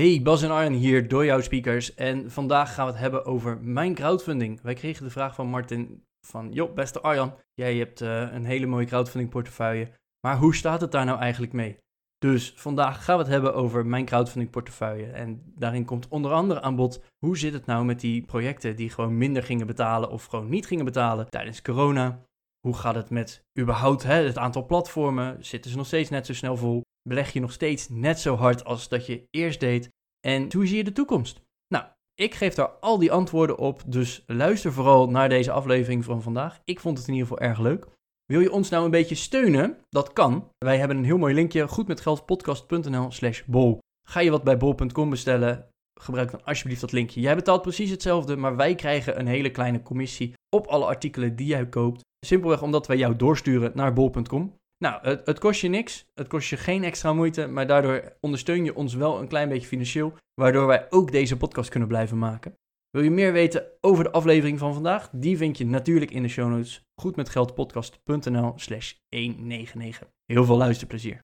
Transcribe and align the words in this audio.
Hey, 0.00 0.20
Bas 0.22 0.42
en 0.42 0.50
Arjen 0.50 0.72
hier 0.72 1.08
door 1.08 1.24
jouw 1.24 1.40
speakers. 1.40 1.94
En 1.94 2.30
vandaag 2.30 2.74
gaan 2.74 2.86
we 2.86 2.92
het 2.92 3.00
hebben 3.00 3.24
over 3.24 3.58
mijn 3.60 3.94
crowdfunding. 3.94 4.60
Wij 4.62 4.74
kregen 4.74 5.04
de 5.04 5.10
vraag 5.10 5.34
van 5.34 5.46
Martin 5.46 6.04
van... 6.26 6.52
Joh, 6.52 6.74
beste 6.74 7.00
Arjan, 7.00 7.34
jij 7.52 7.76
hebt 7.76 8.00
eh, 8.00 8.32
een 8.32 8.44
hele 8.44 8.66
mooie 8.66 8.86
crowdfunding 8.86 9.30
portefeuille. 9.30 9.90
Maar 10.20 10.36
hoe 10.36 10.54
staat 10.54 10.80
het 10.80 10.92
daar 10.92 11.04
nou 11.04 11.18
eigenlijk 11.18 11.52
mee? 11.52 11.78
Dus 12.18 12.52
vandaag 12.56 13.04
gaan 13.04 13.16
we 13.16 13.22
het 13.22 13.32
hebben 13.32 13.54
over 13.54 13.86
mijn 13.86 14.04
crowdfunding 14.04 14.50
portefeuille. 14.50 15.06
En 15.06 15.52
daarin 15.54 15.84
komt 15.84 16.08
onder 16.08 16.32
andere 16.32 16.60
aan 16.60 16.76
bod... 16.76 17.02
hoe 17.18 17.38
zit 17.38 17.52
het 17.52 17.66
nou 17.66 17.84
met 17.84 18.00
die 18.00 18.22
projecten 18.22 18.76
die 18.76 18.90
gewoon 18.90 19.18
minder 19.18 19.42
gingen 19.42 19.66
betalen... 19.66 20.10
of 20.10 20.24
gewoon 20.24 20.48
niet 20.48 20.66
gingen 20.66 20.84
betalen 20.84 21.30
tijdens 21.30 21.62
corona... 21.62 22.24
Hoe 22.64 22.74
gaat 22.74 22.94
het 22.94 23.10
met 23.10 23.44
überhaupt 23.58 24.02
hè, 24.02 24.14
het 24.14 24.38
aantal 24.38 24.66
platformen? 24.66 25.44
Zitten 25.44 25.70
ze 25.70 25.76
nog 25.76 25.86
steeds 25.86 26.10
net 26.10 26.26
zo 26.26 26.34
snel 26.34 26.56
vol? 26.56 26.82
Beleg 27.08 27.32
je 27.32 27.40
nog 27.40 27.52
steeds 27.52 27.88
net 27.88 28.20
zo 28.20 28.36
hard 28.36 28.64
als 28.64 28.88
dat 28.88 29.06
je 29.06 29.26
eerst 29.30 29.60
deed? 29.60 29.88
En 30.26 30.52
hoe 30.52 30.66
zie 30.66 30.76
je 30.76 30.84
de 30.84 30.92
toekomst? 30.92 31.40
Nou, 31.68 31.84
ik 32.14 32.34
geef 32.34 32.54
daar 32.54 32.68
al 32.68 32.98
die 32.98 33.12
antwoorden 33.12 33.58
op, 33.58 33.82
dus 33.86 34.24
luister 34.26 34.72
vooral 34.72 35.10
naar 35.10 35.28
deze 35.28 35.50
aflevering 35.50 36.04
van 36.04 36.22
vandaag. 36.22 36.60
Ik 36.64 36.80
vond 36.80 36.98
het 36.98 37.06
in 37.06 37.14
ieder 37.14 37.28
geval 37.28 37.48
erg 37.48 37.58
leuk. 37.58 37.86
Wil 38.24 38.40
je 38.40 38.52
ons 38.52 38.68
nou 38.68 38.84
een 38.84 38.90
beetje 38.90 39.14
steunen? 39.14 39.78
Dat 39.88 40.12
kan. 40.12 40.48
Wij 40.58 40.78
hebben 40.78 40.96
een 40.96 41.04
heel 41.04 41.18
mooi 41.18 41.34
linkje, 41.34 41.68
goedmetgeldpodcast.nl 41.68 43.10
slash 43.10 43.42
bol. 43.46 43.78
Ga 44.08 44.20
je 44.20 44.30
wat 44.30 44.44
bij 44.44 44.56
bol.com 44.56 45.10
bestellen, 45.10 45.68
gebruik 46.00 46.30
dan 46.30 46.44
alsjeblieft 46.44 46.80
dat 46.80 46.92
linkje. 46.92 47.20
Jij 47.20 47.34
betaalt 47.34 47.62
precies 47.62 47.90
hetzelfde, 47.90 48.36
maar 48.36 48.56
wij 48.56 48.74
krijgen 48.74 49.18
een 49.18 49.26
hele 49.26 49.50
kleine 49.50 49.82
commissie 49.82 50.32
op 50.54 50.66
alle 50.66 50.84
artikelen 50.84 51.36
die 51.36 51.46
jij 51.46 51.68
koopt. 51.68 52.02
Simpelweg 52.24 52.62
omdat 52.62 52.86
wij 52.86 52.96
jou 52.96 53.16
doorsturen 53.16 53.72
naar 53.74 53.92
bol.com. 53.92 54.54
Nou, 54.78 54.98
het, 55.02 55.26
het, 55.26 55.38
kost 55.38 55.60
je 55.60 55.68
niks. 55.68 56.06
Het 56.14 56.28
kost 56.28 56.48
je 56.48 56.56
geen 56.56 56.84
extra 56.84 57.12
moeite. 57.12 57.46
Maar 57.46 57.66
daardoor 57.66 58.16
ondersteun 58.20 58.64
je 58.64 58.74
ons 58.74 58.94
wel 58.94 59.20
een 59.20 59.28
klein 59.28 59.48
beetje 59.48 59.66
financieel. 59.66 60.12
Waardoor 60.34 60.66
wij 60.66 60.86
ook 60.90 61.12
deze 61.12 61.36
podcast 61.36 61.70
kunnen 61.70 61.88
blijven 61.88 62.18
maken. 62.18 62.54
Wil 62.90 63.02
je 63.02 63.10
meer 63.10 63.32
weten 63.32 63.66
over 63.80 64.04
de 64.04 64.10
aflevering 64.10 64.58
van 64.58 64.74
vandaag? 64.74 65.10
Die 65.12 65.36
vind 65.36 65.58
je 65.58 65.66
natuurlijk 65.66 66.10
in 66.10 66.22
de 66.22 66.28
show 66.28 66.50
notes. 66.50 66.82
Goedmetgeldpodcast.nl 67.00 68.52
slash 68.56 68.92
199. 69.08 70.08
Heel 70.24 70.44
veel 70.44 70.56
luisterplezier. 70.56 71.20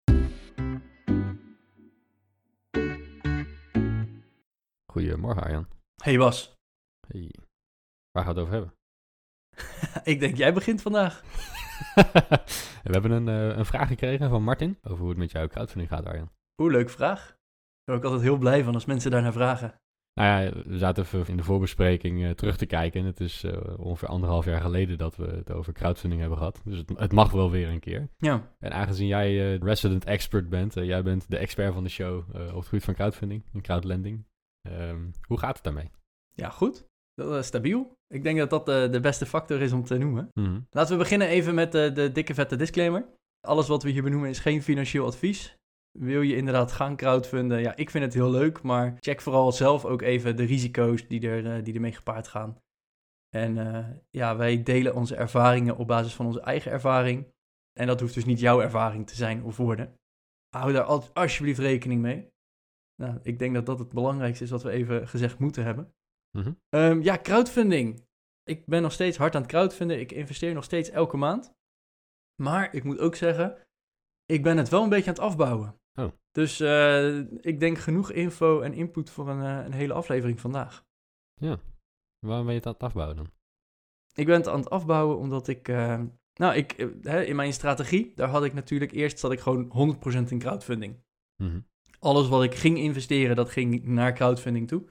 Goedemorgen 4.93 5.43
Arjan. 5.43 5.69
Hey 6.03 6.19
Bas. 6.19 6.55
Hey. 7.07 7.35
Waar 8.11 8.25
gaan 8.25 8.35
we 8.35 8.41
het 8.41 8.49
over 8.49 8.53
hebben? 8.53 8.80
ik 10.13 10.21
denk 10.21 10.37
jij 10.37 10.53
begint 10.53 10.83
vandaag. 10.83 11.23
we 12.85 12.91
hebben 12.91 13.11
een, 13.11 13.29
uh, 13.29 13.57
een 13.57 13.67
vraag 13.67 13.89
gekregen 13.89 14.29
van 14.29 14.43
Martin 14.43 14.79
over 14.83 14.99
hoe 14.99 15.09
het 15.09 15.19
met 15.19 15.31
jouw 15.31 15.47
crowdfunding 15.47 15.89
gaat, 15.89 16.07
Arjan. 16.07 16.31
Hoe 16.55 16.71
leuk 16.71 16.91
vraag. 16.91 17.27
Daar 17.27 17.37
ben 17.85 17.97
ik 17.97 18.05
altijd 18.05 18.23
heel 18.23 18.39
blij 18.39 18.65
van 18.65 18.75
als 18.75 18.85
mensen 18.85 19.11
daarnaar 19.11 19.33
vragen. 19.33 19.75
Nou 20.15 20.43
ja, 20.43 20.53
we 20.67 20.79
zaten 20.79 21.05
even 21.05 21.27
in 21.27 21.37
de 21.37 21.43
voorbespreking 21.43 22.21
uh, 22.21 22.31
terug 22.31 22.57
te 22.57 22.67
kijken. 22.67 23.01
En 23.01 23.07
het 23.07 23.21
is 23.21 23.45
uh, 23.45 23.53
ongeveer 23.77 24.09
anderhalf 24.09 24.45
jaar 24.45 24.61
geleden 24.61 24.99
dat 24.99 25.17
we 25.17 25.27
het 25.27 25.53
over 25.53 25.73
crowdfunding 25.73 26.21
hebben 26.21 26.39
gehad. 26.39 26.61
Dus 26.65 26.79
het, 26.79 26.99
het 26.99 27.13
mag 27.13 27.31
wel 27.31 27.51
weer 27.51 27.69
een 27.69 27.81
keer. 27.81 28.09
Ja. 28.19 28.55
En 28.59 28.73
aangezien 28.73 29.07
jij 29.07 29.57
resident 29.57 30.05
expert 30.05 30.49
bent, 30.49 30.75
jij 30.75 31.03
bent 31.03 31.31
de 31.31 31.37
expert 31.37 31.75
van 31.75 31.83
de 31.83 31.89
show 31.89 32.19
op 32.35 32.55
het 32.55 32.67
gebied 32.67 32.85
van 32.85 32.95
crowdfunding 32.95 33.45
en 33.53 33.61
crowdlending. 33.61 34.25
Um, 34.63 35.11
hoe 35.27 35.39
gaat 35.39 35.55
het 35.55 35.65
daarmee? 35.65 35.91
Ja, 36.33 36.49
goed. 36.49 36.89
Stabiel. 37.41 37.93
Ik 38.07 38.23
denk 38.23 38.39
dat 38.39 38.51
dat 38.51 38.67
de, 38.67 38.89
de 38.91 39.01
beste 39.01 39.27
factor 39.27 39.61
is 39.61 39.73
om 39.73 39.85
te 39.85 39.99
noemen. 39.99 40.29
Mhm. 40.35 40.61
Laten 40.71 40.93
we 40.93 40.99
beginnen 40.99 41.29
even 41.29 41.55
met 41.55 41.73
de, 41.73 41.93
de 41.93 42.13
dikke 42.13 42.35
vette 42.35 42.57
disclaimer. 42.57 43.07
Alles 43.41 43.69
wat 43.69 43.83
we 43.83 43.91
hier 43.91 44.03
benoemen 44.03 44.29
is 44.29 44.39
geen 44.39 44.63
financieel 44.63 45.07
advies. 45.07 45.59
Wil 45.99 46.21
je 46.21 46.37
inderdaad 46.37 46.73
gaan 46.73 46.97
crowdfunden? 46.97 47.61
Ja, 47.61 47.77
ik 47.77 47.91
vind 47.91 48.05
het 48.05 48.15
heel 48.15 48.31
leuk, 48.31 48.63
maar 48.63 48.97
check 49.01 49.21
vooral 49.21 49.53
zelf 49.53 49.85
ook 49.85 50.03
even 50.03 50.37
de 50.37 50.45
risico's 50.45 51.09
die, 51.09 51.29
er, 51.29 51.65
die 51.65 51.75
ermee 51.75 51.93
gepaard 51.93 52.29
gaan. 52.29 52.59
En 53.29 53.57
uh, 53.57 53.87
ja, 54.11 54.37
wij 54.37 54.63
delen 54.63 54.95
onze 54.95 55.17
ervaringen 55.17 55.77
op 55.77 55.87
basis 55.87 56.15
van 56.15 56.27
onze 56.27 56.41
eigen 56.41 56.71
ervaring. 56.71 57.27
En 57.73 57.87
dat 57.87 58.01
hoeft 58.01 58.15
dus 58.15 58.25
niet 58.25 58.41
jouw 58.41 58.61
ervaring 58.61 59.07
te 59.07 59.15
zijn 59.15 59.43
of 59.43 59.57
worden. 59.57 59.95
Hou 60.57 60.73
daar 60.73 60.85
alsjeblieft 61.13 61.59
rekening 61.59 62.01
mee. 62.01 62.29
Nou, 63.03 63.19
ik 63.23 63.39
denk 63.39 63.55
dat 63.55 63.67
dat 63.67 63.79
het 63.79 63.93
belangrijkste 63.93 64.45
is 64.45 64.51
wat 64.51 64.63
we 64.63 64.71
even 64.71 65.09
gezegd 65.09 65.39
moeten 65.39 65.65
hebben. 65.65 65.93
Mm 66.39 66.59
um, 66.71 67.03
ja, 67.03 67.19
crowdfunding. 67.19 68.09
Ik 68.43 68.67
ben 68.67 68.83
nog 68.83 68.93
steeds 68.93 69.17
hard 69.17 69.35
aan 69.35 69.43
het 69.43 69.51
crowdfunden. 69.51 70.01
Ik 70.01 70.13
investeer 70.13 70.55
nog 70.55 70.65
steeds 70.65 70.91
elke 70.91 71.17
maand. 71.17 71.53
Maar 72.43 72.75
ik 72.75 72.85
moet 72.85 72.99
ook 72.99 73.15
zeggen, 73.15 73.59
ik 74.27 74.43
ben 74.43 74.57
het 74.57 74.69
wel 74.69 74.83
een 74.83 74.89
beetje 74.89 75.09
aan 75.09 75.15
het 75.15 75.25
afbouwen. 75.25 75.81
Oh. 75.95 76.13
Dus 76.31 76.61
uh, 76.61 77.19
ik 77.41 77.61
denk 77.61 77.79
genoeg 77.79 78.11
info 78.11 78.61
en 78.61 78.73
input 78.73 79.11
voor 79.11 79.29
een, 79.29 79.43
uh, 79.43 79.65
een 79.65 79.73
hele 79.73 79.93
aflevering 79.93 80.41
vandaag. 80.41 80.85
Ja, 81.35 81.61
waarom 82.27 82.45
ben 82.45 82.55
je 82.55 82.59
het 82.59 82.67
aan 82.67 82.73
het 82.73 82.83
afbouwen 82.83 83.17
dan? 83.17 83.31
Ik 84.15 84.27
ben 84.27 84.37
het 84.37 84.49
aan 84.49 84.59
het 84.59 84.71
afbouwen 84.71 85.19
omdat 85.19 85.49
ik... 85.49 85.69
Uh, 85.69 86.03
nou, 86.35 86.55
ik, 86.55 86.73
in 87.03 87.37
mijn 87.37 87.53
strategie, 87.53 88.13
daar 88.15 88.29
had 88.29 88.45
ik 88.45 88.53
natuurlijk 88.53 88.93
eerst 88.93 89.19
zat 89.19 89.33
ik 89.33 89.41
gewoon 89.41 89.97
100% 90.27 90.29
in 90.29 90.39
crowdfunding. 90.39 91.03
Mm 91.43 91.69
Alles 91.99 92.29
wat 92.29 92.43
ik 92.43 92.55
ging 92.55 92.79
investeren, 92.79 93.37
dat 93.37 93.51
ging 93.51 93.85
naar 93.85 94.15
crowdfunding 94.15 94.69
toe. 94.69 94.89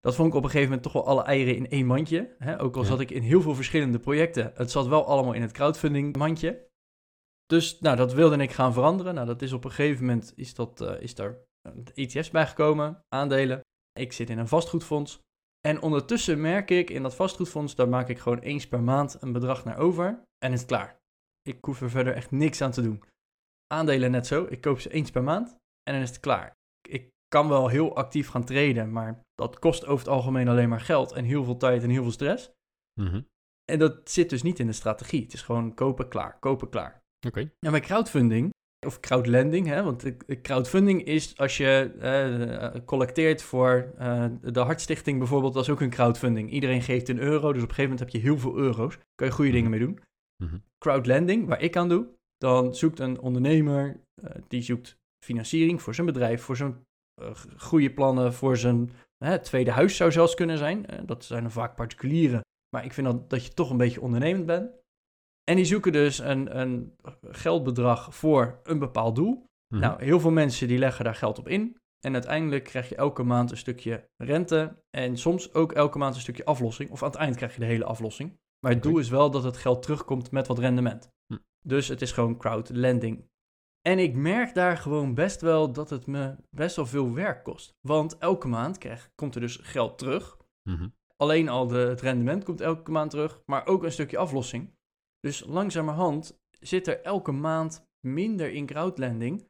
Dat 0.00 0.14
vond 0.14 0.28
ik 0.28 0.34
op 0.34 0.42
een 0.44 0.50
gegeven 0.50 0.68
moment 0.68 0.82
toch 0.82 0.92
wel 0.92 1.06
alle 1.06 1.22
eieren 1.22 1.56
in 1.56 1.68
één 1.68 1.86
mandje. 1.86 2.34
Hè? 2.38 2.60
Ook 2.60 2.76
al 2.76 2.82
Ja. 2.82 2.88
zat 2.88 3.00
ik 3.00 3.10
in 3.10 3.22
heel 3.22 3.40
veel 3.40 3.54
verschillende 3.54 3.98
projecten. 3.98 4.52
Het 4.54 4.70
zat 4.70 4.86
wel 4.86 5.06
allemaal 5.06 5.32
in 5.32 5.42
het 5.42 5.52
crowdfunding 5.52 6.16
mandje. 6.16 6.68
Dus 7.46 7.80
nou, 7.80 7.96
dat 7.96 8.12
wilde 8.12 8.36
ik 8.36 8.50
gaan 8.52 8.72
veranderen. 8.72 9.14
Nou, 9.14 9.26
dat 9.26 9.42
is 9.42 9.52
op 9.52 9.64
een 9.64 9.70
gegeven 9.70 10.04
moment 10.04 10.32
is, 10.36 10.54
dat, 10.54 10.80
eh, 10.80 11.00
is 11.00 11.14
daar 11.14 11.38
ETF's 11.94 12.30
bijgekomen, 12.30 13.04
aandelen. 13.08 13.60
Ik 13.92 14.12
zit 14.12 14.30
in 14.30 14.38
een 14.38 14.48
vastgoedfonds. 14.48 15.18
En 15.60 15.82
ondertussen 15.82 16.40
merk 16.40 16.70
ik 16.70 16.90
in 16.90 17.02
dat 17.02 17.14
vastgoedfonds, 17.14 17.74
daar 17.74 17.88
maak 17.88 18.08
ik 18.08 18.18
gewoon 18.18 18.38
eens 18.38 18.68
per 18.68 18.82
maand 18.82 19.22
een 19.22 19.32
bedrag 19.32 19.64
naar 19.64 19.78
over. 19.78 20.22
En 20.38 20.52
is 20.52 20.58
het 20.60 20.68
klaar. 20.68 20.98
Ik 21.42 21.64
hoef 21.64 21.80
er 21.80 21.90
verder 21.90 22.14
echt 22.14 22.30
niks 22.30 22.60
aan 22.62 22.70
te 22.70 22.82
doen. 22.82 23.02
Aandelen 23.66 24.10
net 24.10 24.26
zo. 24.26 24.46
Ik 24.48 24.60
koop 24.60 24.80
ze 24.80 24.90
eens 24.90 25.10
per 25.10 25.22
maand 25.22 25.48
en 25.82 25.92
dan 25.94 26.02
is 26.02 26.08
het 26.08 26.20
klaar. 26.20 26.52
Kan 27.34 27.48
wel 27.48 27.68
heel 27.68 27.96
actief 27.96 28.28
gaan 28.28 28.44
traden, 28.44 28.92
maar 28.92 29.20
dat 29.34 29.58
kost 29.58 29.86
over 29.86 30.04
het 30.04 30.14
algemeen 30.14 30.48
alleen 30.48 30.68
maar 30.68 30.80
geld 30.80 31.12
en 31.12 31.24
heel 31.24 31.44
veel 31.44 31.56
tijd 31.56 31.82
en 31.82 31.90
heel 31.90 32.02
veel 32.02 32.12
stress. 32.12 32.50
Mhm. 33.00 33.20
En 33.64 33.78
dat 33.78 34.10
zit 34.10 34.30
dus 34.30 34.42
niet 34.42 34.58
in 34.58 34.66
de 34.66 34.72
strategie. 34.72 35.22
Het 35.22 35.32
is 35.32 35.42
gewoon 35.42 35.74
kopen, 35.74 36.08
klaar, 36.08 36.38
kopen, 36.38 36.68
klaar. 36.68 37.02
Oké. 37.26 37.40
En 37.58 37.70
bij 37.70 37.80
crowdfunding, 37.80 38.50
of 38.86 39.00
crowdlending, 39.00 39.66
hè, 39.66 39.82
want 39.82 40.12
crowdfunding 40.42 41.04
is 41.04 41.36
als 41.36 41.56
je 41.56 41.92
eh, 42.00 42.84
collecteert 42.84 43.42
voor 43.42 43.92
eh, 43.98 44.26
de 44.42 44.60
Hartstichting 44.60 45.18
bijvoorbeeld, 45.18 45.54
dat 45.54 45.62
is 45.62 45.70
ook 45.70 45.80
een 45.80 45.90
crowdfunding. 45.90 46.50
Iedereen 46.50 46.82
geeft 46.82 47.08
een 47.08 47.18
euro, 47.18 47.52
dus 47.52 47.62
op 47.62 47.68
een 47.68 47.74
gegeven 47.74 47.82
moment 47.82 48.00
heb 48.00 48.08
je 48.08 48.28
heel 48.28 48.38
veel 48.38 48.56
euro's. 48.56 48.98
Kan 49.14 49.26
je 49.26 49.32
goede 49.32 49.50
dingen 49.50 49.70
mee 49.70 49.80
doen. 49.80 50.00
Mhm. 50.42 50.58
Crowdlending, 50.78 51.46
waar 51.46 51.60
ik 51.60 51.76
aan 51.76 51.88
doe, 51.88 52.08
dan 52.36 52.74
zoekt 52.74 52.98
een 52.98 53.20
ondernemer, 53.20 54.00
eh, 54.22 54.30
die 54.48 54.62
zoekt 54.62 54.98
financiering 55.24 55.82
voor 55.82 55.94
zijn 55.94 56.06
bedrijf, 56.06 56.42
voor 56.42 56.56
zijn 56.56 56.84
goede 57.56 57.90
plannen, 57.90 58.34
voor 58.34 58.56
zijn 58.56 58.90
hè, 59.24 59.38
tweede 59.38 59.70
huis 59.70 59.96
zou 59.96 60.12
zelfs 60.12 60.34
kunnen 60.34 60.58
zijn. 60.58 60.86
Eh, 60.86 60.98
dat 61.06 61.24
zijn 61.24 61.42
dan 61.42 61.52
vaak 61.52 61.76
particulieren, 61.76 62.40
maar 62.74 62.84
ik 62.84 62.92
vind 62.92 63.06
dat, 63.06 63.30
dat 63.30 63.44
je 63.44 63.54
toch 63.54 63.70
een 63.70 63.76
beetje 63.76 64.00
ondernemend 64.00 64.46
bent. 64.46 64.70
En 65.50 65.56
die 65.56 65.64
zoeken 65.64 65.92
dus 65.92 66.18
een, 66.18 66.58
een 66.60 66.96
geldbedrag 67.22 68.14
voor 68.14 68.60
een 68.62 68.78
bepaald 68.78 69.16
doel. 69.16 69.44
Mhm. 69.74 69.80
Nou, 69.80 70.04
heel 70.04 70.20
veel 70.20 70.30
mensen 70.30 70.68
die 70.68 70.78
leggen 70.78 71.04
daar 71.04 71.14
geld 71.14 71.38
op 71.38 71.48
in. 71.48 71.76
En 72.00 72.12
uiteindelijk 72.12 72.64
krijg 72.64 72.88
je 72.88 72.94
elke 72.94 73.22
maand 73.22 73.50
een 73.50 73.56
stukje 73.56 74.08
rente. 74.16 74.82
En 74.90 75.16
soms 75.16 75.54
ook 75.54 75.72
elke 75.72 75.98
maand 75.98 76.14
een 76.14 76.20
stukje 76.20 76.44
aflossing. 76.44 76.90
Of 76.90 77.02
aan 77.02 77.10
het 77.10 77.18
eind 77.18 77.36
krijg 77.36 77.54
je 77.54 77.60
de 77.60 77.66
hele 77.66 77.84
aflossing. 77.84 78.38
Maar 78.60 78.72
het 78.72 78.82
doel 78.82 78.98
is 78.98 79.08
wel 79.08 79.30
dat 79.30 79.44
het 79.44 79.56
geld 79.56 79.82
terugkomt 79.82 80.30
met 80.30 80.46
wat 80.46 80.58
rendement. 80.58 81.08
Hm. 81.26 81.38
Dus 81.62 81.88
het 81.88 82.02
is 82.02 82.12
gewoon 82.12 82.36
crowdlending. 82.36 83.28
En 83.88 83.98
ik 83.98 84.14
merk 84.14 84.54
daar 84.54 84.76
gewoon 84.76 85.14
best 85.14 85.40
wel 85.40 85.72
dat 85.72 85.90
het 85.90 86.06
me 86.06 86.36
best 86.50 86.76
wel 86.76 86.86
veel 86.86 87.14
werk 87.14 87.44
kost. 87.44 87.74
Want 87.80 88.18
elke 88.18 88.48
maand 88.48 88.78
krijg, 88.78 89.10
komt 89.14 89.34
er 89.34 89.40
dus 89.40 89.56
geld 89.56 89.98
terug. 89.98 90.36
Mhm. 90.70 90.88
Alleen 91.16 91.48
al 91.48 91.66
de, 91.66 91.78
het 91.78 92.00
rendement 92.00 92.44
komt 92.44 92.60
elke 92.60 92.90
maand 92.90 93.10
terug, 93.10 93.42
maar 93.46 93.66
ook 93.66 93.82
een 93.82 93.92
stukje 93.92 94.18
aflossing. 94.18 94.74
Dus 95.20 95.44
langzamerhand 95.44 96.38
zit 96.60 96.86
er 96.86 97.02
elke 97.02 97.32
maand 97.32 97.88
minder 98.06 98.52
in 98.52 98.66
crowdlending 98.66 99.48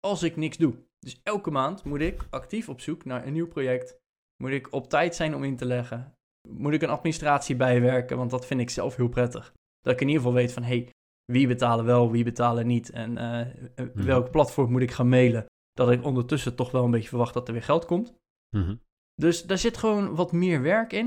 als 0.00 0.22
ik 0.22 0.36
niks 0.36 0.56
doe. 0.56 0.74
Dus 0.98 1.20
elke 1.22 1.50
maand 1.50 1.84
moet 1.84 2.00
ik 2.00 2.26
actief 2.30 2.68
op 2.68 2.80
zoek 2.80 3.04
naar 3.04 3.26
een 3.26 3.32
nieuw 3.32 3.48
project 3.48 3.98
Moet 4.42 4.50
ik 4.50 4.72
op 4.72 4.88
tijd 4.88 5.14
zijn 5.14 5.34
om 5.34 5.44
in 5.44 5.56
te 5.56 5.64
leggen? 5.64 6.14
Moet 6.48 6.72
ik 6.72 6.82
een 6.82 6.88
administratie 6.88 7.56
bijwerken? 7.56 8.16
Want 8.16 8.30
dat 8.30 8.46
vind 8.46 8.60
ik 8.60 8.70
zelf 8.70 8.96
heel 8.96 9.08
prettig. 9.08 9.52
Dat 9.80 9.92
ik 9.92 10.00
in 10.00 10.06
ieder 10.06 10.22
geval 10.22 10.36
weet 10.36 10.52
van, 10.52 10.62
hey, 10.62 10.90
wie 11.30 11.46
betalen 11.46 11.84
wel, 11.84 12.10
wie 12.10 12.24
betalen 12.24 12.66
niet. 12.66 12.90
En 12.90 13.18
uh, 13.18 13.86
welk 13.94 14.30
platform 14.30 14.70
moet 14.70 14.82
ik 14.82 14.90
gaan 14.90 15.08
mailen. 15.08 15.46
Dat 15.72 15.90
ik 15.90 16.04
ondertussen 16.04 16.54
toch 16.54 16.70
wel 16.70 16.84
een 16.84 16.90
beetje 16.90 17.08
verwacht 17.08 17.34
dat 17.34 17.46
er 17.46 17.52
weer 17.52 17.62
geld 17.62 17.84
komt. 17.84 18.14
Mhm. 18.56 18.74
Dus 19.14 19.42
daar 19.42 19.58
zit 19.58 19.76
gewoon 19.76 20.14
wat 20.14 20.32
meer 20.32 20.62
werk 20.62 20.92
in. 20.92 21.06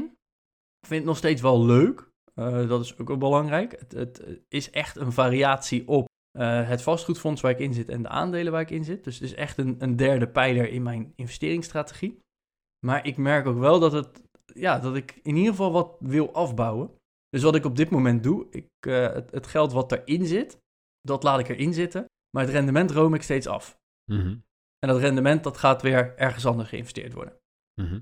Ik 0.80 0.88
vind 0.88 1.00
het 1.00 1.10
nog 1.10 1.18
steeds 1.18 1.42
wel 1.42 1.66
leuk. 1.66 2.12
Uh, 2.36 2.68
dat 2.68 2.84
is 2.84 2.98
ook 2.98 3.08
wel 3.08 3.18
belangrijk. 3.18 3.80
Het, 3.80 3.92
het, 3.92 4.44
is 4.48 4.70
echt 4.70 4.96
een 4.96 5.12
variatie 5.12 5.88
op 5.88 6.08
uh, 6.38 6.68
het 6.68 6.82
vastgoedfonds 6.82 7.42
waar 7.42 7.52
ik 7.52 7.60
in 7.60 7.74
zit 7.74 7.90
en 7.90 8.02
de 8.02 8.08
aandelen 8.08 8.52
waar 8.52 8.62
ik 8.62 8.70
in 8.70 8.84
zit. 8.84 9.04
Dus 9.04 9.14
het 9.14 9.24
is 9.24 9.36
echt 9.36 9.58
een, 9.58 9.76
een 9.80 9.96
derde 9.96 10.28
pijler 10.28 10.70
in 10.70 10.84
mijn 10.84 11.14
investeringsstrategie. 11.16 12.20
Maar 12.86 13.06
ik 13.06 13.18
merk 13.18 13.46
ook 13.46 13.58
wel 13.58 13.80
dat, 13.80 13.92
het, 13.92 14.24
ja, 14.46 14.80
dat 14.80 14.96
ik 14.96 15.20
in 15.24 15.36
ieder 15.36 15.52
geval 15.52 15.72
wat 15.72 15.96
wil 16.00 16.34
afbouwen. 16.34 16.92
Dus 17.34 17.44
wat 17.44 17.56
ik 17.56 17.66
op 17.66 17.76
dit 17.76 17.90
moment 17.90 18.24
doe, 18.24 18.48
ik, 18.50 18.68
uh, 18.88 19.14
het, 19.14 19.32
het, 19.32 19.48
geld 19.48 19.72
wat 19.72 19.92
erin 19.92 20.26
zit, 20.26 20.62
dat 21.02 21.24
laat 21.24 21.40
ik 21.40 21.48
erin 21.48 21.74
zitten. 21.74 22.06
Maar 22.30 22.44
het 22.44 22.54
rendement 22.54 22.92
room 22.92 23.14
ik 23.14 23.22
steeds 23.22 23.48
af. 23.48 23.80
Mhm. 24.12 24.38
En 24.80 24.90
dat 24.90 25.00
rendement 25.00 25.44
dat 25.44 25.58
gaat 25.58 25.82
weer 25.82 26.18
ergens 26.18 26.46
anders 26.46 26.70
geïnvesteerd 26.70 27.14
worden. 27.14 27.40
Mhm. 27.82 28.00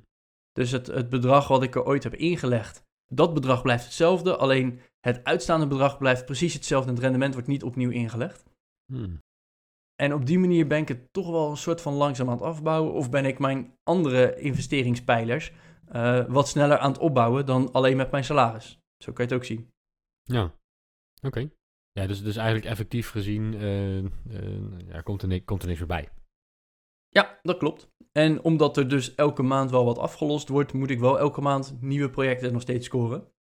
Dus 0.51 0.71
het, 0.71 0.87
het 0.87 1.09
bedrag 1.09 1.47
wat 1.47 1.63
ik 1.63 1.75
er 1.75 1.85
ooit 1.85 2.03
heb 2.03 2.13
ingelegd, 2.13 2.83
dat 3.13 3.33
bedrag 3.33 3.61
blijft 3.61 3.83
hetzelfde. 3.83 4.37
Alleen 4.37 4.79
het 4.99 5.23
uitstaande 5.23 5.67
bedrag 5.67 5.97
blijft 5.97 6.25
precies 6.25 6.53
hetzelfde 6.53 6.87
en 6.89 6.95
het 6.95 7.03
rendement 7.03 7.33
wordt 7.33 7.47
niet 7.47 7.63
opnieuw 7.63 7.91
ingelegd. 7.91 8.43
Hmm. 8.93 9.19
En 9.95 10.13
op 10.13 10.25
die 10.25 10.39
manier 10.39 10.67
ben 10.67 10.81
ik 10.81 10.87
het 10.87 11.13
toch 11.13 11.29
wel 11.29 11.49
een 11.49 11.57
soort 11.57 11.81
van 11.81 11.93
langzaam 11.93 12.27
aan 12.27 12.33
het 12.33 12.43
afbouwen. 12.43 12.93
Of 12.93 13.09
ben 13.09 13.25
ik 13.25 13.39
mijn 13.39 13.77
andere 13.83 14.35
investeringspijlers 14.35 15.51
uh, 15.91 16.25
wat 16.27 16.47
sneller 16.47 16.77
aan 16.77 16.91
het 16.91 17.01
opbouwen 17.01 17.45
dan 17.45 17.71
alleen 17.71 17.97
met 17.97 18.11
mijn 18.11 18.23
salaris. 18.23 18.80
Zo 19.03 19.11
kan 19.11 19.25
je 19.25 19.31
het 19.31 19.41
ook 19.41 19.47
zien. 19.47 19.71
Ja, 20.23 20.55
oké. 21.21 21.49
Ja, 21.91 22.07
dus, 22.07 22.23
dus 22.23 22.35
eigenlijk 22.35 22.67
effectief 22.67 23.09
gezien 23.09 23.53
uh, 23.53 23.97
uh, 23.97 24.09
ja, 24.87 25.01
komt, 25.01 25.21
er 25.21 25.43
komt 25.43 25.61
er 25.61 25.67
niks 25.67 25.79
voorbij. 25.79 26.09
Ja, 27.09 27.39
dat 27.41 27.57
klopt. 27.57 27.89
En 28.11 28.41
omdat 28.41 28.77
er 28.77 28.87
dus 28.87 29.15
elke 29.15 29.43
maand 29.43 29.71
wel 29.71 29.85
wat 29.85 29.97
afgelost 29.97 30.49
wordt, 30.49 30.73
moet 30.73 30.89
ik 30.89 30.99
wel 30.99 31.19
elke 31.19 31.41
maand 31.41 31.81
nieuwe 31.81 32.09
projecten 32.09 32.53
nog 32.53 32.61
steeds 32.61 32.85
scoren. 32.85 33.31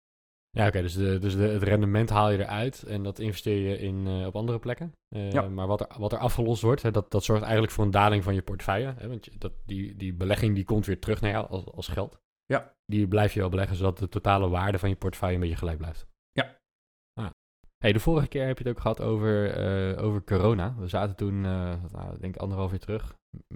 Ja, 0.50 0.66
oké, 0.66 0.82
dus, 0.82 0.94
de, 0.94 1.18
dus 1.18 1.36
de, 1.36 1.42
het 1.42 1.62
rendement 1.62 2.10
haal 2.10 2.30
je 2.30 2.38
eruit 2.38 2.82
en 2.82 3.02
dat 3.02 3.18
investeer 3.18 3.68
je 3.68 3.78
in, 3.78 4.06
uh, 4.06 4.26
op 4.26 4.36
andere 4.36 4.58
plekken. 4.58 4.94
Uh, 5.08 5.32
Ja. 5.32 5.48
Maar 5.48 5.66
wat 5.66 5.80
er, 5.80 5.98
wat 5.98 6.12
er 6.12 6.18
afgelost 6.18 6.62
wordt, 6.62 6.82
hè, 6.82 6.90
dat, 6.90 7.10
dat 7.10 7.24
zorgt 7.24 7.42
eigenlijk 7.42 7.72
voor 7.72 7.84
een 7.84 7.90
daling 7.90 8.24
van 8.24 8.34
je 8.34 8.42
portefeuille. 8.42 8.94
Hè, 8.96 9.08
want 9.08 9.24
je, 9.24 9.32
dat, 9.38 9.52
die, 9.66 9.96
die 9.96 10.14
belegging 10.14 10.54
die 10.54 10.64
komt 10.64 10.86
weer 10.86 11.00
terug 11.00 11.20
naar 11.20 11.30
jou 11.30 11.48
als, 11.48 11.64
als 11.64 11.88
geld. 11.88 12.20
Ja. 12.50 12.74
Die 12.84 13.08
blijf 13.08 13.32
je 13.32 13.40
wel 13.40 13.48
beleggen, 13.48 13.76
zodat 13.76 13.98
de 13.98 14.08
totale 14.08 14.48
waarde 14.48 14.78
van 14.78 14.88
je 14.88 14.96
portefeuille 14.96 15.34
een 15.34 15.40
beetje 15.40 15.56
gelijk 15.56 15.78
blijft. 15.78 16.06
Ja. 16.32 16.56
Ah. 17.12 17.30
Hey, 17.78 17.92
de 17.92 18.00
vorige 18.00 18.28
keer 18.28 18.46
heb 18.46 18.58
je 18.58 18.64
het 18.64 18.72
ook 18.72 18.80
gehad 18.82 19.00
over, 19.00 19.50
eh, 19.50 20.04
over 20.04 20.24
corona. 20.24 20.74
We 20.78 20.88
zaten 20.88 21.16
toen, 21.16 21.44
eh, 21.44 21.82
nou, 21.92 22.14
ik 22.14 22.20
denk 22.20 22.36
anderhalf 22.36 22.70
jaar 22.70 22.80
terug, 22.80 23.14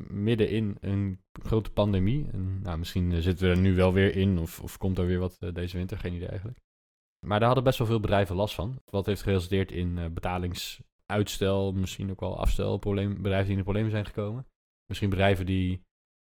midden 0.08 0.49
in 0.49 0.76
een 0.81 1.20
grote 1.32 1.70
pandemie. 1.70 2.31
En, 2.31 2.62
nou, 2.62 2.79
misschien 2.79 3.12
eh, 3.12 3.19
zitten 3.19 3.49
we 3.49 3.55
er 3.55 3.61
nu 3.61 3.75
wel 3.75 3.93
weer 3.93 4.17
in, 4.17 4.38
of, 4.38 4.61
of 4.61 4.79
komt 4.79 4.99
er 4.99 5.06
weer 5.06 5.19
wat 5.19 5.38
deze 5.52 5.76
winter, 5.76 5.99
geen 5.99 6.14
idee 6.14 6.29
eigenlijk. 6.29 6.58
Maar 7.26 7.38
daar 7.38 7.47
hadden 7.47 7.64
best 7.64 7.79
wel 7.79 7.87
veel 7.87 8.00
bedrijven 8.00 8.37
last 8.37 8.55
van. 8.55 8.81
Wat 8.85 9.06
heeft 9.06 9.23
geresulteerd 9.23 9.73
in 9.73 10.14
betalingsuitstel, 10.14 11.73
misschien 11.73 12.11
ook 12.11 12.20
wel 12.20 12.38
afstel, 12.38 12.79
probleem, 12.79 13.23
bedrijven 13.23 13.44
die 13.44 13.52
in 13.52 13.58
de 13.58 13.62
problemen 13.62 13.90
zijn 13.90 14.06
gekomen. 14.06 14.47
Misschien 14.87 15.11
bedrijven 15.11 15.47
die 15.47 15.82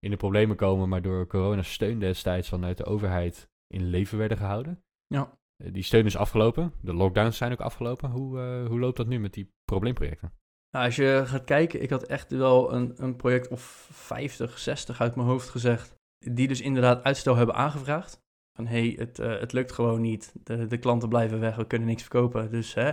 in 0.05 0.11
de 0.11 0.17
problemen 0.17 0.57
komen, 0.57 0.89
maar 0.89 1.03
door 1.03 1.27
corona 1.27 1.63
steun 1.63 1.99
destijds 1.99 2.49
vanuit 2.49 2.77
de 2.77 2.85
overheid 2.85 3.49
in 3.67 3.85
leven 3.87 4.19
werden 4.19 4.37
gehouden. 4.39 4.83
Ja. 5.07 5.39
Eh, 5.57 5.73
Die 5.73 5.83
steun 5.83 6.05
is 6.07 6.17
afgelopen. 6.17 6.73
De 6.81 6.95
lockdowns 6.95 7.37
zijn 7.37 7.53
ook 7.53 7.61
afgelopen. 7.61 8.11
Hoe, 8.11 8.41
eh, 8.41 8.67
hoe 8.67 8.79
loopt 8.79 8.97
dat 8.97 9.07
nu 9.07 9.19
met 9.21 9.33
die 9.33 9.53
probleemprojecten? 9.65 10.33
Nou, 10.71 10.85
als 10.87 10.97
je 10.97 11.23
gaat 11.27 11.45
kijken, 11.45 11.83
ik 11.83 11.91
had 11.91 12.03
echt 12.03 12.31
wel 12.31 12.73
een, 12.75 12.93
een 12.97 13.17
project 13.17 13.49
of 13.49 13.89
50, 13.93 14.59
60 14.59 15.01
uit 15.01 15.15
mijn 15.15 15.29
hoofd 15.29 15.49
gezegd. 15.49 15.95
Die 16.19 16.49
dus 16.49 16.61
inderdaad 16.61 17.03
uitstel 17.05 17.37
hebben 17.37 17.55
aangevraagd. 17.55 18.23
Van 18.57 18.67
hé, 18.67 18.81
hey, 18.81 18.95
het, 18.99 19.19
eh, 19.19 19.39
het 19.41 19.53
lukt 19.53 19.73
gewoon 19.73 20.01
niet. 20.01 20.33
De, 20.43 20.67
de 20.67 20.79
klanten 20.79 21.09
blijven 21.09 21.41
weg, 21.41 21.57
we 21.57 21.67
kunnen 21.67 21.89
niks 21.89 22.03
verkopen. 22.03 22.51
Dus 22.51 22.75
hè, 22.75 22.93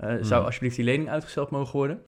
zou 0.00 0.22
Hmm. 0.24 0.44
alsjeblieft 0.44 0.76
die 0.76 0.84
lening 0.84 1.08
uitgesteld 1.08 1.50
mogen 1.50 1.76
worden. 1.76 2.04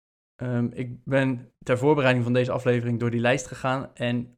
Ehm, 0.42 0.68
ik 0.72 1.04
ben 1.04 1.52
ter 1.64 1.78
voorbereiding 1.78 2.24
van 2.24 2.32
deze 2.32 2.52
aflevering 2.52 3.00
door 3.00 3.10
die 3.10 3.20
lijst 3.20 3.46
gegaan. 3.46 3.94
En 3.94 4.35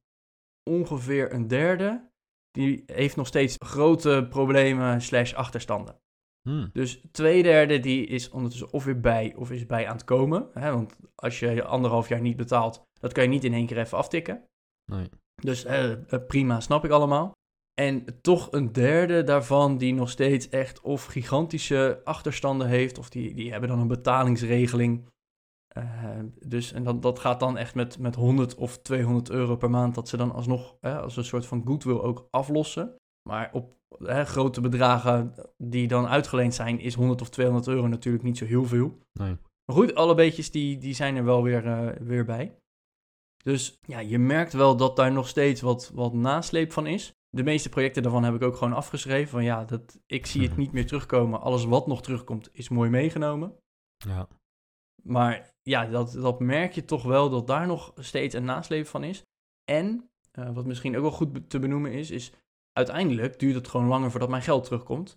ongeveer 0.69 1.33
een 1.33 1.49
derde, 1.49 2.11
die 2.51 2.83
heeft 2.87 3.17
nog 3.17 3.27
steeds 3.27 3.57
grote 3.59 4.27
problemen 4.29 5.01
slash 5.01 5.35
achterstanden. 5.35 6.01
Hmm. 6.49 6.71
Dus 6.73 7.01
twee 7.13 7.43
derde 7.43 7.81
die 7.81 8.07
is 8.07 8.31
ondertussen 8.31 8.73
of 8.73 8.85
weer 8.85 9.01
bij 9.01 9.35
of 9.37 9.51
is 9.51 9.67
bij 9.67 9.87
aan 9.87 9.95
het 9.95 10.05
komen. 10.05 10.49
Hè? 10.53 10.73
Want 10.73 10.97
als 11.15 11.39
je 11.39 11.65
anderhalf 11.65 12.09
jaar 12.09 12.21
niet 12.21 12.37
betaalt, 12.37 12.83
dat 13.01 13.13
kan 13.13 13.23
je 13.23 13.29
niet 13.29 13.45
in 13.45 13.55
één 13.55 13.67
keer 13.67 13.79
even 13.79 13.99
aftikken. 13.99 14.45
Nee. 14.93 15.09
Dus 15.35 15.65
eh, 15.65 15.93
prima, 16.27 16.61
snap 16.61 16.85
ik 16.85 16.91
allemaal. 16.91 17.33
En 17.81 18.05
toch 18.21 18.53
een 18.53 18.73
derde 18.73 19.25
daarvan 19.25 19.79
die 19.79 19.95
nog 19.95 20.11
steeds 20.11 20.49
echt 20.49 20.81
of 20.81 21.05
gigantische 21.05 22.01
achterstanden 22.05 22.69
heeft, 22.69 22.99
of 22.99 23.11
die, 23.11 23.35
die 23.35 23.51
hebben 23.51 23.69
dan 23.69 23.79
een 23.79 23.89
betalingsregeling. 23.89 25.07
Eh, 25.79 26.19
dus 26.47 26.73
en 26.73 26.83
dat, 26.83 27.03
dat 27.03 27.19
gaat 27.19 27.41
dan 27.41 27.57
echt 27.57 27.75
met, 27.75 27.99
met 27.99 28.15
100 28.15 28.55
of 28.55 28.79
200 28.79 29.31
euro 29.31 29.57
per 29.57 29.71
maand, 29.71 29.95
dat 29.95 30.09
ze 30.09 30.17
dan 30.17 30.33
alsnog 30.33 30.77
eh, 30.81 31.01
als 31.01 31.17
een 31.17 31.25
soort 31.25 31.47
van 31.47 31.63
goodwill 31.67 31.99
ook 31.99 32.29
aflossen. 32.31 32.97
Maar 33.29 33.51
op 33.53 33.77
hè, 33.99 34.25
grote 34.25 34.61
bedragen 34.61 35.35
die 35.57 35.89
dan 35.89 36.07
uitgeleend 36.07 36.55
zijn, 36.55 36.81
is 36.81 36.95
100 36.95 37.21
of 37.21 37.29
200 37.29 37.69
euro 37.69 37.87
natuurlijk 37.87 38.25
niet 38.25 38.39
zo 38.39 38.45
heel 38.45 38.65
veel. 38.65 38.99
Nee. 39.13 39.37
Maar 39.65 39.77
goed, 39.77 39.95
alle 39.95 40.15
beetjes 40.15 40.51
die, 40.51 40.79
die 40.79 40.95
zijn 40.95 41.17
er 41.17 41.25
wel 41.25 41.43
weer, 41.43 41.67
eh, 41.67 41.97
weer 42.01 42.25
bij. 42.25 42.59
Dus 43.45 43.79
ja, 43.87 43.99
je 43.99 44.19
merkt 44.19 44.53
wel 44.53 44.77
dat 44.77 44.97
daar 44.97 45.13
nog 45.13 45.29
steeds 45.29 45.61
wat, 45.61 45.91
wat 45.95 46.13
nasleep 46.13 46.73
van 46.73 46.87
is. 46.87 47.13
De 47.31 47.43
meeste 47.43 47.69
projecten 47.69 48.03
daarvan 48.03 48.25
heb 48.25 48.35
ik 48.35 48.43
ook 48.43 48.57
gewoon 48.57 48.73
afgeschreven. 48.73 49.29
Van 49.29 49.45
ja, 49.45 49.65
dat, 49.65 50.01
ik 50.07 50.27
zie 50.27 50.43
het 50.43 50.57
niet 50.57 50.73
meer 50.73 50.87
terugkomen. 50.87 51.41
Alles 51.41 51.65
wat 51.65 51.87
nog 51.87 52.03
terugkomt 52.03 52.49
is 52.53 52.69
mooi 52.69 52.91
meegenomen. 52.91 53.57
Ja. 53.97 54.29
Maar 55.03 55.51
ja, 55.63 55.87
dat, 55.87 56.13
dat 56.13 56.41
merk 56.41 56.73
je 56.73 56.85
toch 56.85 57.03
wel 57.03 57.31
dat 57.31 57.47
daar 57.47 57.67
nog 57.67 57.93
steeds 57.97 58.35
een 58.35 58.45
nasleep 58.45 58.87
van 58.87 59.05
is. 59.05 59.23
En 59.65 60.11
eh, 60.31 60.51
wat 60.55 60.67
misschien 60.67 60.97
ook 60.97 61.03
wel 61.03 61.11
goed 61.11 61.51
te 61.51 61.59
benoemen 61.59 61.93
is, 61.93 62.11
is 62.11 62.33
uiteindelijk 62.73 63.39
duurt 63.39 63.55
het 63.55 63.69
gewoon 63.69 63.87
langer 63.87 64.11
voordat 64.11 64.29
mijn 64.29 64.43
geld 64.43 64.65
terugkomt. 64.65 65.17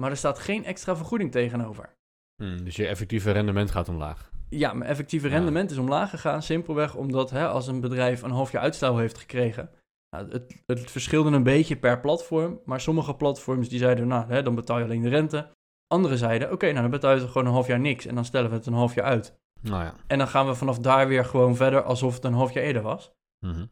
Maar 0.00 0.10
er 0.10 0.16
staat 0.16 0.38
geen 0.38 0.64
extra 0.64 0.96
vergoeding 0.96 1.30
tegenover. 1.30 1.96
Hmm, 2.42 2.64
dus 2.64 2.76
je 2.76 2.86
effectieve 2.86 3.30
rendement 3.30 3.70
gaat 3.70 3.88
omlaag. 3.88 4.30
Ja, 4.48 4.72
mijn 4.72 4.90
effectieve 4.90 5.28
Ja. 5.28 5.34
rendement 5.34 5.70
is 5.70 5.76
omlaag 5.78 6.10
gegaan. 6.10 6.42
Simpelweg 6.42 6.94
omdat 6.94 7.30
hè, 7.30 7.48
als 7.48 7.66
een 7.66 7.80
bedrijf 7.80 8.22
een 8.22 8.30
half 8.30 8.52
jaar 8.52 8.62
uitstel 8.62 8.98
heeft 8.98 9.18
gekregen. 9.18 9.70
Nou, 10.16 10.30
het, 10.30 10.62
het 10.66 10.90
verschilde 10.90 11.30
een 11.30 11.42
beetje 11.42 11.76
per 11.76 12.00
platform. 12.00 12.60
Maar 12.64 12.80
sommige 12.80 13.14
platforms 13.14 13.68
die 13.68 13.78
zeiden, 13.78 14.08
nou, 14.08 14.28
hè, 14.28 14.42
dan 14.42 14.54
betaal 14.54 14.78
je 14.78 14.84
alleen 14.84 15.02
de 15.02 15.08
rente. 15.08 15.50
Andere 15.92 16.16
zeiden, 16.16 16.52
oké, 16.52 16.66
nou 16.66 16.80
dan 16.80 16.90
betaal 16.90 17.14
je 17.14 17.20
gewoon 17.28 17.46
een 17.46 17.52
half 17.52 17.66
jaar 17.66 17.80
niks. 17.80 18.06
En 18.06 18.14
dan 18.14 18.24
stellen 18.24 18.50
we 18.50 18.56
het 18.56 18.66
een 18.66 18.72
half 18.72 18.94
jaar 18.94 19.04
uit. 19.04 19.40
Nou 19.60 19.82
ja. 19.84 19.94
En 20.06 20.18
dan 20.18 20.28
gaan 20.28 20.46
we 20.46 20.54
vanaf 20.54 20.78
daar 20.78 21.08
weer 21.08 21.24
gewoon 21.24 21.56
verder 21.56 21.82
alsof 21.82 22.14
het 22.14 22.24
een 22.24 22.32
half 22.32 22.52
jaar 22.52 22.64
eerder 22.64 22.82
was. 22.82 23.12
Mhm. 23.46 23.66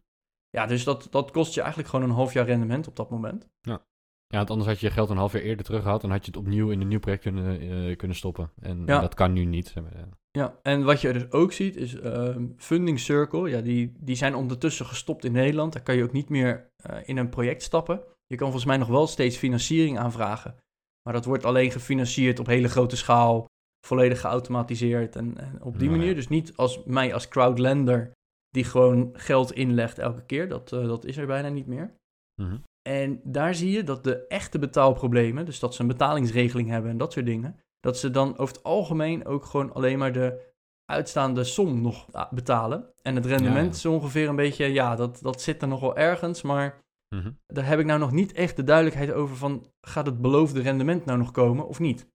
Ja, 0.51 0.67
dus 0.67 0.85
dat, 0.85 1.07
dat 1.11 1.31
kost 1.31 1.55
je 1.55 1.61
eigenlijk 1.61 1.91
gewoon 1.91 2.09
een 2.09 2.15
half 2.15 2.33
jaar 2.33 2.45
rendement 2.47 2.89
op 2.89 2.97
dat 2.97 3.11
moment. 3.11 3.49
Ja, 3.61 4.37
want 4.37 4.51
anders 4.51 4.69
had 4.69 4.81
je 4.81 4.87
je 4.87 4.93
geld 4.93 5.11
een 5.11 5.17
half 5.17 5.33
jaar 5.33 5.43
eerder 5.43 5.65
terug 5.65 5.83
gehad. 5.83 6.01
Dan 6.01 6.11
had 6.11 6.25
je 6.25 6.31
het 6.31 6.41
opnieuw 6.41 6.71
in 6.71 6.81
een 6.81 6.89
nieuw 6.89 6.99
project 6.99 7.23
kunnen, 7.23 7.61
eh, 7.61 7.97
kunnen 7.97 8.17
stoppen. 8.17 8.51
En 8.61 8.83
Ja. 8.87 9.01
dat 9.01 9.15
kan 9.15 9.33
nu 9.33 9.45
niet. 9.45 9.69
zeg 9.69 9.83
maar, 9.83 9.97
ja. 9.97 10.09
Ja, 10.31 10.59
en 10.63 10.85
wat 10.85 11.01
je 11.01 11.13
dus 11.13 11.31
ook 11.31 11.53
ziet 11.53 11.77
is 11.77 12.01
ehm, 12.01 12.47
Funding 12.57 13.01
Circle. 13.01 13.49
Ja, 13.49 13.61
die, 13.61 13.93
die 14.01 14.17
zijn 14.17 14.35
ondertussen 14.35 14.87
gestopt 14.87 15.25
in 15.25 15.33
Nederland. 15.33 15.73
Daar 15.73 15.83
kan 15.83 15.97
je 15.97 16.03
ook 16.03 16.13
niet 16.13 16.29
meer 16.29 16.71
eh, 16.77 16.97
in 17.05 17.17
een 17.17 17.29
project 17.29 17.63
stappen. 17.63 18.01
Je 18.27 18.37
kan 18.37 18.47
volgens 18.47 18.65
mij 18.65 18.77
nog 18.77 18.89
wel 18.89 19.07
steeds 19.07 19.37
financiering 19.37 19.99
aanvragen. 19.99 20.55
Maar 21.03 21.13
dat 21.13 21.25
wordt 21.25 21.45
alleen 21.45 21.71
gefinancierd 21.71 22.39
op 22.39 22.47
hele 22.47 22.69
grote 22.69 22.97
schaal. 22.97 23.45
Volledig 23.87 24.21
geautomatiseerd 24.21 25.17
en, 25.17 25.39
en 25.39 25.63
op 25.63 25.79
die 25.79 25.89
Nou 25.89 25.99
manier. 25.99 26.15
Dus 26.15 26.29
niet 26.29 26.57
als 26.57 26.85
mij 26.85 27.15
als 27.15 27.29
crowdlender 27.29 28.13
die 28.49 28.65
gewoon 28.65 29.11
geld 29.13 29.53
inlegt 29.53 29.99
elke 29.99 30.25
keer. 30.25 30.49
Dat, 30.49 30.73
eh, 30.73 30.87
dat 30.87 31.05
is 31.05 31.17
er 31.17 31.27
bijna 31.27 31.49
niet 31.49 31.67
meer. 31.67 31.95
Mhm. 32.43 32.57
En 32.89 33.21
daar 33.25 33.55
zie 33.55 33.71
je 33.71 33.85
dat 33.85 34.05
de 34.05 34.27
echte 34.27 34.59
betaalproblemen, 34.59 35.45
dus 35.45 35.59
dat 35.59 35.75
ze 35.75 35.81
een 35.81 35.87
betalingsregeling 35.89 36.69
hebben 36.69 36.91
en 36.91 36.99
dat 36.99 37.13
soort 37.13 37.27
dingen, 37.27 37.61
dat 37.81 37.99
ze 37.99 38.11
dan 38.11 38.39
over 38.39 38.55
het 38.55 38.65
algemeen 38.65 39.27
ook 39.27 39.45
gewoon 39.45 39.73
alleen 39.73 39.99
maar 39.99 40.13
de 40.13 40.49
uitstaande 40.85 41.45
som 41.45 41.81
nog 41.81 42.13
ah, 42.13 42.33
betalen. 42.33 42.93
En 43.03 43.15
het 43.15 43.27
rendement 43.27 43.57
Ja, 43.57 43.63
ja. 43.63 43.69
is 43.71 43.87
ongeveer 43.87 44.29
een 44.29 44.37
beetje, 44.37 44.67
ja, 44.67 44.97
dat, 44.97 45.19
dat 45.23 45.43
zit 45.43 45.63
er 45.63 45.69
nog 45.69 45.81
wel 45.81 45.97
ergens, 45.97 46.43
maar 46.43 46.81
Mhm. 47.15 47.31
daar 47.47 47.67
heb 47.67 47.79
ik 47.79 47.87
nou 47.87 47.99
nog 47.99 48.13
niet 48.13 48.33
echt 48.33 48.57
de 48.57 48.65
duidelijkheid 48.65 49.13
over 49.13 49.37
van, 49.37 49.67
gaat 49.81 50.07
het 50.07 50.21
beloofde 50.21 50.61
rendement 50.61 51.05
nou 51.05 51.19
nog 51.19 51.31
komen 51.31 51.69
of 51.69 51.79
niet? 51.79 52.07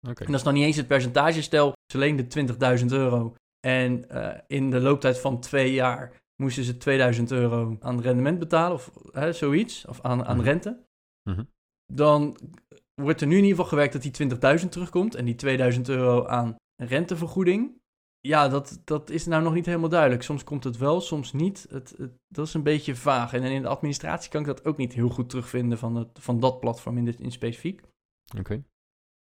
En 0.00 0.14
dat 0.26 0.34
is 0.34 0.42
dan 0.42 0.54
niet 0.54 0.64
eens 0.64 0.76
het 0.76 0.86
percentage, 0.86 1.42
stel, 1.42 1.72
alleen 1.94 2.16
de 2.16 2.26
20.000 2.80 2.86
euro. 2.92 3.34
En 3.66 4.08
eh, 4.08 4.40
in 4.46 4.70
de 4.70 4.80
looptijd 4.80 5.18
van 5.18 5.40
twee 5.40 5.72
jaar 5.72 6.22
moesten 6.42 6.64
ze 6.64 6.76
2000 6.76 7.30
euro 7.30 7.76
aan 7.80 8.00
rendement 8.00 8.38
betalen 8.38 8.74
of 8.76 8.90
hè, 9.10 9.32
zoiets, 9.32 9.84
of 9.86 10.00
aan, 10.00 10.24
aan 10.24 10.36
Mhm. 10.36 10.44
rente. 10.44 10.84
Mhm. 11.30 11.44
Dan 11.92 12.36
wordt 12.94 13.20
er 13.20 13.26
nu 13.26 13.32
in 13.36 13.42
ieder 13.42 13.56
geval 13.56 13.70
gewerkt 13.70 13.92
dat 13.92 14.02
die 14.02 14.10
20.000 14.10 14.72
terugkomt 14.72 15.14
en 15.14 15.24
die 15.24 15.34
2000 15.34 15.88
euro 15.88 16.26
aan 16.26 16.56
rentevergoeding. 16.82 17.82
Ja, 18.26 18.48
dat, 18.48 18.80
dat 18.84 19.10
is 19.10 19.26
nou 19.26 19.42
nog 19.42 19.54
niet 19.54 19.66
helemaal 19.66 19.88
duidelijk. 19.88 20.22
Soms 20.22 20.44
komt 20.44 20.64
het 20.64 20.76
wel, 20.76 21.00
soms 21.00 21.32
niet. 21.32 21.66
Het, 21.70 21.94
het- 21.96 22.18
dat 22.28 22.46
is 22.46 22.54
een 22.54 22.62
beetje 22.62 22.96
vaag. 22.96 23.32
En 23.32 23.42
in 23.42 23.62
de 23.62 23.68
administratie 23.68 24.30
kan 24.30 24.40
ik 24.40 24.46
dat 24.46 24.64
ook 24.64 24.76
niet 24.76 24.92
heel 24.92 25.08
goed 25.08 25.28
terugvinden 25.28 25.78
van, 25.78 25.94
het, 25.94 26.08
van 26.12 26.40
dat 26.40 26.60
platform 26.60 26.98
in, 26.98 27.04
dit, 27.04 27.20
in 27.20 27.32
specifiek. 27.32 27.82
Oké. 28.38 28.64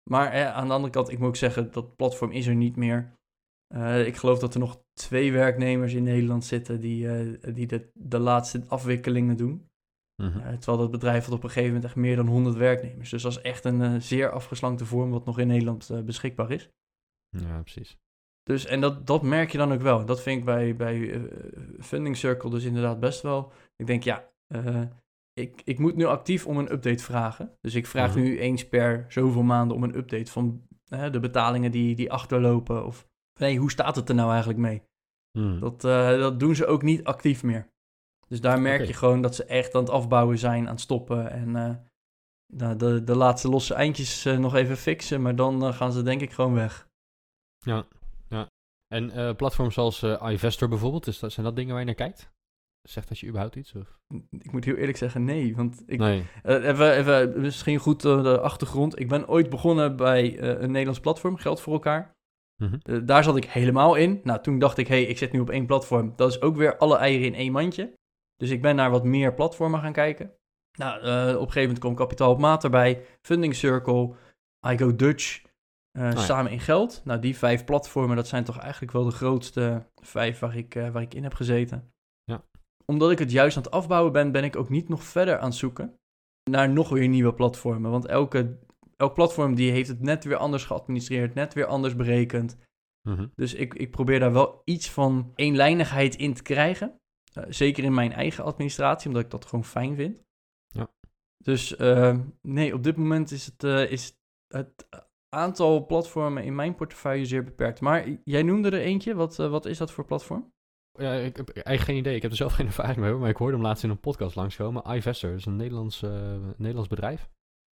Maar 0.10 0.31
eh, 0.31 0.53
aan 0.53 0.67
de 0.67 0.74
andere 0.74 0.93
kant, 0.93 1.10
ik 1.10 1.19
moet 1.19 1.27
ook 1.27 1.36
zeggen, 1.36 1.71
dat 1.71 1.95
platform 1.95 2.31
is 2.31 2.48
er 2.48 2.55
niet 2.55 2.75
meer. 2.75 3.13
Eh, 3.67 4.05
ik 4.07 4.15
geloof 4.15 4.39
dat 4.39 4.53
er 4.53 4.60
nog 4.60 4.81
twee 4.93 5.31
werknemers 5.31 5.93
in 5.93 6.03
Nederland 6.03 6.45
zitten 6.45 6.79
die, 6.79 7.10
eh, 7.10 7.53
die 7.53 7.67
de, 7.67 7.89
de 7.93 8.19
laatste 8.19 8.63
afwikkelingen 8.67 9.38
doen. 9.38 9.65
Mhm. 10.24 10.39
Eh, 10.39 10.53
terwijl 10.53 10.77
dat 10.77 10.91
bedrijf 10.91 11.25
had 11.25 11.33
op 11.33 11.43
een 11.43 11.50
gegeven 11.50 11.67
moment 11.74 11.86
echt 11.86 11.95
meer 11.95 12.15
dan 12.15 12.27
100 12.27 12.55
werknemers. 12.55 13.10
Dus 13.10 13.21
dat 13.21 13.31
is 13.31 13.41
echt 13.41 13.65
een 13.65 14.01
zeer 14.01 14.29
afgeslankte 14.29 14.86
vorm 14.86 15.10
wat 15.12 15.25
nog 15.25 15.39
in 15.39 15.48
Nederland 15.48 16.05
beschikbaar 16.05 16.51
is. 16.51 16.69
Ja, 17.38 17.62
precies. 17.62 17.98
Dus, 18.43 18.65
en 18.65 18.81
dat, 18.81 19.07
dat 19.07 19.21
merk 19.21 19.51
je 19.51 19.57
dan 19.57 19.74
ook 19.74 19.81
wel. 19.81 20.05
Dat 20.05 20.21
vind 20.21 20.39
ik 20.39 20.45
bij, 20.45 20.75
bij 20.75 21.12
eh, 21.13 21.21
Funding 21.79 22.17
Circle 22.17 22.50
dus 22.50 22.63
inderdaad 22.63 23.00
best 23.00 23.21
wel. 23.21 23.51
Ik 23.75 23.88
denk, 23.88 24.03
ja, 24.03 24.29
eh, 24.48 24.81
ik, 25.33 25.62
ik 25.65 25.79
moet 25.79 25.95
nu 25.95 26.05
actief 26.05 26.48
om 26.48 26.57
een 26.57 26.71
update 26.71 27.03
vragen. 27.03 27.57
Dus 27.62 27.75
ik 27.75 27.88
vraag 27.88 28.15
Mhm. 28.15 28.24
nu 28.24 28.39
eens 28.39 28.67
per 28.67 29.05
zoveel 29.07 29.43
maanden 29.43 29.75
om 29.77 29.83
een 29.83 29.98
update 29.98 30.31
van 30.31 30.62
de 31.12 31.19
betalingen 31.19 31.71
die, 31.71 31.95
die 31.95 32.12
achterlopen. 32.12 32.86
Of 32.86 33.07
nee, 33.39 33.57
hoe 33.57 33.71
staat 33.71 33.95
het 33.95 34.10
er 34.10 34.15
nou 34.15 34.29
eigenlijk 34.29 34.60
mee? 34.60 34.81
Mhm. 35.31 35.60
Dat, 35.60 35.83
eh, 35.83 36.10
dat 36.10 36.39
doen 36.39 36.55
ze 36.55 36.65
ook 36.65 36.81
niet 36.81 37.03
actief 37.03 37.43
meer. 37.43 37.69
Dus 38.27 38.41
daar 38.41 38.62
merk 38.62 38.86
je 38.86 38.93
gewoon 38.93 39.21
dat 39.21 39.36
ze 39.36 39.45
echt 39.45 39.75
aan 39.75 39.81
het 39.81 39.91
afbouwen 39.91 40.38
zijn, 40.38 40.65
aan 40.65 40.71
het 40.71 40.81
stoppen. 40.81 41.31
En 41.31 41.86
de, 42.77 43.03
de 43.03 43.15
laatste 43.15 43.50
losse 43.50 43.74
eindjes 43.74 44.24
nog 44.24 44.55
even 44.55 44.77
fixen. 44.77 45.21
Maar 45.21 45.36
dan 45.36 45.74
gaan 45.74 45.91
ze 45.91 46.03
denk 46.03 46.21
ik 46.21 46.31
gewoon 46.31 46.53
weg. 46.53 46.89
En 48.91 49.12
eh, 49.12 49.36
platforms 49.36 49.74
zoals 49.74 50.03
eh, 50.03 50.31
iVestor 50.31 50.67
bijvoorbeeld, 50.67 51.07
is 51.07 51.19
dat, 51.19 51.31
zijn 51.31 51.45
dat 51.45 51.55
dingen 51.55 51.71
waar 51.71 51.79
je 51.79 51.86
naar 51.86 51.95
kijkt? 51.95 52.31
Zegt 52.81 53.07
dat 53.07 53.19
je 53.19 53.27
überhaupt 53.27 53.55
iets? 53.55 53.75
Of? 53.75 54.00
Ik 54.29 54.51
moet 54.51 54.65
heel 54.65 54.75
eerlijk 54.75 54.98
zeggen, 54.98 55.24
nee. 55.24 55.55
Want 55.55 55.83
ik, 55.86 56.00
Nee. 56.00 56.24
Eh, 56.43 56.67
even, 56.67 56.93
even, 56.93 57.41
misschien 57.41 57.77
goed 57.77 58.01
de 58.01 58.39
achtergrond. 58.39 59.00
Ik 59.00 59.07
ben 59.07 59.27
ooit 59.27 59.50
begonnen 59.50 59.95
bij 59.95 60.41
een 60.41 60.71
Nederlands 60.71 61.00
platform, 61.00 61.36
Geld 61.36 61.62
voor 61.62 61.74
elkaar. 61.74 62.15
Mhm. 62.63 63.05
Daar 63.05 63.24
zat 63.24 63.38
ik 63.38 63.45
helemaal 63.45 63.95
in. 63.95 64.19
Nou, 64.24 64.41
toen 64.41 64.60
dacht 64.60 64.77
ik, 64.77 64.88
hé, 64.88 65.01
hey, 65.01 65.05
ik 65.05 65.17
zit 65.17 65.31
nu 65.31 65.39
op 65.39 65.50
één 65.50 65.65
platform. 65.65 66.13
Dat 66.15 66.29
is 66.29 66.41
ook 66.41 66.55
weer 66.55 66.77
alle 66.77 66.98
eieren 66.98 67.27
in 67.27 67.36
één 67.36 67.51
mandje. 67.51 67.93
Dus 68.36 68.50
ik 68.50 68.62
ben 68.62 68.75
naar 68.75 68.91
wat 68.91 69.03
meer 69.03 69.33
platformen 69.33 69.79
gaan 69.79 69.93
kijken. 69.93 70.31
Nou, 70.77 70.98
op 71.00 71.07
een 71.07 71.38
gegeven 71.38 71.62
moment 71.62 71.79
kwam 71.79 71.95
Kapitaal 71.95 72.31
op 72.31 72.39
Maat 72.39 72.63
erbij, 72.63 73.05
Funding 73.21 73.55
Circle, 73.55 74.13
iGo 74.67 74.95
Dutch, 74.95 75.41
eh, 75.91 76.12
ja. 76.12 76.19
Samen 76.19 76.51
in 76.51 76.60
Geld. 76.60 77.01
Nou, 77.03 77.19
die 77.19 77.38
vijf 77.38 77.65
platformen, 77.65 78.15
dat 78.15 78.27
zijn 78.27 78.43
toch 78.43 78.57
eigenlijk 78.57 78.91
wel 78.91 79.03
de 79.03 79.12
grootste 79.12 79.86
vijf 80.01 80.39
waar 80.39 80.57
ik, 80.57 80.75
eh, 80.75 80.89
waar 80.89 81.01
ik 81.01 81.13
in 81.13 81.24
heb 81.24 81.33
gezeten. 81.33 81.93
Ja. 82.24 82.43
Omdat 82.86 83.12
ik 83.12 83.19
het 83.19 83.31
juist 83.31 83.57
aan 83.57 83.63
het 83.63 83.71
afbouwen 83.71 84.12
ben, 84.12 84.31
ben 84.31 84.43
ik 84.43 84.55
ook 84.55 84.69
niet 84.69 84.89
nog 84.89 85.03
verder 85.03 85.38
aan 85.38 85.50
het 85.50 85.55
zoeken 85.55 86.00
naar 86.50 86.69
nog 86.69 86.89
weer 86.89 87.07
nieuwe 87.07 87.33
platformen. 87.33 87.91
Want 87.91 88.05
elke, 88.05 88.60
elk 88.98 89.13
platform 89.13 89.55
die 89.55 89.71
heeft 89.71 89.88
het 89.88 90.01
net 90.01 90.24
weer 90.24 90.36
anders 90.36 90.63
geadministreerd, 90.63 91.33
net 91.33 91.53
weer 91.53 91.65
anders 91.65 91.95
berekend. 91.95 92.57
Mhm. 93.01 93.27
Dus 93.36 93.53
ik, 93.53 93.74
ik 93.74 93.91
probeer 93.91 94.19
daar 94.19 94.33
wel 94.33 94.62
iets 94.65 94.89
van 94.89 95.31
eenlijnigheid 95.36 96.15
in 96.15 96.33
te 96.33 96.43
krijgen. 96.43 97.00
Eh, 97.33 97.43
zeker 97.50 97.83
in 97.83 97.93
mijn 97.93 98.12
eigen 98.12 98.43
administratie, 98.43 99.07
omdat 99.07 99.24
ik 99.24 99.31
dat 99.31 99.45
gewoon 99.45 99.65
fijn 99.65 99.95
vind. 99.95 100.24
Ja. 100.67 100.88
Dus 101.38 101.75
nee, 102.41 102.74
op 102.74 102.83
dit 102.83 102.98
moment 102.98 103.31
is 103.31 103.45
het, 103.45 103.63
is 103.89 104.17
het 104.48 104.88
aantal 105.32 105.86
platformen 105.86 106.44
in 106.44 106.56
mijn 106.56 106.76
portefeuille 106.76 107.26
zeer 107.26 107.44
beperkt. 107.44 107.82
Maar 107.82 108.08
jij 108.24 108.44
noemde 108.44 108.70
er 108.70 108.82
eentje. 108.82 109.16
Wat, 109.16 109.40
eh, 109.40 109.50
wat 109.50 109.66
is 109.66 109.78
dat 109.78 109.92
voor 109.92 110.06
platform? 110.06 110.52
Ja, 110.92 111.14
ik 111.14 111.38
heb 111.38 111.50
eigenlijk 111.50 111.82
geen 111.82 111.98
idee. 111.98 112.16
Ik 112.16 112.22
heb 112.22 112.32
er 112.32 112.38
zelf 112.38 112.54
geen 112.58 112.66
ervaring 112.66 112.98
mee, 112.98 113.14
maar 113.14 113.30
ik 113.30 113.38
hoorde 113.38 113.54
hem 113.54 113.66
laatst 113.66 113.84
in 113.84 113.90
een 113.90 114.00
podcast 114.00 114.36
langskomen. 114.36 114.96
iVestor 114.96 115.34
is 115.34 115.46
een 115.46 115.56
Nederlands, 115.56 116.02
eh, 116.02 116.36
Nederlands 116.58 116.90
bedrijf. 116.90 117.30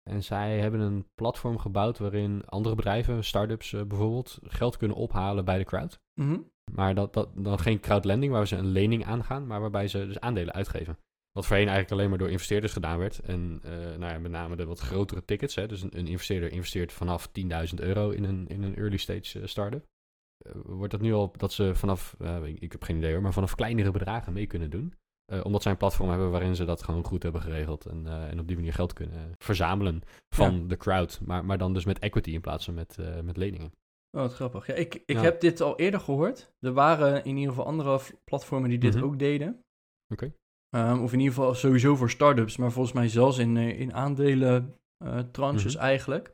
En 0.09 0.23
zij 0.23 0.59
hebben 0.59 0.79
een 0.79 1.07
platform 1.15 1.57
gebouwd 1.57 1.97
waarin 1.97 2.45
andere 2.45 2.75
bedrijven, 2.75 3.23
start-ups 3.23 3.73
eh, 3.73 3.83
bijvoorbeeld, 3.83 4.39
geld 4.41 4.77
kunnen 4.77 4.97
ophalen 4.97 5.45
bij 5.45 5.57
de 5.57 5.63
crowd. 5.63 5.99
Mhm. 6.13 6.39
Maar 6.71 6.95
dat, 6.95 7.13
dat, 7.13 7.29
dan 7.35 7.59
geen 7.59 7.79
crowdlending 7.79 8.31
waar 8.31 8.47
ze 8.47 8.55
een 8.55 8.71
lening 8.71 9.05
aangaan, 9.05 9.47
maar 9.47 9.61
waarbij 9.61 9.87
ze 9.87 10.07
dus 10.07 10.19
aandelen 10.19 10.53
uitgeven. 10.53 10.97
Wat 11.37 11.45
voorheen 11.45 11.67
eigenlijk 11.67 11.97
alleen 11.97 12.09
maar 12.09 12.19
door 12.19 12.29
investeerders 12.29 12.73
gedaan 12.73 12.97
werd. 12.99 13.19
En 13.19 13.59
eh, 13.63 13.71
nou 13.71 14.11
ja, 14.11 14.19
met 14.19 14.31
name 14.31 14.55
de 14.55 14.65
wat 14.65 14.79
grotere 14.79 15.25
tickets. 15.25 15.55
Hè. 15.55 15.67
Dus 15.67 15.81
een, 15.81 15.97
een 15.97 16.07
investeerder 16.07 16.51
investeert 16.51 16.91
vanaf 16.91 17.29
10.000 17.39 17.73
euro 17.75 18.09
in 18.09 18.23
een, 18.23 18.47
in 18.47 18.63
een 18.63 18.75
early 18.75 18.97
stage 18.97 19.39
eh, 19.39 19.47
start-up. 19.47 19.85
Eh, 20.37 20.51
wordt 20.65 20.91
dat 20.91 21.01
nu 21.01 21.13
al 21.13 21.31
dat 21.37 21.53
ze 21.53 21.75
vanaf, 21.75 22.15
ik, 22.43 22.59
ik 22.59 22.71
heb 22.71 22.83
geen 22.83 22.97
idee 22.97 23.11
hoor, 23.13 23.21
maar 23.21 23.33
vanaf 23.33 23.55
kleinere 23.55 23.91
bedragen 23.91 24.33
mee 24.33 24.47
kunnen 24.47 24.69
doen. 24.69 24.93
Omdat 25.43 25.61
zij 25.61 25.71
een 25.71 25.77
platform 25.77 26.09
hebben 26.09 26.31
waarin 26.31 26.55
ze 26.55 26.65
dat 26.65 26.83
gewoon 26.83 27.03
goed 27.03 27.23
hebben 27.23 27.41
geregeld. 27.41 27.85
En, 27.85 28.07
en 28.07 28.39
op 28.39 28.47
die 28.47 28.55
manier 28.55 28.73
geld 28.73 28.93
kunnen 28.93 29.31
verzamelen 29.37 30.01
van 30.35 30.67
de 30.67 30.77
crowd. 30.77 31.19
Maar, 31.25 31.45
maar 31.45 31.57
dan 31.57 31.73
dus 31.73 31.85
met 31.85 31.99
equity 31.99 32.31
in 32.31 32.41
plaats 32.41 32.65
van 32.65 32.73
met, 32.73 32.97
met 33.23 33.37
leningen. 33.37 33.71
Oh, 34.11 34.21
wat 34.21 34.33
grappig. 34.33 34.67
Ja, 34.67 34.73
ik 34.73 34.95
ik 34.95 35.15
Ja. 35.15 35.21
heb 35.21 35.41
dit 35.41 35.61
al 35.61 35.77
eerder 35.79 35.99
gehoord. 35.99 36.51
Er 36.59 36.73
waren 36.73 37.23
in 37.23 37.35
ieder 37.37 37.49
geval 37.53 37.65
andere 37.65 37.99
platformen 38.23 38.69
die 38.69 38.79
dit 38.79 38.95
Mhm. 38.95 39.03
ook 39.03 39.19
deden. 39.19 39.61
Oké. 40.13 40.33
Ehm, 40.69 40.99
of 40.99 41.13
in 41.13 41.19
ieder 41.19 41.33
geval 41.33 41.53
sowieso 41.53 41.95
voor 41.95 42.09
startups, 42.09 42.57
maar 42.57 42.71
volgens 42.71 42.93
mij 42.95 43.07
zelfs 43.07 43.37
in, 43.37 43.57
eh, 43.57 43.79
in 43.79 43.93
aandelen 43.93 44.75
eh, 45.03 45.19
tranches 45.19 45.75
Mhm. 45.75 45.83
eigenlijk. 45.83 46.31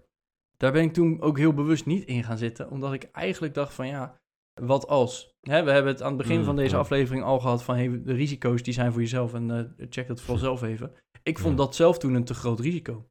Daar 0.58 0.72
ben 0.72 0.84
ik 0.84 0.94
toen 0.94 1.22
ook 1.22 1.38
heel 1.38 1.54
bewust 1.54 1.86
niet 1.86 2.04
in 2.06 2.24
gaan 2.24 2.38
zitten, 2.38 2.70
omdat 2.70 2.94
ik 2.94 3.04
eigenlijk 3.04 3.54
dacht 3.54 3.74
van 3.74 3.88
ja, 3.88 4.20
wat 4.62 4.88
als? 4.88 5.34
Hè, 5.42 5.64
we 5.64 5.72
hebben 5.72 5.92
het 5.92 6.02
aan 6.02 6.08
het 6.08 6.18
begin 6.18 6.38
Mm, 6.40 6.44
van 6.44 6.56
deze 6.56 6.76
ja. 6.76 6.82
aflevering 6.82 7.24
al 7.24 7.40
gehad 7.40 7.64
van 7.64 7.76
hey, 7.76 8.02
de 8.04 8.14
risico's 8.14 8.64
die 8.64 8.74
zijn 8.74 8.92
voor 8.92 9.02
jezelf 9.02 9.34
en 9.34 9.52
eh, 9.52 9.86
check 9.90 10.08
dat 10.08 10.22
vooral 10.22 10.38
zelf 10.38 10.62
even. 10.62 10.92
Ik 11.24 11.40
vond 11.40 11.58
Ja. 11.58 11.64
dat 11.66 11.76
zelf 11.76 11.98
toen 11.98 12.14
een 12.14 12.24
te 12.24 12.34
groot 12.34 12.60
risico. 12.60 13.06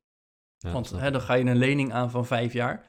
Ja, 0.59 0.73
Want 0.73 0.91
hè, 0.91 1.11
dan 1.11 1.21
ga 1.21 1.35
je 1.35 1.45
een 1.45 1.57
lening 1.57 1.93
aan 1.93 2.11
van 2.11 2.27
vijf 2.27 2.53
jaar. 2.53 2.87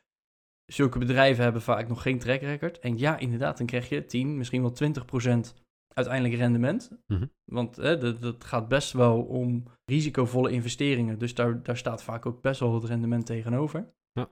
Zulke 0.65 0.99
bedrijven 0.99 1.43
hebben 1.43 1.61
vaak 1.61 1.87
nog 1.87 2.01
geen 2.01 2.19
track 2.19 2.41
record. 2.41 2.79
En 2.79 2.97
ja, 2.97 3.17
inderdaad, 3.17 3.57
dan 3.57 3.65
krijg 3.67 3.89
je 3.89 4.05
10, 4.05 4.37
misschien 4.37 4.61
wel 4.61 4.71
20 4.71 5.05
procent 5.05 5.62
uiteindelijk 5.93 6.35
rendement. 6.35 6.91
Mhm. 7.07 7.25
Want 7.51 7.75
hè, 7.75 7.97
dat, 7.97 8.21
dat 8.21 8.43
gaat 8.43 8.67
best 8.67 8.91
wel 8.91 9.21
om 9.21 9.63
risicovolle 9.85 10.51
investeringen. 10.51 11.19
Dus 11.19 11.33
daar, 11.33 11.63
daar 11.63 11.77
staat 11.77 12.03
vaak 12.03 12.25
ook 12.25 12.41
best 12.41 12.59
wel 12.59 12.71
wat 12.71 12.83
rendement 12.83 13.25
tegenover. 13.25 13.93
Ja. 14.11 14.29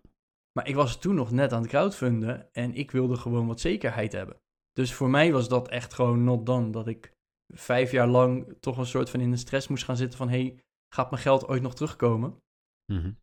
Maar 0.52 0.68
ik 0.68 0.76
was 0.76 1.00
toen 1.00 1.16
nog 1.16 1.32
net 1.32 1.54
aan 1.54 1.62
het 1.62 1.70
crowdfunden 1.70 2.54
en 2.54 2.76
ik 2.76 2.92
wilde 2.92 3.16
gewoon 3.16 3.48
wat 3.48 3.60
zekerheid 3.60 4.12
hebben. 4.12 4.42
Dus 4.72 4.94
voor 4.94 5.10
mij 5.10 5.32
was 5.32 5.50
dat 5.50 5.68
echt 5.68 5.94
gewoon 5.94 6.24
not 6.24 6.46
done. 6.46 6.70
Dat 6.70 6.88
ik 6.88 7.14
vijf 7.54 7.92
jaar 7.92 8.08
lang 8.08 8.56
toch 8.60 8.78
een 8.78 8.86
soort 8.86 9.10
van 9.10 9.20
in 9.20 9.32
de 9.32 9.38
stress 9.38 9.68
moest 9.68 9.84
gaan 9.84 9.98
zitten 9.98 10.18
van... 10.18 10.30
hey, 10.30 10.64
gaat 10.96 11.12
mijn 11.12 11.22
geld 11.22 11.48
ooit 11.48 11.62
nog 11.62 11.76
terugkomen? 11.76 12.42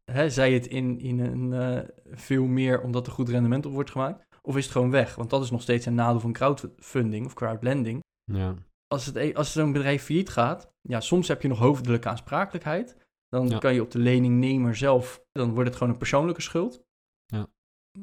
Hè, 0.04 0.30
zij 0.30 0.52
het 0.52 0.66
in, 0.66 0.98
in 0.98 1.18
een 1.18 1.52
eh, 1.52 1.88
veel 2.10 2.44
meer 2.44 2.82
omdat 2.82 3.06
er 3.06 3.12
goed 3.12 3.28
rendement 3.28 3.66
op 3.66 3.72
wordt 3.72 3.90
gemaakt? 3.90 4.26
Of 4.42 4.56
is 4.56 4.62
het 4.62 4.72
gewoon 4.72 4.90
weg? 4.90 5.14
Want 5.14 5.30
dat 5.30 5.42
is 5.42 5.50
nog 5.50 5.62
steeds 5.62 5.86
een 5.86 5.94
nadeel 5.94 6.20
van 6.20 6.32
crowdfunding 6.32 7.26
of 7.26 7.34
crowdlending. 7.34 8.00
Ja. 8.32 8.54
Als, 8.86 9.06
het, 9.06 9.16
e- 9.16 9.32
als 9.34 9.52
zo'n 9.52 9.72
bedrijf 9.72 10.02
failliet 10.02 10.28
gaat, 10.28 10.72
ja, 10.80 11.00
soms 11.00 11.28
heb 11.28 11.42
je 11.42 11.48
nog 11.48 11.58
hoofdelijke 11.58 12.08
aansprakelijkheid. 12.08 12.96
Dan 13.28 13.48
Ja. 13.48 13.58
kan 13.58 13.74
je 13.74 13.82
op 13.82 13.90
de 13.90 13.98
leningnemer 13.98 14.76
zelf, 14.76 15.22
dan 15.32 15.52
wordt 15.54 15.68
het 15.68 15.78
gewoon 15.78 15.92
een 15.92 15.98
persoonlijke 15.98 16.42
schuld. 16.42 16.82
Ja. 17.26 17.46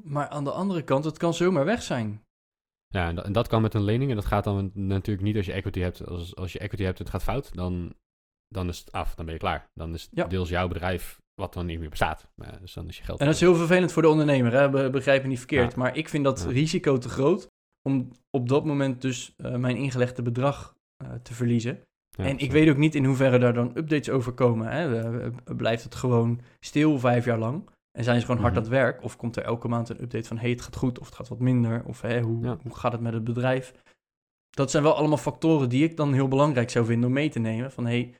Maar 0.04 0.28
aan 0.28 0.44
de 0.44 0.52
andere 0.52 0.82
kant, 0.84 1.06
het 1.06 1.18
kan 1.18 1.34
zomaar 1.34 1.66
weg 1.66 1.82
zijn. 1.82 2.24
Ja, 2.88 3.08
en 3.08 3.16
dat, 3.16 3.26
en 3.26 3.32
dat 3.32 3.48
kan 3.48 3.62
met 3.62 3.74
een 3.74 3.84
lening. 3.84 4.10
En 4.10 4.16
dat 4.16 4.26
gaat 4.26 4.44
dan 4.44 4.72
natuurlijk 4.74 5.26
niet 5.26 5.36
als 5.38 5.46
je 5.46 5.52
equity 5.52 5.80
hebt. 5.80 6.06
Als, 6.08 6.36
als 6.36 6.52
je 6.54 6.60
equity 6.60 6.84
hebt 6.84 6.98
en 6.98 7.04
het 7.04 7.14
gaat 7.14 7.24
fout, 7.24 7.54
dan, 7.56 7.94
dan 8.48 8.68
is 8.68 8.80
het 8.80 8.92
af. 8.92 9.16
Dan 9.16 9.26
ben 9.26 9.34
je 9.34 9.40
klaar. 9.40 9.70
Dan 9.74 9.94
is 9.94 10.02
het 10.02 10.12
Ja. 10.14 10.26
deels 10.28 10.50
jouw 10.50 10.68
bedrijf 10.68 11.20
wat 11.42 11.54
dan 11.54 11.66
niet 11.66 11.80
meer 11.80 11.90
bestaat. 11.90 12.28
Maar, 12.36 12.60
dus 12.62 12.74
dan 12.74 12.88
is 12.88 12.98
je 12.98 13.04
geld. 13.04 13.20
En 13.20 13.26
dat 13.26 13.36
is 13.36 13.42
heel 13.42 13.56
vervelend 13.56 13.92
voor 13.92 14.02
de 14.02 14.08
ondernemer, 14.08 14.54
hè? 14.54 14.70
Be- 14.70 14.90
begrijp 14.90 15.22
me 15.22 15.28
niet 15.28 15.38
verkeerd. 15.38 15.72
Ja. 15.72 15.78
Maar 15.78 15.96
ik 15.98 16.10
vind 16.10 16.24
dat 16.24 16.42
Ja. 16.44 16.50
risico 16.50 16.98
te 16.98 17.10
groot 17.10 17.48
om 17.90 18.12
op 18.30 18.50
dat 18.50 18.66
moment 18.66 19.02
dus 19.02 19.34
eh, 19.38 19.56
mijn 19.56 19.78
ingelegde 19.78 20.22
bedrag 20.22 20.76
eh, 21.04 21.14
te 21.14 21.34
verliezen. 21.34 21.80
Ja, 22.10 22.24
en 22.26 22.38
ik 22.38 22.52
weet 22.52 22.70
ook 22.70 22.78
niet 22.78 22.96
in 22.96 23.06
hoeverre 23.06 23.40
daar 23.40 23.54
dan 23.54 23.72
updates 23.78 24.10
over 24.10 24.32
komen. 24.32 24.68
Hè? 24.68 25.10
Blijft 25.56 25.84
het 25.84 25.96
gewoon 25.96 26.42
stil 26.60 27.00
vijf 27.00 27.26
jaar 27.26 27.38
lang? 27.40 27.70
En 27.98 28.04
zijn 28.04 28.20
ze 28.20 28.26
gewoon 28.26 28.42
hard 28.42 28.54
Mhm. 28.54 28.64
aan 28.64 28.70
het 28.70 28.80
werk? 28.82 29.04
Of 29.04 29.16
komt 29.16 29.36
er 29.36 29.44
elke 29.44 29.68
maand 29.68 29.90
een 29.90 30.02
update 30.02 30.28
van... 30.28 30.38
hey, 30.38 30.50
het 30.50 30.62
gaat 30.62 30.76
goed 30.76 31.00
of 31.00 31.06
het 31.06 31.16
gaat 31.16 31.28
wat 31.28 31.40
minder? 31.40 31.84
Of 31.86 32.02
hoe, 32.02 32.40
Ja. 32.44 32.58
hoe 32.64 32.76
gaat 32.76 32.92
het 32.92 33.02
met 33.02 33.14
het 33.14 33.24
bedrijf? 33.24 33.74
Dat 34.50 34.72
zijn 34.72 34.84
wel 34.84 34.96
allemaal 34.96 35.18
factoren 35.18 35.70
die 35.70 35.84
ik 35.84 35.98
dan 35.98 36.14
heel 36.14 36.28
belangrijk 36.28 36.70
zou 36.70 36.86
vinden 36.86 37.08
om 37.08 37.14
mee 37.14 37.30
te 37.30 37.40
nemen. 37.40 37.72
Van 37.72 37.86
hey, 37.86 38.16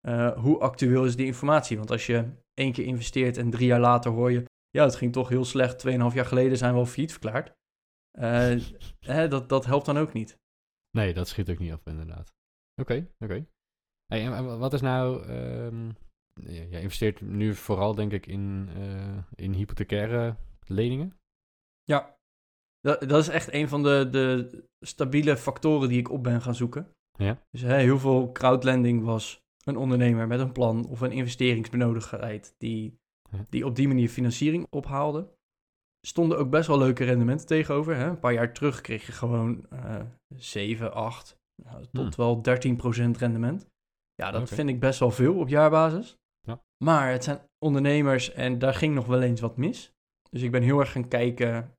eh, 0.00 0.32
hoe 0.38 0.58
actueel 0.58 1.04
is 1.04 1.16
die 1.16 1.26
informatie? 1.26 1.76
Want 1.76 1.90
als 1.90 2.06
je 2.06 2.24
één 2.54 2.72
keer 2.72 2.84
investeert 2.84 3.36
en 3.36 3.50
drie 3.50 3.66
jaar 3.66 3.80
later 3.80 4.10
hoor 4.10 4.32
je... 4.32 4.44
ja, 4.70 4.84
het 4.84 4.94
ging 4.94 5.12
toch 5.12 5.28
heel 5.28 5.44
slecht. 5.44 5.78
Tweeënhalf 5.78 6.14
jaar 6.14 6.24
geleden 6.26 6.58
zijn 6.58 6.72
we 6.72 6.78
al 6.78 6.86
failliet 6.86 7.10
verklaard. 7.10 7.52
Eh, 8.18 8.56
hè, 9.00 9.28
dat, 9.28 9.48
dat 9.48 9.64
helpt 9.64 9.86
dan 9.86 9.96
ook 9.96 10.12
niet. 10.12 10.38
Nee, 10.90 11.14
dat 11.14 11.28
schiet 11.28 11.50
ook 11.50 11.58
niet 11.58 11.72
op, 11.72 11.86
inderdaad. 11.88 12.32
Oké, 12.80 13.10
oké. 13.18 13.46
Hey, 14.06 14.24
en 14.24 14.44
wa- 14.44 14.56
wat 14.56 14.72
is 14.72 14.80
nou... 14.80 15.26
ehm 15.26 15.90
je 16.40 16.80
investeert 16.80 17.20
nu 17.20 17.54
vooral, 17.54 17.94
denk 17.94 18.12
ik, 18.12 18.26
in, 18.26 18.68
eh, 18.74 19.18
in 19.34 19.52
hypothecaire 19.52 20.36
leningen. 20.66 21.16
Ja, 21.84 22.16
dat, 22.80 23.00
dat 23.00 23.20
is 23.20 23.28
echt 23.28 23.52
een 23.52 23.68
van 23.68 23.82
de, 23.82 24.08
de 24.10 24.64
stabiele 24.84 25.36
factoren 25.36 25.88
die 25.88 25.98
ik 25.98 26.10
op 26.10 26.22
ben 26.22 26.42
gaan 26.42 26.54
zoeken. 26.54 26.92
Ja. 27.18 27.42
Dus 27.50 27.60
hè, 27.60 27.76
heel 27.76 27.98
veel 27.98 28.32
crowdlending 28.32 29.02
was 29.04 29.40
een 29.64 29.76
ondernemer 29.76 30.26
met 30.26 30.40
een 30.40 30.52
plan 30.52 30.86
of 30.86 31.00
een 31.00 31.12
investeringsbenodigdheid 31.12 32.54
die, 32.58 32.98
die 33.48 33.66
op 33.66 33.76
die 33.76 33.88
manier 33.88 34.08
financiering 34.08 34.66
ophaalde. 34.70 35.34
Stonden 36.06 36.38
ook 36.38 36.50
best 36.50 36.66
wel 36.66 36.78
leuke 36.78 37.04
rendementen 37.04 37.46
tegenover. 37.46 37.96
Hè? 37.96 38.06
Een 38.08 38.18
paar 38.18 38.32
jaar 38.32 38.52
terug 38.52 38.80
kreeg 38.80 39.06
je 39.06 39.12
gewoon 39.12 39.66
eh 39.70 40.00
7, 40.36 40.92
8, 40.94 41.36
nou, 41.62 41.86
tot 41.92 42.14
Hmm. 42.14 42.24
wel 42.24 42.42
13% 42.42 43.16
rendement. 43.18 43.66
Ja, 44.14 44.30
dat 44.30 44.48
vind 44.48 44.68
ik 44.68 44.80
best 44.80 44.98
wel 44.98 45.10
veel 45.10 45.34
op 45.38 45.48
jaarbasis. 45.48 46.16
Ja. 46.40 46.62
Maar 46.84 47.10
het 47.10 47.24
zijn 47.24 47.40
ondernemers 47.58 48.32
en 48.32 48.58
daar 48.58 48.74
ging 48.74 48.94
nog 48.94 49.06
wel 49.06 49.22
eens 49.22 49.40
wat 49.40 49.56
mis. 49.56 49.92
Dus 50.30 50.42
ik 50.42 50.50
ben 50.50 50.62
heel 50.62 50.80
erg 50.80 50.92
gaan 50.92 51.08
kijken, 51.08 51.74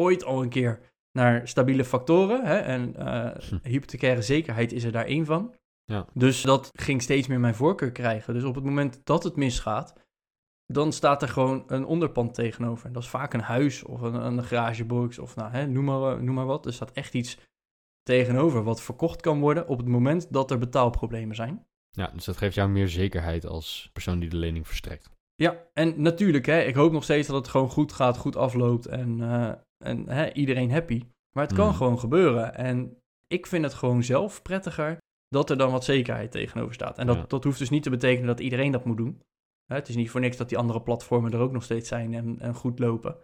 ooit 0.00 0.24
al 0.24 0.42
een 0.42 0.48
keer, 0.48 0.92
naar 1.18 1.48
stabiele 1.48 1.84
factoren. 1.84 2.44
Hè? 2.44 2.58
En 2.58 2.94
Hm. 3.48 3.58
hypothecaire 3.62 4.22
zekerheid 4.22 4.72
is 4.72 4.84
er 4.84 4.92
daar 4.92 5.04
één 5.06 5.24
van. 5.26 5.54
Ja. 5.84 6.06
Dus 6.14 6.42
dat 6.42 6.70
ging 6.72 7.02
steeds 7.02 7.26
meer 7.26 7.40
mijn 7.40 7.54
voorkeur 7.54 7.92
krijgen. 7.92 8.34
Dus 8.34 8.44
op 8.44 8.54
het 8.54 8.64
moment 8.64 9.00
dat 9.04 9.24
het 9.24 9.36
misgaat, 9.36 9.94
dan 10.72 10.92
staat 10.92 11.22
er 11.22 11.28
gewoon 11.28 11.64
een 11.66 11.84
onderpand 11.84 12.34
tegenover. 12.34 12.86
En 12.86 12.92
dat 12.92 13.02
is 13.02 13.08
vaak 13.08 13.34
een 13.34 13.40
huis 13.40 13.82
of 13.82 14.00
een, 14.00 14.14
een 14.14 14.44
garagebox 14.44 15.18
of 15.18 15.36
nou, 15.36 15.50
hè, 15.52 15.66
noem, 15.66 15.84
maar, 15.84 16.22
noem 16.22 16.34
maar 16.34 16.46
wat. 16.46 16.66
Er 16.66 16.72
staat 16.72 16.92
echt 16.92 17.14
iets 17.14 17.38
tegenover 18.02 18.62
wat 18.62 18.82
verkocht 18.82 19.20
kan 19.20 19.40
worden 19.40 19.68
op 19.68 19.78
het 19.78 19.88
moment 19.88 20.32
dat 20.32 20.50
er 20.50 20.58
betaalproblemen 20.58 21.36
zijn. 21.36 21.64
Ja, 21.90 22.10
dus 22.14 22.24
dat 22.24 22.36
geeft 22.36 22.54
jou 22.54 22.68
meer 22.68 22.88
zekerheid 22.88 23.46
als 23.46 23.90
persoon 23.92 24.18
die 24.18 24.28
de 24.28 24.36
lening 24.36 24.66
verstrekt. 24.66 25.10
Ja, 25.34 25.56
en 25.72 26.02
natuurlijk, 26.02 26.46
hè, 26.46 26.60
ik 26.60 26.74
hoop 26.74 26.92
nog 26.92 27.04
steeds 27.04 27.28
dat 27.28 27.36
het 27.36 27.48
gewoon 27.48 27.70
goed 27.70 27.92
gaat, 27.92 28.16
goed 28.16 28.36
afloopt 28.36 28.86
en, 28.86 29.20
eh, 29.20 29.52
en 29.86 30.08
hè, 30.08 30.32
iedereen 30.32 30.70
happy. 30.70 31.02
Maar 31.36 31.44
het 31.44 31.52
kan 31.56 31.68
Mm. 31.68 31.74
gewoon 31.74 31.98
gebeuren. 31.98 32.54
En 32.54 32.96
ik 33.26 33.46
vind 33.46 33.64
het 33.64 33.74
gewoon 33.74 34.02
zelf 34.02 34.42
prettiger 34.42 34.96
dat 35.28 35.50
er 35.50 35.56
dan 35.56 35.70
wat 35.72 35.84
zekerheid 35.84 36.30
tegenover 36.30 36.74
staat. 36.74 36.98
En 36.98 37.06
dat, 37.06 37.16
Ja. 37.16 37.24
dat 37.26 37.44
hoeft 37.44 37.58
dus 37.58 37.70
niet 37.70 37.82
te 37.82 37.90
betekenen 37.90 38.26
dat 38.26 38.40
iedereen 38.40 38.72
dat 38.72 38.84
moet 38.84 38.96
doen. 38.96 39.20
Het 39.74 39.88
is 39.88 39.96
niet 39.96 40.10
voor 40.10 40.20
niks 40.20 40.36
dat 40.36 40.48
die 40.48 40.58
andere 40.58 40.82
platformen 40.82 41.32
er 41.32 41.38
ook 41.38 41.52
nog 41.52 41.62
steeds 41.62 41.88
zijn 41.88 42.14
en, 42.14 42.40
en 42.40 42.54
goed 42.54 42.78
lopen. 42.78 43.16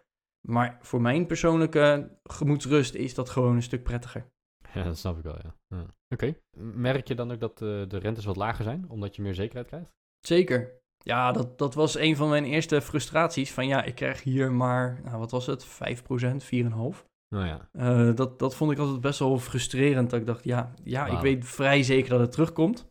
Maar 0.49 0.79
voor 0.81 1.01
mijn 1.01 1.27
persoonlijke 1.27 2.19
gemoedsrust 2.23 2.95
is 2.95 3.15
dat 3.15 3.31
gewoon 3.31 3.57
een 3.57 3.63
stuk 3.63 3.83
prettiger. 3.83 4.27
Ja, 4.75 4.83
dat 4.83 4.99
snap 4.99 5.17
ik 5.17 5.25
wel, 5.25 5.39
ja. 5.43 5.55
ja. 5.69 5.87
Oké. 6.09 6.35
Merk 6.57 7.09
je 7.09 7.15
dan 7.15 7.33
ook 7.33 7.41
dat 7.41 7.63
eh, 7.63 7.83
de 7.89 7.99
rentes 7.99 8.25
wat 8.25 8.37
lager 8.37 8.65
zijn, 8.65 8.85
omdat 8.89 9.17
je 9.17 9.23
meer 9.23 9.35
zekerheid 9.35 9.67
krijgt? 9.67 9.93
Zeker. 10.21 10.81
Ja, 10.99 11.33
dat, 11.33 11.59
dat 11.59 11.75
was 11.75 11.97
een 11.97 12.17
van 12.17 12.29
mijn 12.29 12.45
eerste 12.45 12.81
frustraties. 12.81 13.53
Van 13.53 13.67
ja, 13.67 13.83
ik 13.83 13.95
krijg 13.95 14.23
hier 14.23 14.53
maar, 14.53 15.01
nou, 15.05 15.19
wat 15.19 15.31
was 15.31 15.47
het, 15.47 15.67
5%, 15.67 15.69
4,5%. 15.69 17.07
Nou 17.29 17.47
ja. 17.47 17.69
Eh, 17.73 18.15
dat, 18.15 18.39
dat 18.39 18.55
vond 18.55 18.73
ik 18.73 18.79
altijd 18.79 19.01
best 19.01 19.19
wel 19.19 19.39
frustrerend. 19.39 20.11
Dat 20.11 20.21
ik 20.21 20.27
dacht, 20.27 20.45
ja, 20.45 20.73
ja 20.85 21.07
ik 21.07 21.19
weet 21.19 21.45
vrij 21.45 21.83
zeker 21.83 22.11
dat 22.11 22.21
het 22.21 22.33
terugkomt. 22.33 22.91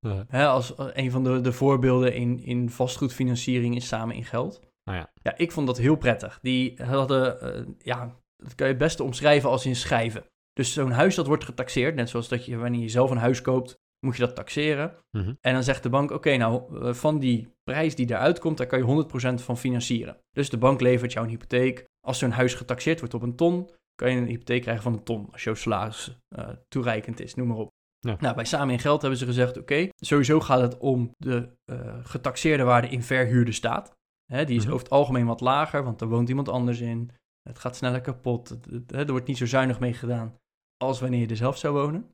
Eh, 0.00 0.20
Hè, 0.28 0.46
als 0.46 0.76
als 0.76 0.90
een 0.94 1.10
van 1.10 1.24
de, 1.24 1.40
de 1.40 1.52
voorbeelden 1.52 2.14
in, 2.14 2.42
in 2.42 2.70
vastgoedfinanciering 2.70 3.76
is 3.76 3.88
samen 3.88 4.16
in 4.16 4.24
geld. 4.24 4.60
nou 4.84 4.98
ja. 4.98 5.10
Ja, 5.22 5.36
ik 5.36 5.52
vond 5.52 5.66
dat 5.66 5.78
heel 5.78 5.96
prettig. 5.96 6.38
Die 6.42 6.82
hadden, 6.82 7.40
eh, 7.40 7.66
ja, 7.78 8.16
dat 8.36 8.54
kan 8.54 8.66
je 8.66 8.72
het 8.72 8.82
beste 8.82 9.02
omschrijven 9.02 9.50
als 9.50 9.66
in 9.66 9.76
schrijven. 9.76 10.24
Dus 10.52 10.72
zo'n 10.72 10.90
huis 10.90 11.14
dat 11.14 11.26
wordt 11.26 11.44
getaxeerd, 11.44 11.94
net 11.94 12.08
zoals 12.08 12.28
dat 12.28 12.44
je 12.44 12.56
wanneer 12.56 12.80
je 12.80 12.88
zelf 12.88 13.10
een 13.10 13.16
huis 13.16 13.42
koopt, 13.42 13.78
moet 14.06 14.16
je 14.16 14.26
dat 14.26 14.34
taxeren. 14.34 14.94
Mhm. 15.10 15.34
En 15.40 15.52
dan 15.52 15.62
zegt 15.62 15.82
de 15.82 15.88
bank, 15.88 16.10
oké, 16.10 16.36
nou, 16.36 16.82
eh, 16.82 16.94
van 16.94 17.18
die 17.18 17.48
prijs 17.64 17.94
die 17.94 18.10
eruit 18.10 18.38
komt, 18.38 18.56
daar 18.56 18.66
kan 18.66 18.78
je 18.78 18.84
100% 18.84 19.42
van 19.42 19.58
financieren. 19.58 20.16
Dus 20.30 20.50
de 20.50 20.58
bank 20.58 20.80
levert 20.80 21.12
jou 21.12 21.24
een 21.24 21.32
hypotheek. 21.32 21.84
Als 22.06 22.18
zo'n 22.18 22.30
huis 22.30 22.54
getaxeerd 22.54 22.98
wordt 22.98 23.14
op 23.14 23.22
een 23.22 23.36
ton, 23.36 23.70
kan 23.94 24.10
je 24.10 24.16
een 24.16 24.26
hypotheek 24.26 24.62
krijgen 24.62 24.82
van 24.82 24.92
een 24.92 25.02
ton. 25.02 25.28
Als 25.32 25.44
jouw 25.44 25.54
salaris 25.54 26.18
eh, 26.28 26.48
toereikend 26.68 27.20
is, 27.20 27.34
noem 27.34 27.46
maar 27.46 27.56
op. 27.56 27.70
Ja. 28.00 28.16
Nou, 28.20 28.34
bij 28.34 28.44
Samen 28.44 28.74
in 28.74 28.78
Geld 28.80 29.00
hebben 29.00 29.18
ze 29.18 29.24
gezegd, 29.26 29.56
oké, 29.58 29.88
sowieso 29.96 30.40
gaat 30.40 30.60
het 30.60 30.78
om 30.78 31.10
de 31.16 31.48
eh, 31.64 31.96
getaxeerde 32.02 32.62
waarde 32.62 32.88
in 32.88 33.02
verhuurde 33.02 33.52
staat. 33.52 33.96
Hè, 34.32 34.44
die 34.44 34.56
is 34.56 34.62
Mhm. 34.64 34.72
over 34.72 34.84
het 34.84 34.92
algemeen 34.94 35.26
wat 35.26 35.40
lager, 35.40 35.84
want 35.84 36.00
er 36.00 36.08
woont 36.08 36.28
iemand 36.28 36.48
anders 36.48 36.80
in. 36.80 37.10
Het 37.42 37.58
gaat 37.58 37.76
sneller 37.76 38.00
kapot. 38.00 38.48
Het- 38.48 38.64
het- 38.64 38.90
hè, 38.90 38.98
er 39.04 39.10
wordt 39.10 39.26
niet 39.26 39.36
zo 39.36 39.46
zuinig 39.46 39.80
mee 39.80 39.92
gedaan 39.94 40.34
als 40.76 41.00
wanneer 41.00 41.20
je 41.20 41.26
er 41.26 41.36
zelf 41.36 41.58
zou 41.58 41.74
wonen. 41.74 42.10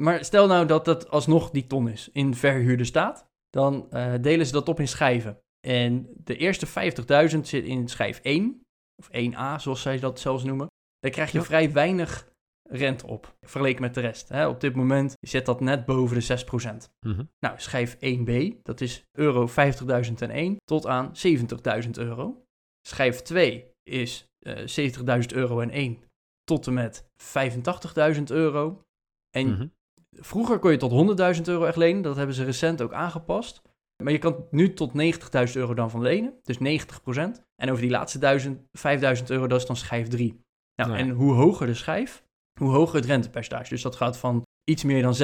Maar 0.00 0.24
stel 0.24 0.46
nou 0.46 0.66
dat 0.66 0.84
dat 0.84 1.10
alsnog 1.10 1.50
die 1.50 1.66
ton 1.66 1.88
is 1.88 2.08
in 2.12 2.34
verhuurde 2.34 2.84
staat, 2.84 3.26
dan 3.50 3.90
eh, 3.90 4.14
delen 4.20 4.46
ze 4.46 4.52
dat 4.52 4.68
op 4.68 4.80
in 4.80 4.88
schijven. 4.88 5.38
En 5.66 6.08
de 6.24 6.36
eerste 6.36 6.66
50.000 6.66 7.46
zit 7.46 7.64
in 7.64 7.88
schijf 7.88 8.20
1, 8.22 8.60
of 9.02 9.08
1a 9.12 9.58
zoals 9.58 9.82
zij 9.82 9.98
dat 9.98 10.20
zelfs 10.20 10.44
noemen. 10.44 10.66
Daar 10.98 11.10
krijg 11.10 11.32
je 11.32 11.38
Ja. 11.38 11.44
vrij 11.44 11.72
weinig 11.72 12.28
rente 12.68 13.06
op, 13.06 13.36
vergeleken 13.40 13.82
met 13.82 13.94
de 13.94 14.00
rest. 14.00 14.28
Hè. 14.28 14.46
Op 14.48 14.60
dit 14.60 14.74
moment 14.74 15.14
zit 15.20 15.46
dat 15.46 15.60
net 15.60 15.84
boven 15.84 16.16
de 16.18 16.22
6%. 16.22 16.90
Mhm. 17.06 17.24
Nou, 17.40 17.54
schijf 17.60 17.96
1b, 18.00 18.62
dat 18.62 18.80
is 18.80 19.04
euro 19.12 19.46
50.001 19.46 20.56
tot 20.64 20.86
aan 20.86 21.10
70.000 21.16 21.90
euro. 21.98 22.44
Schijf 22.88 23.22
2 23.22 23.64
is 23.82 24.26
eh 24.38 24.66
70.000 24.66 25.32
euro 25.32 25.60
en 25.60 25.70
1 25.70 26.02
tot 26.44 26.66
en 26.66 26.74
met 26.74 27.08
85.000 27.16 28.30
euro. 28.30 28.82
En 29.30 29.46
Mhm. 29.48 29.66
vroeger 30.10 30.58
kon 30.58 30.70
je 30.70 30.76
tot 30.76 30.90
100.000 30.90 31.48
euro 31.48 31.64
echt 31.64 31.76
lenen, 31.76 32.02
dat 32.02 32.16
hebben 32.16 32.34
ze 32.34 32.44
recent 32.44 32.82
ook 32.82 32.92
aangepast. 32.92 33.62
Maar 34.02 34.12
je 34.12 34.18
kan 34.18 34.46
nu 34.50 34.72
tot 34.72 34.94
90.000 34.94 35.56
euro 35.56 35.74
dan 35.74 35.90
van 35.90 36.02
lenen, 36.02 36.34
dus 36.42 36.58
90%. 36.58 37.42
En 37.56 37.70
over 37.70 37.82
die 37.82 37.90
laatste 37.90 38.18
1000, 38.18 38.60
5000 38.72 39.30
euro, 39.30 39.46
dat 39.46 39.60
is 39.60 39.66
dan 39.66 39.76
schijf 39.76 40.08
3. 40.08 40.28
Nou, 40.74 40.90
Nou 40.90 40.92
ja. 41.02 41.06
en 41.06 41.10
hoe 41.10 41.32
hoger 41.34 41.66
de 41.66 41.74
schijf, 41.74 42.24
hoe 42.60 42.70
hoger 42.70 42.96
het 42.96 43.04
rentepercentage. 43.04 43.68
Dus 43.68 43.82
dat 43.82 43.96
gaat 43.96 44.16
van 44.18 44.42
iets 44.64 44.84
meer 44.84 45.02
dan 45.02 45.14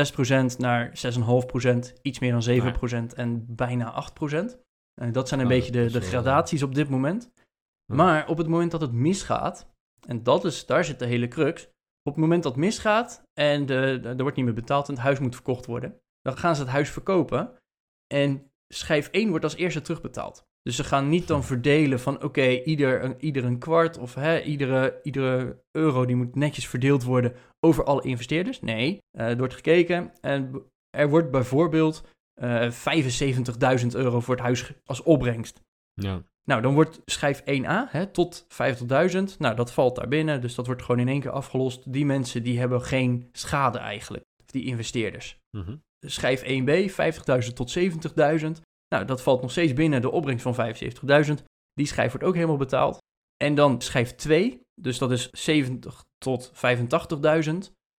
6% 0.55 0.57
naar 0.59 0.93
6,5%, 1.93 1.93
iets 2.03 2.19
meer 2.19 2.33
dan 2.41 2.43
7% 3.11 3.15
en 3.15 3.55
bijna 3.55 3.93
8%. 3.93 4.57
En 5.01 5.13
dat 5.13 5.29
zijn 5.29 5.41
een 5.41 5.47
Nou, 5.47 5.59
beetje 5.59 5.73
de, 5.73 5.85
de 5.91 5.99
wel- 6.01 6.09
gradaties 6.09 6.63
op 6.63 6.75
dit 6.75 6.89
moment. 6.89 7.31
Ja. 7.85 7.95
Maar 7.95 8.29
op 8.29 8.39
het 8.39 8.47
moment 8.47 8.71
dat 8.71 8.81
het 8.81 8.93
misgaat, 8.93 9.71
en 10.07 10.23
dat 10.23 10.45
is, 10.45 10.67
daar 10.67 10.85
zit 10.85 10.99
de 10.99 11.07
hele 11.07 11.29
crux. 11.29 11.63
Op 12.03 12.13
het 12.15 12.17
moment 12.23 12.43
dat 12.43 12.53
het 12.53 12.61
misgaat 12.61 13.23
en 13.33 13.67
de, 13.67 13.99
de- 14.03 14.09
er 14.09 14.23
wordt 14.23 14.37
niet 14.37 14.45
meer 14.45 14.55
betaald 14.55 14.89
en 14.89 14.95
het 14.95 15.03
huis 15.03 15.19
moet 15.19 15.35
verkocht 15.35 15.67
worden, 15.67 16.01
dan 16.21 16.37
gaan 16.39 16.55
ze 16.57 16.63
het 16.63 16.71
huis 16.71 16.91
verkopen 16.91 17.57
en 18.15 18.51
schijf 18.69 19.09
1 19.09 19.29
wordt 19.29 19.45
als 19.45 19.55
eerste 19.57 19.81
terugbetaald. 19.81 20.47
Dus 20.63 20.77
ze 20.77 20.85
gaan 20.85 21.09
niet 21.09 21.27
dan 21.29 21.45
verdelen 21.45 22.01
van 22.01 22.23
oké, 22.23 22.47
ieder, 22.49 23.05
een- 23.05 23.17
ieder 23.19 23.45
een 23.45 23.59
kwart 23.59 23.99
of 23.99 24.15
hè, 24.15 24.41
iedere, 24.43 25.01
iedere 25.03 25.63
euro 25.71 26.05
die 26.05 26.17
moet 26.17 26.35
netjes 26.35 26.69
verdeeld 26.69 27.03
worden 27.05 27.33
over 27.61 27.85
alle 27.85 28.03
investeerders. 28.03 28.61
Nee, 28.61 28.99
eh, 29.19 29.29
er 29.29 29.37
wordt 29.37 29.55
gekeken 29.55 30.13
en 30.21 30.63
er 30.97 31.09
wordt 31.09 31.31
bijvoorbeeld 31.31 32.03
eh 32.41 32.71
75.000 32.71 33.95
euro 33.95 34.21
voor 34.21 34.35
het 34.35 34.45
huis 34.45 34.73
als 34.85 35.03
opbrengst. 35.03 35.61
Ja. 35.95 36.23
Nou, 36.45 36.63
dan 36.63 36.75
wordt 36.75 37.01
schijf 37.05 37.43
1a 37.45 37.89
hè, 37.91 38.07
tot 38.07 38.45
50.000. 38.49 39.39
Nou, 39.39 39.57
dat 39.57 39.73
valt 39.73 39.97
daar 39.97 40.09
binnen, 40.09 40.41
dus 40.41 40.55
dat 40.55 40.67
wordt 40.67 40.83
gewoon 40.83 41.01
in 41.01 41.09
één 41.09 41.21
keer 41.21 41.31
afgelost. 41.31 41.93
Die 41.93 42.05
mensen 42.07 42.43
die 42.43 42.59
hebben 42.59 42.83
geen 42.83 43.29
schade 43.33 43.79
eigenlijk, 43.79 44.25
die 44.47 44.65
investeerders. 44.65 45.39
Schijf 46.07 46.43
1b, 46.43 46.91
50.000 46.91 47.53
tot 47.57 47.71
70.000. 47.71 48.61
Nou, 48.93 49.05
dat 49.05 49.23
valt 49.23 49.43
nog 49.43 49.51
steeds 49.51 49.73
binnen 49.73 50.01
de 50.01 50.11
opbrengst 50.11 50.43
van 50.43 50.75
75.000. 51.27 51.33
Die 51.73 51.87
schijf 51.87 52.11
wordt 52.11 52.27
ook 52.27 52.35
helemaal 52.35 52.57
betaald. 52.57 52.99
En 53.45 53.55
dan 53.55 53.81
schijf 53.81 54.15
2, 54.15 54.61
dus 54.81 54.99
dat 54.99 55.11
is 55.11 55.31
70 55.31 56.05
tot 56.19 56.53
85.000. 56.55 57.53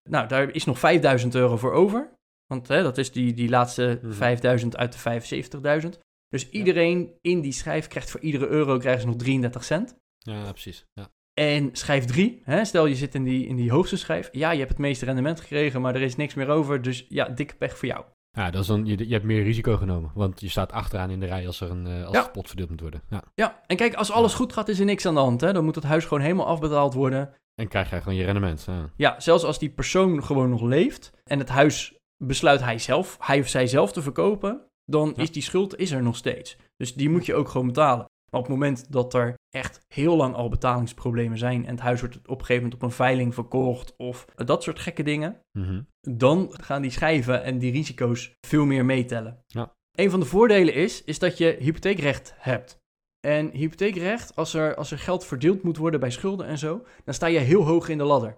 Nou, 0.09 0.27
daar 0.27 0.49
is 0.49 0.65
nog 0.65 0.79
5.000 1.21 1.27
euro 1.27 1.57
voor 1.57 1.71
over. 1.71 2.13
Want 2.45 2.67
hè, 2.67 2.83
dat 2.83 2.97
is 2.97 3.11
die, 3.11 3.33
die 3.33 3.49
laatste 3.49 3.99
Mhm. 4.01 4.13
5.000 4.13 4.67
uit 4.75 4.93
de 4.93 4.99
75.000. 4.99 5.99
Dus 6.27 6.49
iedereen 6.49 7.13
in 7.21 7.41
die 7.41 7.51
schijf 7.51 7.87
krijgt 7.87 8.11
voor 8.11 8.19
iedere 8.19 8.47
euro 8.47 8.77
krijgen 8.77 9.01
ze 9.01 9.07
nog 9.07 9.15
33 9.15 9.63
cent. 9.63 9.95
Ja, 10.17 10.51
precies. 10.51 10.85
Ja. 10.93 11.09
En 11.33 11.69
schijf 11.75 12.05
3, 12.05 12.41
hè, 12.43 12.65
stel 12.65 12.85
je 12.85 12.95
zit 12.95 13.15
in 13.15 13.23
die, 13.23 13.47
in 13.47 13.55
die 13.55 13.71
hoogste 13.71 13.97
schijf. 13.97 14.29
Ja, 14.31 14.51
je 14.51 14.57
hebt 14.57 14.69
het 14.69 14.79
meeste 14.79 15.05
rendement 15.05 15.39
gekregen, 15.39 15.81
maar 15.81 15.95
er 15.95 16.01
is 16.01 16.15
niks 16.15 16.33
meer 16.33 16.49
over. 16.49 16.81
Dus 16.81 17.05
ja, 17.09 17.29
dikke 17.29 17.55
pech 17.55 17.77
voor 17.77 17.87
jou. 17.87 18.05
Ja, 18.37 18.51
dat 18.51 18.61
is 18.61 18.67
dan, 18.67 18.85
je, 18.85 19.07
je 19.07 19.13
hebt 19.13 19.25
meer 19.25 19.43
risico 19.43 19.77
genomen, 19.77 20.11
want 20.13 20.41
je 20.41 20.49
staat 20.49 20.71
achteraan 20.71 21.09
in 21.09 21.19
de 21.19 21.25
rij 21.25 21.47
als 21.47 21.61
er 21.61 21.69
een 21.71 21.87
eh, 21.87 22.05
als 22.05 22.15
Ja. 22.15 22.27
pot 22.27 22.47
verdeeld 22.47 22.69
moet 22.69 22.81
worden. 22.81 23.01
Ja. 23.09 23.23
Ja, 23.35 23.61
en 23.67 23.75
kijk, 23.77 23.93
als 23.93 24.11
alles 24.11 24.33
goed 24.33 24.53
gaat, 24.53 24.67
is 24.69 24.79
er 24.79 24.85
niks 24.85 25.05
aan 25.05 25.13
de 25.13 25.19
hand. 25.19 25.41
Hè? 25.41 25.53
Dan 25.53 25.63
moet 25.63 25.75
het 25.75 25.83
huis 25.83 26.03
gewoon 26.05 26.23
helemaal 26.23 26.45
afbetaald 26.47 26.93
worden. 26.93 27.33
En 27.55 27.67
krijg 27.67 27.89
je 27.89 27.97
gewoon 28.01 28.15
je 28.15 28.23
rendement. 28.25 28.63
Ja. 28.67 28.89
Ja, 28.95 29.19
zelfs 29.19 29.43
als 29.43 29.59
die 29.59 29.69
persoon 29.69 30.23
gewoon 30.23 30.49
nog 30.49 30.61
leeft 30.61 31.11
en 31.23 31.39
het 31.39 31.49
huis 31.49 31.93
besluit 32.17 32.61
hij 32.61 32.79
zelf, 32.79 33.17
hij 33.19 33.39
of 33.39 33.47
zij 33.47 33.67
zelf 33.67 33.91
te 33.91 34.01
verkopen, 34.01 34.61
dan 34.85 35.13
Ja. 35.15 35.21
is 35.23 35.31
die 35.31 35.41
schuld 35.41 35.77
is 35.77 35.91
er 35.91 36.03
nog 36.03 36.15
steeds. 36.15 36.57
Dus 36.77 36.93
die 36.93 37.09
moet 37.09 37.25
je 37.25 37.35
ook 37.35 37.49
gewoon 37.49 37.67
betalen. 37.67 38.05
Maar 38.33 38.41
op 38.41 38.47
het 38.47 38.57
moment 38.57 38.91
dat 38.91 39.13
er 39.13 39.33
echt 39.49 39.85
heel 39.87 40.15
lang 40.15 40.35
al 40.35 40.49
betalingsproblemen 40.49 41.37
zijn 41.37 41.65
en 41.65 41.71
het 41.71 41.79
huis 41.79 41.99
wordt 41.99 42.15
op 42.17 42.23
een 42.39 42.45
gegeven 42.45 42.55
moment 42.63 42.73
op 42.73 42.81
een 42.81 42.95
veiling 42.95 43.33
verkocht 43.33 43.93
of 43.97 44.25
dat 44.35 44.63
soort 44.63 44.79
gekke 44.79 45.03
dingen, 45.03 45.39
Mhm. 45.57 45.81
dan 46.01 46.47
gaan 46.61 46.81
die 46.81 46.91
schijven 46.91 47.43
en 47.43 47.57
die 47.59 47.71
risico's 47.71 48.33
veel 48.47 48.65
meer 48.65 48.85
meetellen. 48.85 49.43
Ja. 49.47 49.73
Een 49.97 50.09
van 50.09 50.19
de 50.19 50.25
voordelen 50.25 50.73
is, 50.73 51.03
is 51.03 51.19
dat 51.19 51.37
je 51.37 51.55
hypotheekrecht 51.59 52.33
hebt. 52.37 52.77
En 53.19 53.49
hypotheekrecht, 53.51 54.35
als 54.35 54.53
er, 54.53 54.75
als 54.75 54.91
er 54.91 54.99
geld 54.99 55.25
verdeeld 55.25 55.63
moet 55.63 55.77
worden 55.77 55.99
bij 55.99 56.11
schulden 56.11 56.47
en 56.47 56.57
zo, 56.57 56.85
dan 57.03 57.13
sta 57.13 57.27
je 57.27 57.39
heel 57.39 57.63
hoog 57.65 57.89
in 57.89 57.97
de 57.97 58.03
ladder. 58.03 58.37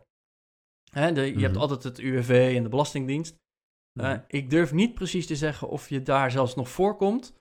Hè, 0.92 1.12
de, 1.12 1.22
je 1.22 1.40
hebt 1.40 1.52
Mhm. 1.54 1.62
altijd 1.62 1.84
het 1.84 2.00
UWV 2.00 2.54
en 2.58 2.64
de 2.64 2.70
Belastingdienst. 2.70 3.36
Eh, 4.00 4.18
ik 4.28 4.50
durf 4.50 4.74
niet 4.74 4.94
precies 4.94 5.28
te 5.28 5.36
zeggen 5.36 5.70
of 5.70 5.90
je 5.90 6.02
daar 6.02 6.32
zelfs 6.32 6.56
nog 6.56 6.70
voorkomt. 6.70 7.34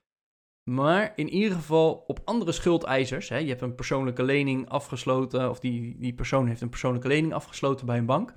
Maar 0.70 1.12
in 1.16 1.28
ieder 1.28 1.52
geval 1.56 2.04
op 2.06 2.20
andere 2.24 2.52
schuldeisers. 2.52 3.28
Hè, 3.28 3.36
je 3.36 3.48
hebt 3.48 3.60
een 3.60 3.74
persoonlijke 3.74 4.22
lening 4.22 4.68
afgesloten. 4.68 5.50
Of 5.50 5.60
die, 5.60 5.98
die 5.98 6.14
persoon 6.14 6.46
heeft 6.46 6.60
een 6.60 6.68
persoonlijke 6.68 7.08
lening 7.08 7.32
afgesloten 7.32 7.86
bij 7.86 7.98
een 7.98 8.06
bank. 8.06 8.34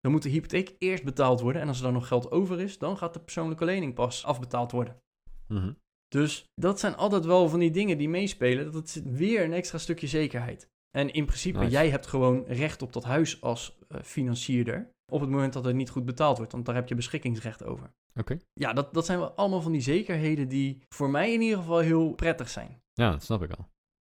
Dan 0.00 0.12
moet 0.12 0.22
de 0.22 0.28
hypotheek 0.28 0.74
eerst 0.78 1.04
betaald 1.04 1.40
worden. 1.40 1.62
En 1.62 1.68
als 1.68 1.78
er 1.78 1.84
dan 1.84 1.92
nog 1.92 2.08
geld 2.08 2.30
over 2.30 2.60
is, 2.60 2.78
dan 2.78 2.96
gaat 2.96 3.14
de 3.14 3.20
persoonlijke 3.20 3.64
lening 3.64 3.94
pas 3.94 4.24
afbetaald 4.24 4.72
worden. 4.72 5.02
Mhm. 5.48 5.72
Dus 6.08 6.44
dat 6.54 6.80
zijn 6.80 6.96
altijd 6.96 7.24
wel 7.24 7.48
van 7.48 7.58
die 7.58 7.70
dingen 7.70 7.98
die 7.98 8.08
meespelen. 8.08 8.72
Dat 8.72 8.74
het 8.74 9.02
weer 9.04 9.44
een 9.44 9.52
extra 9.52 9.78
stukje 9.78 10.06
zekerheid. 10.06 10.68
En 10.90 11.12
in 11.12 11.24
principe, 11.24 11.58
Nice. 11.58 11.70
jij 11.70 11.88
hebt 11.88 12.06
gewoon 12.06 12.44
recht 12.44 12.82
op 12.82 12.92
dat 12.92 13.04
huis 13.04 13.40
als 13.40 13.78
eh, 13.88 14.02
financierder. 14.02 14.90
Op 15.12 15.20
het 15.20 15.30
moment 15.30 15.52
dat 15.52 15.64
het 15.64 15.74
niet 15.74 15.90
goed 15.90 16.04
betaald 16.04 16.36
wordt. 16.36 16.52
Want 16.52 16.66
daar 16.66 16.74
heb 16.74 16.88
je 16.88 16.94
beschikkingsrecht 16.94 17.64
over. 17.64 17.92
Oké. 18.14 18.38
Ja, 18.52 18.72
dat, 18.72 18.94
dat 18.94 19.06
zijn 19.06 19.18
wel 19.18 19.30
allemaal 19.30 19.62
van 19.62 19.72
die 19.72 19.80
zekerheden 19.80 20.48
die 20.48 20.82
voor 20.88 21.10
mij 21.10 21.32
in 21.32 21.40
ieder 21.40 21.58
geval 21.58 21.78
heel 21.78 22.14
prettig 22.14 22.48
zijn. 22.48 22.82
Ja, 22.92 23.10
dat 23.10 23.22
snap 23.22 23.42
ik 23.42 23.50
al. 23.50 23.68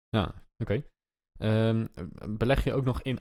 Ja, 0.08 0.34
oké. 0.58 0.84
Ehm, 1.38 1.86
beleg 2.28 2.64
je 2.64 2.74
ook 2.74 2.84
nog 2.84 3.02
in... 3.02 3.18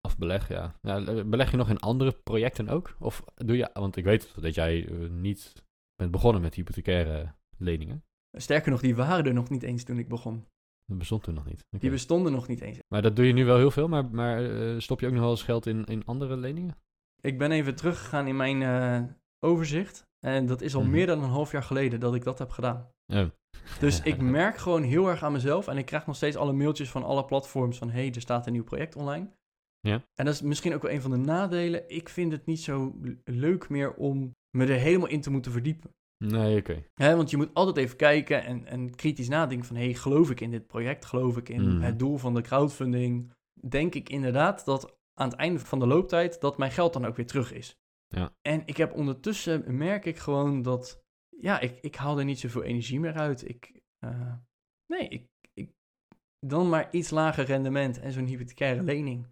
Of 0.00 0.18
beleg, 0.18 0.48
ja. 0.48 0.78
ja. 0.82 1.24
Beleg 1.24 1.50
je 1.50 1.56
nog 1.56 1.68
in 1.68 1.78
andere 1.78 2.12
projecten 2.12 2.68
ook? 2.68 2.96
Of 2.98 3.24
doe 3.34 3.56
je... 3.56 3.70
Want 3.72 3.96
ik 3.96 4.04
weet 4.04 4.42
dat 4.42 4.54
jij 4.54 4.88
eh, 4.88 5.10
niet 5.10 5.64
bent 5.94 6.10
begonnen 6.10 6.42
met 6.42 6.54
hypothecaire 6.54 7.34
leningen. 7.58 8.04
Sterker 8.38 8.70
nog, 8.70 8.80
die 8.80 8.96
waren 8.96 9.24
er 9.24 9.34
nog 9.34 9.48
niet 9.48 9.62
eens 9.62 9.84
toen 9.84 9.98
ik 9.98 10.08
begon. 10.08 10.46
Dat 10.84 10.98
bestond 10.98 11.22
toen 11.22 11.34
nog 11.34 11.46
niet. 11.46 11.66
Die 11.70 11.90
bestonden 11.90 12.32
nog 12.32 12.48
niet 12.48 12.60
eens. 12.60 12.78
Maar 12.88 13.02
dat 13.02 13.16
doe 13.16 13.26
je 13.26 13.32
nu 13.32 13.44
wel 13.44 13.56
heel 13.56 13.70
veel, 13.70 13.88
maar, 13.88 14.10
maar 14.10 14.44
eh, 14.44 14.78
stop 14.78 15.00
je 15.00 15.06
ook 15.06 15.12
nog 15.12 15.22
wel 15.22 15.30
eens 15.30 15.42
geld 15.42 15.66
in, 15.66 15.84
in 15.84 16.04
andere 16.04 16.36
leningen? 16.36 16.76
Ik 17.20 17.38
ben 17.38 17.50
even 17.52 17.74
teruggegaan 17.74 18.26
in 18.26 18.36
mijn 18.36 18.62
eh, 18.62 19.02
overzicht. 19.44 20.04
En 20.26 20.46
dat 20.46 20.60
is 20.60 20.74
al 20.74 20.82
Mhm. 20.82 20.90
meer 20.90 21.06
dan 21.06 21.22
een 21.22 21.28
half 21.30 21.52
jaar 21.52 21.62
geleden 21.62 22.00
dat 22.00 22.14
ik 22.14 22.24
dat 22.24 22.38
heb 22.38 22.50
gedaan. 22.50 22.88
Oh. 23.06 23.24
Dus 23.80 24.00
ik 24.12 24.20
merk 24.20 24.56
gewoon 24.56 24.82
heel 24.82 25.08
erg 25.08 25.22
aan 25.22 25.32
mezelf. 25.32 25.68
En 25.68 25.78
ik 25.78 25.86
krijg 25.86 26.06
nog 26.06 26.16
steeds 26.16 26.36
alle 26.36 26.52
mailtjes 26.52 26.90
van 26.90 27.04
alle 27.04 27.24
platforms 27.24 27.78
van... 27.78 27.90
hey, 27.90 28.12
er 28.14 28.20
staat 28.20 28.46
een 28.46 28.52
nieuw 28.52 28.64
project 28.64 28.96
online. 28.96 29.28
Ja. 29.80 30.02
En 30.14 30.24
dat 30.24 30.34
is 30.34 30.42
misschien 30.42 30.74
ook 30.74 30.82
wel 30.82 30.90
een 30.92 31.00
van 31.02 31.10
de 31.10 31.16
nadelen. 31.16 31.84
Ik 31.88 32.08
vind 32.08 32.32
het 32.32 32.46
niet 32.46 32.60
zo 32.60 32.94
leuk 33.24 33.68
meer 33.68 33.94
om 33.94 34.34
me 34.50 34.66
er 34.66 34.78
helemaal 34.78 35.08
in 35.08 35.20
te 35.20 35.30
moeten 35.30 35.52
verdiepen. 35.52 35.90
Nee, 36.24 36.58
oké. 36.58 36.82
Want 36.94 37.30
je 37.30 37.36
moet 37.36 37.54
altijd 37.54 37.76
even 37.76 37.96
kijken 37.96 38.44
en, 38.44 38.66
en 38.66 38.94
kritisch 38.94 39.28
nadenken 39.28 39.66
van... 39.66 39.76
hey, 39.76 39.94
geloof 39.94 40.30
ik 40.30 40.40
in 40.40 40.50
dit 40.50 40.66
project? 40.66 41.04
Geloof 41.04 41.36
ik 41.36 41.48
in 41.48 41.62
Mhm. 41.74 41.80
het 41.82 41.98
doel 41.98 42.16
van 42.16 42.34
de 42.34 42.40
crowdfunding? 42.40 43.32
Denk 43.68 43.94
ik 43.94 44.08
inderdaad 44.08 44.64
dat 44.64 44.95
aan 45.18 45.28
het 45.28 45.38
einde 45.38 45.58
van 45.58 45.78
de 45.78 45.86
looptijd... 45.86 46.40
dat 46.40 46.58
mijn 46.58 46.70
geld 46.70 46.92
dan 46.92 47.04
ook 47.04 47.16
weer 47.16 47.26
terug 47.26 47.52
is? 47.52 47.78
Ja. 48.06 48.34
En 48.42 48.62
ik 48.66 48.76
heb 48.76 48.92
ondertussen, 48.92 49.76
merk 49.76 50.04
ik 50.04 50.18
gewoon 50.18 50.62
dat... 50.62 51.04
ja, 51.40 51.60
ik, 51.60 51.78
ik 51.80 51.94
haal 51.94 52.18
er 52.18 52.24
niet 52.24 52.40
zoveel 52.40 52.62
energie 52.62 53.00
meer 53.00 53.14
uit. 53.14 53.48
Ik, 53.48 53.80
eh, 53.98 54.34
nee, 54.86 55.08
ik, 55.08 55.28
ik, 55.52 55.72
dan 56.38 56.68
maar 56.68 56.88
iets 56.90 57.10
lager 57.10 57.44
rendement 57.44 58.00
en 58.00 58.12
zo'n 58.12 58.26
hypothecaire 58.26 58.82
lening. 58.82 59.26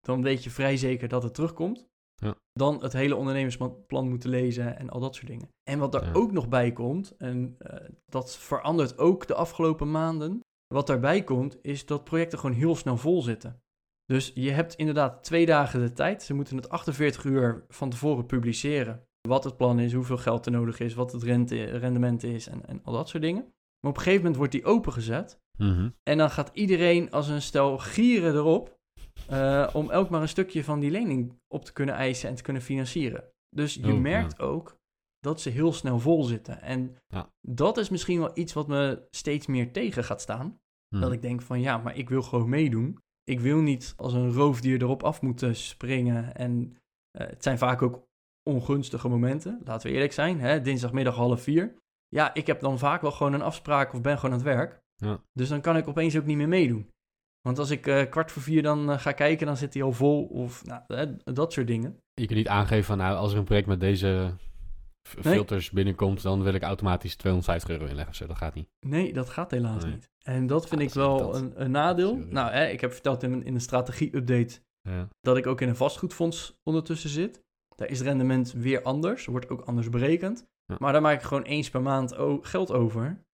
Dan 0.00 0.22
weet 0.22 0.44
je 0.44 0.50
vrij 0.50 0.76
zeker 0.76 1.08
dat 1.08 1.22
het 1.22 1.34
terugkomt. 1.34 1.88
Ja. 2.14 2.34
Dan 2.52 2.82
het 2.82 2.92
hele 2.92 3.16
ondernemersplan 3.16 4.08
moeten 4.08 4.30
lezen 4.30 4.78
en 4.78 4.88
al 4.90 5.00
dat 5.00 5.14
soort 5.14 5.26
dingen. 5.26 5.48
En 5.62 5.78
wat 5.78 5.94
er 5.94 6.04
Ja. 6.04 6.12
ook 6.12 6.32
nog 6.32 6.48
bij 6.48 6.72
komt, 6.72 7.16
en 7.16 7.54
eh, 7.58 7.88
dat 8.06 8.36
verandert 8.36 8.98
ook 8.98 9.26
de 9.26 9.34
afgelopen 9.34 9.90
maanden. 9.90 10.40
Wat 10.66 10.86
daarbij 10.86 11.24
komt, 11.24 11.58
is 11.62 11.86
dat 11.86 12.04
projecten 12.04 12.38
gewoon 12.38 12.56
heel 12.56 12.76
snel 12.76 12.96
vol 12.96 13.22
zitten. 13.22 13.62
Dus 14.12 14.30
je 14.34 14.50
hebt 14.50 14.74
inderdaad 14.74 15.24
twee 15.24 15.46
dagen 15.46 15.80
de 15.80 15.92
tijd. 15.92 16.22
Ze 16.22 16.34
moeten 16.34 16.56
het 16.56 16.68
48 16.68 17.24
uur 17.24 17.64
van 17.68 17.90
tevoren 17.90 18.26
publiceren. 18.26 19.06
Wat 19.28 19.44
het 19.44 19.56
plan 19.56 19.78
is, 19.78 19.92
hoeveel 19.92 20.16
geld 20.16 20.46
er 20.46 20.52
nodig 20.52 20.80
is, 20.80 20.94
wat 20.94 21.12
het 21.12 21.22
rente, 21.22 21.64
rendement 21.64 22.22
is 22.22 22.46
en, 22.48 22.66
en 22.66 22.80
al 22.84 22.92
dat 22.92 23.08
soort 23.08 23.22
dingen. 23.22 23.42
Maar 23.80 23.90
op 23.90 23.96
een 23.96 24.02
gegeven 24.02 24.18
moment 24.20 24.36
wordt 24.36 24.52
die 24.52 24.64
opengezet. 24.64 25.40
Mhm. 25.58 25.88
En 26.02 26.18
dan 26.18 26.30
gaat 26.30 26.50
iedereen 26.52 27.10
als 27.10 27.28
een 27.28 27.42
stel 27.42 27.78
gieren 27.78 28.34
erop. 28.34 28.76
eh, 29.28 29.68
om 29.72 29.90
elk 29.90 30.10
maar 30.10 30.22
een 30.22 30.28
stukje 30.28 30.64
van 30.64 30.80
die 30.80 30.90
lening 30.90 31.40
op 31.54 31.64
te 31.64 31.72
kunnen 31.72 31.94
eisen 31.94 32.28
en 32.28 32.34
te 32.34 32.42
kunnen 32.42 32.62
financieren. 32.62 33.24
Dus 33.56 33.74
je 33.74 33.92
Oh, 33.92 33.98
merkt 34.00 34.40
ook 34.40 34.76
dat 35.20 35.40
ze 35.40 35.50
heel 35.50 35.72
snel 35.72 35.98
vol 35.98 36.22
zitten. 36.24 36.62
En 36.62 36.96
Ja. 37.06 37.32
dat 37.40 37.76
is 37.78 37.88
misschien 37.88 38.18
wel 38.18 38.30
iets 38.34 38.52
wat 38.52 38.68
me 38.68 39.06
steeds 39.10 39.46
meer 39.46 39.72
tegen 39.72 40.04
gaat 40.04 40.20
staan. 40.20 40.60
Mhm. 40.88 41.02
Dat 41.02 41.12
ik 41.12 41.22
denk 41.22 41.42
van 41.42 41.60
ja, 41.60 41.78
maar 41.78 41.96
ik 41.96 42.08
wil 42.08 42.22
gewoon 42.22 42.48
meedoen. 42.48 42.98
Ik 43.28 43.40
wil 43.40 43.60
niet 43.60 43.94
als 43.96 44.12
een 44.12 44.32
roofdier 44.32 44.82
erop 44.82 45.02
af 45.02 45.22
moeten 45.22 45.56
springen. 45.56 46.34
En 46.34 46.76
eh, 47.10 47.26
het 47.26 47.42
zijn 47.42 47.58
vaak 47.58 47.82
ook 47.82 48.02
ongunstige 48.42 49.08
momenten. 49.08 49.60
Laten 49.64 49.88
we 49.88 49.94
eerlijk 49.94 50.12
zijn. 50.12 50.40
Hè? 50.40 50.60
Dinsdagmiddag 50.60 51.14
half 51.14 51.42
vier. 51.42 51.74
Ja, 52.08 52.34
ik 52.34 52.46
heb 52.46 52.60
dan 52.60 52.78
vaak 52.78 53.02
wel 53.02 53.10
gewoon 53.10 53.32
een 53.32 53.42
afspraak 53.42 53.92
of 53.92 54.00
ben 54.00 54.16
gewoon 54.16 54.30
aan 54.30 54.44
het 54.44 54.56
werk. 54.56 54.80
Ja. 54.96 55.22
Dus 55.32 55.48
dan 55.48 55.60
kan 55.60 55.76
ik 55.76 55.88
opeens 55.88 56.16
ook 56.16 56.24
niet 56.24 56.36
meer 56.36 56.48
meedoen. 56.48 56.90
Want 57.40 57.58
als 57.58 57.70
ik 57.70 57.86
eh, 57.86 58.10
kwart 58.10 58.32
voor 58.32 58.42
vier 58.42 58.62
dan 58.62 58.90
eh, 58.90 58.98
ga 58.98 59.12
kijken, 59.12 59.46
dan 59.46 59.56
zit 59.56 59.74
hij 59.74 59.82
al 59.82 59.92
vol. 59.92 60.24
Of 60.24 60.64
nou, 60.64 61.16
dat 61.24 61.52
soort 61.52 61.66
dingen. 61.66 62.00
Je 62.14 62.26
kunt 62.26 62.38
niet 62.38 62.48
aangeven 62.48 62.84
van, 62.84 62.98
nou, 62.98 63.16
als 63.16 63.32
er 63.32 63.38
een 63.38 63.44
project 63.44 63.66
met 63.66 63.80
deze 63.80 64.34
Nee. 65.14 65.34
filters 65.34 65.70
binnenkomt, 65.70 66.22
dan 66.22 66.42
wil 66.42 66.54
ik 66.54 66.62
automatisch 66.62 67.16
250 67.16 67.70
euro 67.70 67.84
inleggen. 67.84 68.14
Zo, 68.14 68.26
dat 68.26 68.36
gaat 68.36 68.54
niet. 68.54 68.68
Nee, 68.80 69.12
dat 69.12 69.28
gaat 69.28 69.50
helaas 69.50 69.82
Nee. 69.84 69.92
niet. 69.92 70.10
En 70.22 70.46
dat 70.46 70.68
vind 70.68 70.80
Ah, 70.80 70.86
ik 70.86 70.92
dat 70.92 71.20
is 71.20 71.20
wel 71.32 71.36
een, 71.36 71.62
een 71.62 71.70
nadeel. 71.70 72.16
Nou, 72.16 72.50
hè, 72.50 72.66
ik 72.68 72.80
heb 72.80 72.92
verteld 72.92 73.22
in, 73.22 73.44
in 73.44 73.54
een 73.54 73.60
strategie-update 73.60 74.60
Ja. 74.82 75.08
dat 75.20 75.36
ik 75.36 75.46
ook 75.46 75.60
in 75.60 75.68
een 75.68 75.76
vastgoedfonds 75.76 76.58
ondertussen 76.62 77.10
zit. 77.10 77.42
Daar 77.74 77.88
is 77.88 77.98
het 77.98 78.06
rendement 78.08 78.52
weer 78.52 78.82
anders, 78.82 79.26
wordt 79.26 79.48
ook 79.48 79.60
anders 79.60 79.88
berekend. 79.88 80.46
Ja. 80.66 80.76
Maar 80.78 80.92
daar 80.92 81.02
maak 81.02 81.14
ik 81.14 81.22
gewoon 81.26 81.42
eens 81.42 81.70
per 81.70 81.82
maand 81.82 82.14
geld 82.40 82.72
over. 82.72 83.24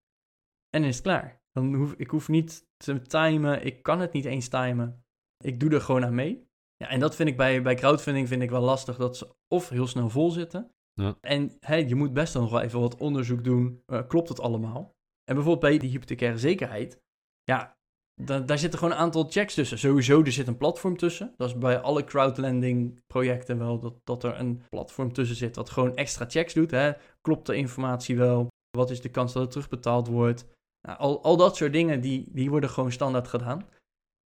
En 0.71 0.85
is 0.85 0.95
het 0.95 1.05
klaar. 1.05 1.43
Dan 1.53 1.75
hoef, 1.75 1.95
ik 1.97 2.11
hoef 2.11 2.29
niet 2.29 2.67
te 2.77 3.03
timen, 3.03 3.65
ik 3.65 3.83
kan 3.83 4.01
het 4.01 4.13
niet 4.13 4.25
eens 4.25 4.49
timen. 4.49 5.05
Ik 5.45 5.61
doe 5.61 5.71
er 5.71 5.81
gewoon 5.81 6.05
aan 6.05 6.15
mee. 6.15 6.47
Ja, 6.77 6.89
en 6.89 7.01
dat 7.01 7.15
vind 7.15 7.29
ik 7.29 7.37
bij, 7.37 7.63
bij 7.63 7.75
crowdfunding 7.75 8.29
vind 8.29 8.43
ik 8.43 8.51
wel 8.51 8.61
lastig, 8.63 8.97
dat 8.97 9.17
ze 9.17 9.35
of 9.49 9.69
heel 9.69 9.87
snel 9.87 10.09
vol 10.11 10.31
zitten. 10.31 10.74
En 11.21 11.59
je 11.89 11.95
moet 11.95 12.13
best 12.13 12.33
wel 12.33 12.43
nog 12.43 12.51
wel 12.51 12.61
even 12.61 12.81
wat 12.81 12.97
onderzoek 12.97 13.45
doen. 13.45 13.83
Eh, 13.87 14.07
klopt 14.09 14.29
het 14.29 14.41
allemaal? 14.41 14.95
En 15.25 15.35
bijvoorbeeld 15.35 15.61
bij 15.61 15.79
die 15.79 15.91
hypothecaire 15.91 16.39
zekerheid, 16.39 17.01
ja, 17.43 17.77
da- 18.23 18.41
daar 18.41 18.59
zitten 18.59 18.79
gewoon 18.79 18.95
een 18.95 19.01
aantal 19.01 19.25
checks 19.31 19.55
tussen. 19.55 19.79
Sowieso, 19.79 20.23
er 20.23 20.33
zit 20.33 20.47
een 20.47 20.57
platform 20.57 20.97
tussen. 20.97 21.35
Dat 21.37 21.49
is 21.49 21.59
bij 21.59 21.81
alle 21.81 22.05
crowdlending 22.05 23.01
projecten 23.07 23.59
wel, 23.59 23.79
dat, 23.79 23.95
dat 24.05 24.25
er 24.25 24.39
een 24.39 24.63
platform 24.69 25.13
tussen 25.13 25.37
zit 25.37 25.55
dat 25.55 25.71
gewoon 25.71 25.97
extra 25.97 26.25
checks 26.29 26.55
doet. 26.55 26.71
Hè? 26.71 26.93
Klopt 27.21 27.47
de 27.47 27.57
informatie 27.57 28.17
wel? 28.17 28.49
Wat 28.77 28.91
is 28.91 29.01
de 29.01 29.11
kans 29.11 29.33
dat 29.33 29.43
het 29.43 29.51
terugbetaald 29.51 30.09
wordt? 30.09 30.47
Nou, 30.87 30.99
al, 30.99 31.23
al 31.23 31.37
dat 31.37 31.57
soort 31.57 31.73
dingen, 31.73 32.01
die, 32.01 32.27
die 32.29 32.51
worden 32.51 32.71
gewoon 32.71 32.93
standaard 32.93 33.29
gedaan. 33.29 33.69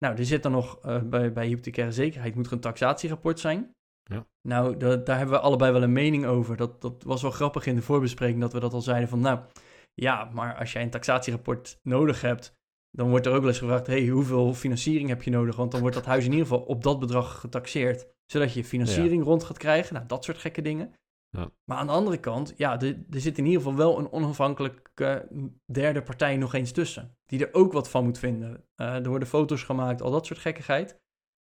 Nou, 0.05 0.17
er 0.17 0.25
zit 0.25 0.43
dan 0.43 0.51
nog, 0.51 0.79
eh, 0.79 1.01
bij, 1.01 1.33
bij 1.33 1.47
hypothecaire 1.47 1.93
zekerheid 1.93 2.35
moet 2.35 2.45
er 2.45 2.53
een 2.53 2.59
taxatierapport 2.59 3.39
zijn. 3.39 3.74
Ja. 4.09 4.25
Nou, 4.41 4.77
da- 4.77 4.95
daar 4.95 5.17
hebben 5.17 5.35
we 5.35 5.41
allebei 5.41 5.71
wel 5.71 5.83
een 5.83 5.93
mening 5.93 6.25
over. 6.25 6.57
Dat, 6.57 6.81
dat 6.81 7.03
was 7.03 7.21
wel 7.21 7.31
grappig 7.31 7.65
in 7.65 7.75
de 7.75 7.81
voorbespreking 7.81 8.41
dat 8.41 8.53
we 8.53 8.59
dat 8.59 8.73
al 8.73 8.81
zeiden 8.81 9.09
van, 9.09 9.19
nou, 9.19 9.39
ja, 9.93 10.29
maar 10.33 10.55
als 10.57 10.71
jij 10.73 10.81
een 10.81 10.89
taxatierapport 10.89 11.79
nodig 11.83 12.21
hebt, 12.21 12.53
dan 12.91 13.09
wordt 13.09 13.25
er 13.25 13.31
ook 13.33 13.39
wel 13.39 13.49
eens 13.49 13.59
gevraagd, 13.59 13.87
hey, 13.87 14.07
hoeveel 14.07 14.53
financiering 14.53 15.09
heb 15.09 15.23
je 15.23 15.31
nodig? 15.31 15.55
Want 15.55 15.71
dan 15.71 15.79
wordt 15.81 15.95
dat 15.95 16.05
huis 16.05 16.25
in 16.25 16.31
ieder 16.31 16.47
geval 16.47 16.63
op 16.63 16.83
dat 16.83 16.99
bedrag 16.99 17.39
getaxeerd, 17.39 18.07
zodat 18.25 18.53
je 18.53 18.63
financiering 18.63 19.23
rond 19.23 19.43
gaat 19.43 19.57
krijgen. 19.57 19.93
Nou, 19.93 20.05
dat 20.07 20.23
soort 20.23 20.37
gekke 20.37 20.61
dingen. 20.61 20.93
Ja. 21.29 21.51
Maar 21.65 21.77
aan 21.77 21.87
de 21.87 21.93
andere 21.93 22.17
kant, 22.19 22.53
ja, 22.57 22.81
er, 22.81 23.03
er 23.09 23.19
zit 23.19 23.37
in 23.37 23.45
ieder 23.45 23.61
geval 23.61 23.75
wel 23.77 23.99
een 23.99 24.11
onafhankelijke 24.11 25.27
derde 25.71 26.01
partij 26.01 26.37
nog 26.37 26.53
eens 26.53 26.71
tussen. 26.71 27.17
Die 27.25 27.45
er 27.47 27.53
ook 27.53 27.73
wat 27.73 27.89
van 27.89 28.03
moet 28.03 28.17
vinden. 28.19 28.63
Eh, 28.75 28.95
er 28.95 29.09
worden 29.09 29.27
foto's 29.27 29.63
gemaakt, 29.63 30.01
al 30.01 30.11
dat 30.11 30.25
soort 30.25 30.39
gekkigheid. 30.39 31.03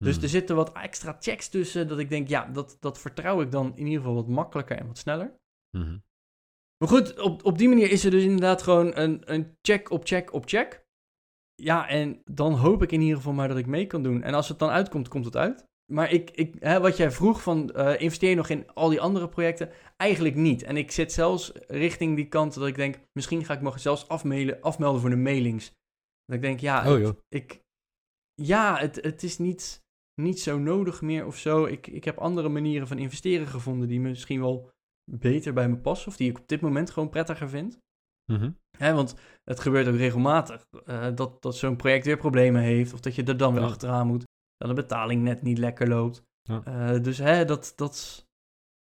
Dus 0.03 0.15
Mhm. 0.15 0.23
er 0.23 0.29
zitten 0.29 0.55
wat 0.55 0.71
extra 0.71 1.17
checks 1.19 1.49
tussen 1.49 1.87
dat 1.87 1.99
ik 1.99 2.09
denk, 2.09 2.27
ja, 2.27 2.45
dat, 2.45 2.77
dat 2.79 2.99
vertrouw 2.99 3.41
ik 3.41 3.51
dan 3.51 3.71
in 3.75 3.85
ieder 3.85 3.99
geval 3.99 4.15
wat 4.15 4.27
makkelijker 4.27 4.77
en 4.77 4.87
wat 4.87 4.97
sneller. 4.97 5.35
Mhm. 5.77 5.97
Maar 6.77 6.89
goed, 6.89 7.19
op, 7.19 7.45
op 7.45 7.57
die 7.57 7.67
manier 7.69 7.91
is 7.91 8.05
er 8.05 8.11
dus 8.11 8.23
inderdaad 8.23 8.61
gewoon 8.61 8.97
een, 8.97 9.31
een 9.33 9.57
check 9.61 9.89
op 9.89 10.05
check 10.05 10.33
op 10.33 10.45
check. 10.45 10.85
Ja, 11.55 11.87
en 11.87 12.21
dan 12.25 12.53
hoop 12.53 12.81
ik 12.83 12.91
in 12.91 13.01
ieder 13.01 13.15
geval 13.17 13.33
maar 13.33 13.47
dat 13.47 13.57
ik 13.57 13.65
mee 13.65 13.87
kan 13.87 14.03
doen. 14.03 14.23
En 14.23 14.33
als 14.33 14.47
het 14.49 14.59
dan 14.59 14.69
uitkomt, 14.69 15.07
komt 15.07 15.25
het 15.25 15.35
uit. 15.35 15.65
Maar 15.91 16.11
ik, 16.11 16.31
ik, 16.31 16.55
hè, 16.59 16.79
wat 16.79 16.97
jij 16.97 17.11
vroeg 17.11 17.41
van 17.41 17.71
eh, 17.71 18.01
investeer 18.01 18.29
je 18.29 18.35
nog 18.35 18.49
in 18.49 18.69
al 18.73 18.89
die 18.89 19.01
andere 19.01 19.29
projecten? 19.29 19.71
Eigenlijk 19.97 20.35
niet. 20.35 20.63
En 20.63 20.77
ik 20.77 20.91
zit 20.91 21.11
zelfs 21.11 21.51
richting 21.67 22.15
die 22.15 22.27
kant 22.27 22.53
dat 22.53 22.67
ik 22.67 22.75
denk, 22.75 22.99
misschien 23.13 23.45
ga 23.45 23.53
ik 23.53 23.61
me 23.61 23.77
zelfs 23.79 24.07
afmailen, 24.07 24.61
afmelden 24.61 25.01
voor 25.01 25.09
de 25.09 25.15
mailings. 25.15 25.71
Dat 26.25 26.35
ik 26.35 26.41
denk, 26.41 26.59
ja, 26.59 26.93
Oh, 26.93 27.03
het- 27.05 27.23
ik, 27.29 27.61
ja 28.33 28.77
het, 28.77 28.95
het 28.95 29.23
is 29.23 29.37
niet, 29.37 29.82
niet 30.15 30.39
zo 30.39 30.57
nodig 30.59 31.01
meer 31.01 31.25
of 31.25 31.37
zo. 31.37 31.65
Ik, 31.65 31.87
ik 31.87 32.03
heb 32.03 32.17
andere 32.17 32.49
manieren 32.49 32.87
van 32.87 32.97
investeren 32.97 33.47
gevonden 33.47 33.87
die 33.87 33.99
misschien 33.99 34.39
wel 34.39 34.69
beter 35.11 35.53
bij 35.53 35.69
me 35.69 35.77
passen. 35.77 36.07
Of 36.07 36.17
die 36.17 36.29
ik 36.29 36.37
op 36.39 36.47
dit 36.47 36.61
moment 36.61 36.89
gewoon 36.91 37.09
prettiger 37.09 37.49
vind. 37.49 37.77
Hè, 38.77 38.93
want 38.93 39.15
het 39.43 39.59
gebeurt 39.59 39.87
ook 39.87 39.95
regelmatig 39.95 40.65
eh, 40.85 41.07
dat, 41.15 41.41
dat 41.41 41.55
zo'n 41.57 41.75
project 41.75 42.05
weer 42.05 42.17
problemen 42.17 42.61
heeft. 42.61 42.93
Of 42.93 42.99
dat 42.99 43.15
je 43.15 43.23
er 43.23 43.37
dan 43.37 43.53
weer 43.53 43.61
Ja. 43.61 43.67
achteraan 43.67 44.07
moet. 44.07 44.23
Dat 44.57 44.67
de 44.69 44.73
betaling 44.81 45.21
net 45.21 45.41
niet 45.41 45.57
lekker 45.57 45.87
loopt. 45.87 46.23
Ja. 46.41 46.61
Eh, 46.63 47.01
dus 47.01 47.17
hè, 47.17 47.45
dat, 47.45 47.73
dat, 47.75 48.27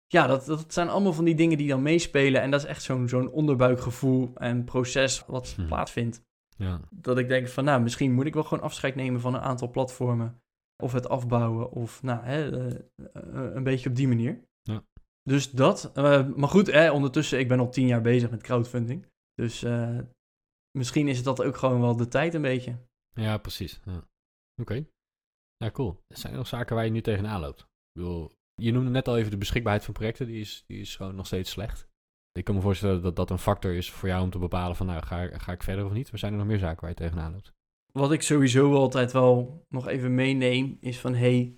ja, 0.07 0.27
dat, 0.27 0.47
dat 0.47 0.73
zijn 0.73 0.89
allemaal 0.89 1.13
van 1.13 1.25
die 1.25 1.35
dingen 1.35 1.59
die 1.59 1.69
dan 1.69 1.83
meespelen. 1.83 2.41
En 2.43 2.51
dat 2.51 2.61
is 2.61 2.67
echt 2.67 2.83
zo'n 2.83 3.09
zo'n 3.09 3.31
onderbuikgevoel 3.31 4.31
en 4.35 4.65
proces 4.65 5.25
wat 5.27 5.55
Mhm. 5.59 5.67
plaatsvindt. 5.67 6.23
Ja. 6.57 6.81
Dat 6.91 7.19
ik 7.19 7.29
denk 7.29 7.49
van, 7.49 7.65
nou, 7.65 7.83
misschien 7.83 8.13
moet 8.13 8.27
ik 8.27 8.35
wel 8.35 8.45
gewoon 8.45 8.65
afscheid 8.65 8.95
nemen 8.95 9.21
van 9.21 9.35
een 9.35 9.41
aantal 9.41 9.71
platformen. 9.71 10.41
Of 10.83 10.93
het 10.93 11.09
afbouwen. 11.09 11.71
Of 11.71 12.03
nou, 12.03 12.25
hè, 12.25 12.51
eh, 12.51 12.79
eh, 13.13 13.55
een 13.55 13.65
beetje 13.65 13.89
op 13.89 13.97
die 13.97 14.09
manier. 14.09 14.45
Ja. 14.63 14.85
Dus 15.23 15.51
dat. 15.51 15.93
eh, 15.95 16.29
maar 16.29 16.49
goed, 16.49 16.67
hè, 16.67 16.91
ondertussen, 16.91 17.39
ik 17.39 17.49
ben 17.49 17.59
al 17.59 17.71
tien 17.71 17.87
jaar 17.87 18.01
bezig 18.01 18.31
met 18.31 18.43
crowdfunding. 18.43 19.07
Dus 19.35 19.65
misschien 20.79 21.09
is 21.09 21.23
dat 21.23 21.43
ook 21.43 21.57
gewoon 21.57 21.81
wel 21.81 21.97
de 21.97 22.09
tijd 22.09 22.35
een 22.35 22.43
beetje. 22.43 22.77
Ja, 23.15 23.39
precies. 23.39 23.81
Ja. 23.85 24.09
Oké. 24.61 24.87
Ja, 25.57 25.71
cool. 25.71 26.01
Zijn 26.09 26.33
er 26.33 26.39
nog 26.39 26.49
zaken 26.49 26.77
waar 26.77 26.85
je 26.85 26.91
nu 26.91 27.01
tegenaan 27.01 27.41
loopt? 27.41 27.61
Ik 27.61 27.67
bedoel, 27.93 28.33
je 28.55 28.73
noemde 28.73 28.91
net 28.91 29.09
al 29.09 29.19
even 29.19 29.31
de 29.31 29.37
beschikbaarheid 29.37 29.85
van 29.85 29.95
projecten. 29.95 30.27
Die 30.27 30.41
is, 30.41 30.65
die 30.67 30.81
is 30.81 30.97
gewoon 30.97 31.15
nog 31.15 31.27
steeds 31.27 31.51
slecht. 31.51 31.89
Ik 32.33 32.45
kan 32.45 32.55
me 32.55 32.61
voorstellen 32.61 33.03
dat 33.03 33.17
dat 33.17 33.31
een 33.31 33.39
factor 33.39 33.75
is 33.75 33.91
voor 33.91 34.09
jou 34.09 34.23
om 34.23 34.31
te 34.31 34.39
bepalen 34.39 34.77
van... 34.77 34.87
nou, 34.87 35.03
ga, 35.03 35.39
ga 35.39 35.53
ik 35.53 35.63
verder 35.63 35.85
of 35.85 35.93
niet? 35.93 36.11
Maar 36.11 36.19
zijn 36.19 36.33
er 36.33 36.39
nog 36.39 36.47
meer 36.47 36.59
zaken 36.59 36.81
waar 36.81 36.91
je 36.91 36.97
tegenaan 36.97 37.33
loopt? 37.33 37.53
Wat 37.99 38.13
ik 38.13 38.23
sowieso 38.23 38.75
altijd 38.75 39.13
wel 39.13 39.65
nog 39.69 39.89
even 39.89 40.15
meeneem, 40.15 40.77
is 40.81 41.01
van 41.01 41.15
hey, 41.15 41.57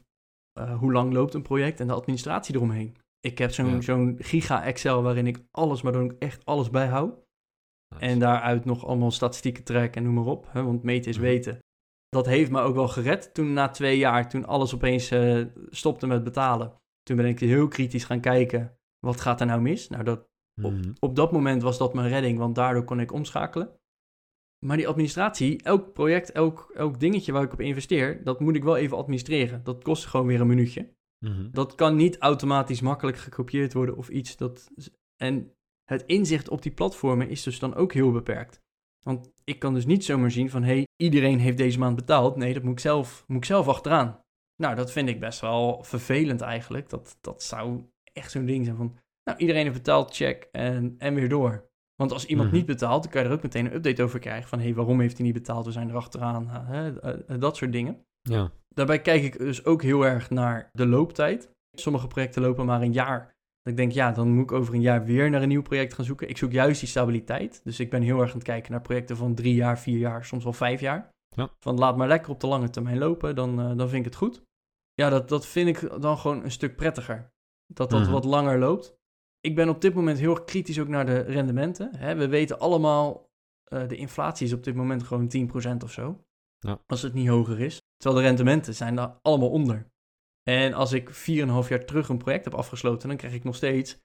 eh, 0.53 0.79
hoe 0.79 0.92
lang 0.92 1.12
loopt 1.12 1.35
een 1.35 1.42
project 1.42 1.81
en 1.81 1.87
de 1.87 1.92
administratie 1.92 2.55
eromheen. 2.55 2.97
Ik 3.20 3.38
heb 3.38 3.51
zo'n 3.51 3.66
Ja. 3.70 3.81
zo'n 3.81 4.16
giga 4.18 4.64
Excel 4.64 5.03
waarin 5.03 5.27
ik 5.27 5.44
alles, 5.51 5.83
maar 5.83 5.92
dan 5.92 6.03
ook 6.03 6.14
echt 6.18 6.44
alles 6.44 6.70
bijhoud. 6.70 7.23
Nice. 7.94 8.05
En 8.07 8.18
daaruit 8.18 8.64
nog 8.64 8.87
allemaal 8.87 9.11
statistieken 9.11 9.64
trekken 9.64 10.01
en 10.01 10.12
noem 10.12 10.25
maar 10.25 10.33
op. 10.33 10.47
Hè, 10.53 10.62
want 10.62 10.83
meten 10.83 11.11
is 11.11 11.16
Mhm. 11.16 11.27
weten. 11.27 11.59
Dat 12.09 12.27
heeft 12.27 12.51
me 12.51 12.61
ook 12.61 12.75
wel 12.75 12.88
gered 12.88 13.35
toen 13.35 13.53
na 13.53 13.68
twee 13.68 13.99
jaar, 13.99 14.29
toen 14.29 14.47
alles 14.47 14.75
opeens 14.75 15.11
eh, 15.11 15.44
stopte 15.70 16.07
met 16.07 16.25
betalen. 16.25 16.73
Toen 17.03 17.16
ben 17.16 17.27
ik 17.27 17.40
heel 17.40 17.68
kritisch 17.68 18.05
gaan 18.05 18.20
kijken, 18.20 18.77
wat 19.07 19.20
gaat 19.20 19.40
er 19.40 19.47
nou 19.47 19.61
mis? 19.61 19.88
Nou, 19.88 20.05
dat, 20.05 20.27
Mhm. 20.61 20.92
op 20.99 21.16
dat 21.16 21.33
moment 21.33 21.62
was 21.62 21.79
dat 21.79 21.94
mijn 21.94 22.09
redding, 22.09 22.38
want 22.38 22.55
daardoor 22.55 22.85
kon 22.85 23.01
ik 23.01 23.12
omschakelen. 23.12 23.77
Maar 24.64 24.77
die 24.77 24.88
administratie, 24.88 25.62
elk 25.62 25.92
project, 25.92 26.33
elk, 26.33 26.70
elk 26.74 27.00
dingetje 27.00 27.33
waar 27.33 27.42
ik 27.42 27.53
op 27.53 27.61
investeer, 27.61 28.24
dat 28.24 28.40
moet 28.40 28.57
ik 28.57 28.64
wel 28.64 28.77
even 28.77 28.96
administreren. 28.96 29.64
Dat 29.64 29.83
kost 29.83 30.07
gewoon 30.07 30.27
weer 30.27 30.40
een 30.40 30.46
minuutje. 30.46 30.92
Mhm. 31.18 31.50
Dat 31.50 31.74
kan 31.74 31.96
niet 31.96 32.18
automatisch 32.18 32.81
makkelijk 32.81 33.16
gekopieerd 33.16 33.72
worden 33.72 33.96
of 33.96 34.09
iets. 34.09 34.37
Dat, 34.37 34.70
en 35.16 35.53
het 35.85 36.05
inzicht 36.07 36.48
op 36.48 36.62
die 36.62 36.72
platformen 36.72 37.29
is 37.29 37.42
dus 37.42 37.59
dan 37.59 37.74
ook 37.74 37.92
heel 37.92 38.12
beperkt. 38.12 38.62
Want 39.00 39.33
ik 39.44 39.59
kan 39.59 39.74
dus 39.74 39.87
niet 39.87 40.05
zomaar 40.05 40.31
zien 40.31 40.50
van, 40.50 40.62
hé, 40.62 40.74
hey, 40.74 40.87
iedereen 40.96 41.38
heeft 41.38 41.59
deze 41.59 41.79
maand 41.79 41.96
betaald. 41.96 42.37
Nee, 42.37 42.55
dat 42.55 42.62
moet 42.62 42.72
ik 42.72 42.81
zelf, 42.81 43.24
moet 43.27 43.37
ik 43.37 43.44
zelf 43.44 43.68
achteraan. 43.68 44.20
Nou, 44.57 44.74
dat 44.74 44.92
vind 44.92 45.09
ik 45.09 45.20
best 45.20 45.40
wel 45.40 45.83
vervelend 45.83 46.40
eigenlijk. 46.40 46.88
Dat, 46.88 47.18
dat 47.20 47.42
zou 47.42 47.85
echt 48.12 48.31
zo'n 48.31 48.46
ding 48.46 48.64
zijn 48.64 48.77
van, 48.77 48.98
nou, 49.24 49.38
iedereen 49.38 49.62
heeft 49.62 49.77
betaald, 49.77 50.14
check, 50.14 50.48
en, 50.53 50.94
en 50.98 51.14
weer 51.14 51.29
door. 51.29 51.72
Want 51.96 52.12
als 52.12 52.26
iemand 52.26 52.48
Mhm. 52.48 52.57
niet 52.57 52.66
betaalt, 52.66 53.02
dan 53.02 53.12
kan 53.12 53.22
je 53.22 53.28
er 53.28 53.35
ook 53.35 53.42
meteen 53.42 53.64
een 53.66 53.74
update 53.74 54.02
over 54.02 54.18
krijgen. 54.18 54.48
Van, 54.48 54.59
hé, 54.59 54.64
hey, 54.64 54.74
waarom 54.74 55.00
heeft 55.00 55.16
hij 55.16 55.24
niet 55.26 55.35
betaald? 55.35 55.64
We 55.66 55.72
zijn 55.72 55.88
er 55.88 55.96
achteraan. 55.96 56.44
Uh, 56.44 56.68
hè, 56.68 57.00
eh, 57.00 57.40
dat 57.40 57.57
soort 57.57 57.72
dingen. 57.72 58.04
Ja. 58.22 58.50
Daarbij 58.74 59.00
kijk 59.00 59.22
ik 59.22 59.38
dus 59.38 59.64
ook 59.64 59.83
heel 59.83 60.07
erg 60.07 60.30
naar 60.30 60.68
de 60.72 60.87
looptijd. 60.87 61.50
Sommige 61.72 62.07
projecten 62.07 62.42
lopen 62.42 62.66
maar 62.66 62.83
een 62.83 62.92
jaar. 62.92 63.33
Dat 63.62 63.72
ik 63.72 63.76
denk, 63.76 63.92
ja, 63.92 64.12
dan 64.12 64.28
moet 64.33 64.42
ik 64.42 64.52
over 64.52 64.74
een 64.74 64.80
jaar 64.80 65.04
weer 65.04 65.30
naar 65.30 65.42
een 65.42 65.48
nieuw 65.48 65.62
project 65.62 65.94
gaan 65.94 66.04
zoeken. 66.04 66.28
Ik 66.28 66.37
zoek 66.37 66.52
juist 66.52 66.80
die 66.80 66.88
stabiliteit. 66.88 67.61
Dus 67.64 67.80
ik 67.80 67.90
ben 67.90 68.02
heel 68.02 68.20
erg 68.20 68.30
aan 68.30 68.37
het 68.37 68.46
kijken 68.46 68.72
naar 68.72 68.80
projecten 68.80 69.16
van 69.16 69.35
drie 69.35 69.54
jaar, 69.54 69.78
vier 69.78 69.98
jaar, 69.98 70.24
soms 70.24 70.44
wel 70.44 70.52
vijf 70.52 70.80
jaar. 70.80 71.09
Ja. 71.37 71.48
Van 71.61 71.78
laat 71.78 71.96
maar 71.96 72.09
lekker 72.09 72.30
op 72.30 72.40
de 72.40 72.46
lange 72.46 72.70
termijn 72.70 72.98
lopen, 72.98 73.35
dan, 73.35 73.61
eh, 73.61 73.66
dan 73.66 73.88
vind 73.88 73.92
ik 73.92 74.04
het 74.04 74.14
goed. 74.14 74.42
Ja, 74.94 75.09
dat, 75.09 75.28
dat 75.28 75.46
vind 75.46 75.68
ik 75.68 76.02
dan 76.02 76.18
gewoon 76.18 76.44
een 76.44 76.50
stuk 76.50 76.76
prettiger. 76.76 77.28
Dat 77.66 77.90
dat 77.90 78.00
Mhm. 78.02 78.11
wat 78.11 78.24
langer 78.24 78.59
loopt. 78.59 78.96
Ik 79.44 79.54
ben 79.54 79.68
op 79.68 79.80
dit 79.80 79.94
moment 79.94 80.18
heel 80.18 80.30
erg 80.30 80.44
kritisch 80.44 80.78
ook 80.80 80.88
naar 80.88 81.07
de 81.07 81.18
rendementen. 81.18 81.96
Hè, 81.96 82.14
we 82.14 82.28
weten 82.28 82.59
allemaal, 82.59 83.30
eh, 83.64 83.88
de 83.88 83.96
inflatie 83.96 84.46
is 84.46 84.52
op 84.52 84.64
dit 84.64 84.74
moment 84.74 85.02
gewoon 85.02 85.28
10% 85.28 85.83
of 85.83 85.92
zo. 85.92 86.24
Ja. 86.59 86.78
Als 86.87 87.02
het 87.02 87.14
niet 87.14 87.28
hoger 87.28 87.61
is. 87.61 87.80
Terwijl 87.96 88.22
de 88.22 88.26
rendementen 88.28 88.74
zijn 88.74 88.94
daar 88.94 89.18
allemaal 89.22 89.50
onder. 89.50 89.87
En 90.42 90.72
als 90.72 90.92
ik 90.92 91.11
4,5 91.11 91.68
jaar 91.68 91.85
terug 91.85 92.09
een 92.09 92.18
project 92.18 92.44
heb 92.44 92.54
afgesloten, 92.54 93.09
dan 93.09 93.16
krijg 93.16 93.35
ik 93.35 93.44
nog 93.44 93.57
steeds 93.57 93.98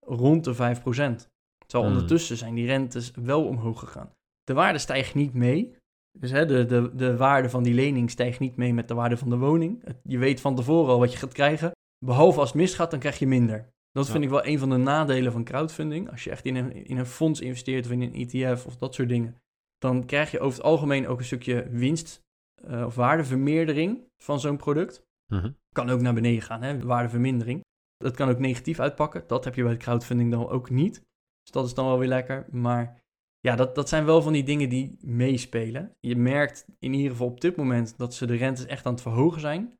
rond 0.00 0.44
de 0.44 0.54
5%. 0.54 1.28
Terwijl 1.66 1.90
Hmm. 1.90 1.92
ondertussen 1.92 2.36
zijn 2.36 2.54
die 2.54 2.66
rentes 2.66 3.10
wel 3.10 3.46
omhoog 3.46 3.78
gegaan. 3.78 4.12
De 4.44 4.54
waarde 4.54 4.78
stijgt 4.78 5.14
niet 5.14 5.34
mee. 5.34 5.76
Dus 6.18 6.30
hè, 6.30 6.46
de, 6.46 6.64
de, 6.64 6.94
de 6.94 7.16
waarde 7.16 7.50
van 7.50 7.62
die 7.62 7.74
lening 7.74 8.10
stijgt 8.10 8.38
niet 8.38 8.56
mee 8.56 8.74
met 8.74 8.88
de 8.88 8.94
waarde 8.94 9.16
van 9.16 9.30
de 9.30 9.38
woning. 9.38 9.84
Je 10.02 10.18
weet 10.18 10.40
van 10.40 10.54
tevoren 10.56 10.92
al 10.92 10.98
wat 10.98 11.12
je 11.12 11.18
gaat 11.18 11.32
krijgen. 11.32 11.70
Behalve 12.04 12.40
als 12.40 12.48
het 12.48 12.58
misgaat, 12.58 12.90
dan 12.90 13.00
krijg 13.00 13.18
je 13.18 13.26
minder. 13.26 13.74
Dat 13.96 14.10
vind 14.10 14.24
ik 14.24 14.30
wel 14.30 14.46
een 14.46 14.58
van 14.58 14.70
de 14.70 14.76
nadelen 14.76 15.32
van 15.32 15.44
crowdfunding. 15.44 16.10
Als 16.10 16.24
je 16.24 16.30
echt 16.30 16.44
in 16.44 16.56
een, 16.56 16.72
in 16.72 16.98
een 16.98 17.06
fonds 17.06 17.40
investeert 17.40 17.84
of 17.84 17.90
in 17.90 18.02
een 18.02 18.14
ETF 18.14 18.66
of 18.66 18.76
dat 18.76 18.94
soort 18.94 19.08
dingen, 19.08 19.36
dan 19.78 20.06
krijg 20.06 20.30
je 20.30 20.40
over 20.40 20.58
het 20.58 20.66
algemeen 20.66 21.08
ook 21.08 21.18
een 21.18 21.24
stukje 21.24 21.68
winst 21.68 22.22
eh, 22.54 22.84
of 22.86 22.94
waardevermeerdering 22.94 24.08
van 24.22 24.40
zo'n 24.40 24.56
product. 24.56 25.06
Mhm. 25.32 25.50
Kan 25.72 25.90
ook 25.90 26.00
naar 26.00 26.14
beneden 26.14 26.42
gaan, 26.42 26.62
hè, 26.62 26.80
waardevermindering. 26.80 27.64
Dat 27.96 28.16
kan 28.16 28.28
ook 28.28 28.38
negatief 28.38 28.80
uitpakken. 28.80 29.24
Dat 29.26 29.44
heb 29.44 29.54
je 29.54 29.62
bij 29.62 29.76
crowdfunding 29.76 30.30
dan 30.30 30.48
ook 30.48 30.70
niet. 30.70 30.94
Dus 31.42 31.50
dat 31.50 31.66
is 31.66 31.74
dan 31.74 31.86
wel 31.86 31.98
weer 31.98 32.08
lekker. 32.08 32.46
Maar 32.50 33.02
ja, 33.40 33.56
dat, 33.56 33.74
dat 33.74 33.88
zijn 33.88 34.04
wel 34.04 34.22
van 34.22 34.32
die 34.32 34.44
dingen 34.44 34.68
die 34.68 34.96
meespelen. 35.00 35.96
Je 36.00 36.16
merkt 36.16 36.66
in 36.78 36.94
ieder 36.94 37.10
geval 37.10 37.26
op 37.26 37.40
dit 37.40 37.56
moment 37.56 37.98
dat 37.98 38.14
ze 38.14 38.26
de 38.26 38.36
rentes 38.36 38.66
echt 38.66 38.86
aan 38.86 38.92
het 38.92 39.02
verhogen 39.02 39.40
zijn. 39.40 39.78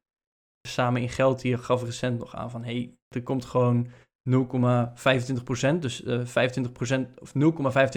Samen 0.67 1.01
in 1.01 1.09
geld 1.09 1.43
hier 1.43 1.59
gaf 1.59 1.83
recent 1.83 2.19
nog 2.19 2.35
aan 2.35 2.51
van... 2.51 2.65
hey, 2.65 2.95
er 3.09 3.23
komt 3.23 3.45
gewoon 3.45 3.87
0,25%, 4.31 5.79
dus 5.79 6.03
eh 6.03 6.21
25% 6.21 7.19
of 7.19 7.33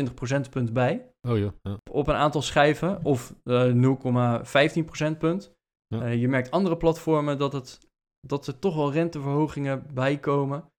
0,25 0.08 0.14
procentpunt 0.14 0.74
bij 0.74 1.10
Oh. 1.28 1.38
Ja. 1.38 1.78
op 1.92 2.08
een 2.08 2.16
aantal 2.16 2.42
schijven 2.42 3.06
of 3.06 3.36
eh 3.44 3.74
0,15 4.78 4.86
procentpunt. 4.86 5.54
Ja. 5.88 6.02
Eh, 6.02 6.22
je 6.22 6.28
merkt 6.28 6.52
andere 6.52 6.78
platformen 6.78 7.38
dat, 7.38 7.54
het, 7.54 7.80
dat 8.28 8.48
er 8.48 8.60
toch 8.60 8.76
wel 8.76 8.92
renteverhogingen 8.92 9.86
bij 9.94 10.18
komen. 10.18 10.72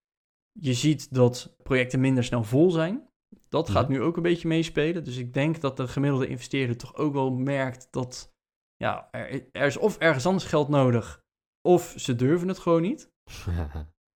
Je 0.60 0.74
ziet 0.74 1.14
dat 1.14 1.56
projecten 1.62 2.00
minder 2.00 2.24
snel 2.24 2.44
vol 2.44 2.70
zijn. 2.70 3.08
Dat 3.48 3.70
gaat 3.70 3.88
nu 3.88 4.02
ook 4.02 4.16
een 4.16 4.22
beetje 4.22 4.48
meespelen. 4.48 5.04
Dus 5.04 5.16
ik 5.16 5.32
denk 5.34 5.60
dat 5.60 5.76
de 5.76 5.88
gemiddelde 5.88 6.26
investeerder 6.26 6.76
toch 6.76 6.96
ook 6.96 7.12
wel 7.12 7.30
merkt 7.30 7.88
dat 7.90 8.32
ja, 8.76 9.08
er, 9.10 9.46
er 9.52 9.66
is 9.66 9.76
of 9.76 9.98
ergens 9.98 10.26
anders 10.26 10.44
geld 10.44 10.68
nodig, 10.68 11.19
of 11.68 11.94
ze 11.96 12.14
durven 12.14 12.48
het 12.48 12.58
gewoon 12.58 12.82
niet. 12.82 13.10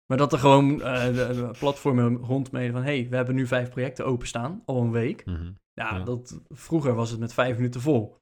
Maar 0.07 0.19
dat 0.19 0.33
er 0.33 0.39
gewoon 0.39 0.83
eh, 0.83 1.51
platformen 1.59 2.17
rondmeden 2.17 2.73
van... 2.73 2.83
hé, 2.83 2.99
hey, 3.01 3.09
we 3.11 3.17
hebben 3.17 3.35
nu 3.35 3.47
vijf 3.47 3.71
projecten 3.71 4.07
openstaan, 4.07 4.63
al 4.65 4.81
een 4.81 4.91
week. 4.91 5.25
Mhm. 5.25 5.53
Ja, 5.73 5.97
Ja. 5.97 5.99
Dat, 6.05 6.41
vroeger 6.49 6.95
was 6.95 7.11
het 7.11 7.21
met 7.21 7.33
vijf 7.33 7.57
minuten 7.57 7.81
vol. 7.81 8.17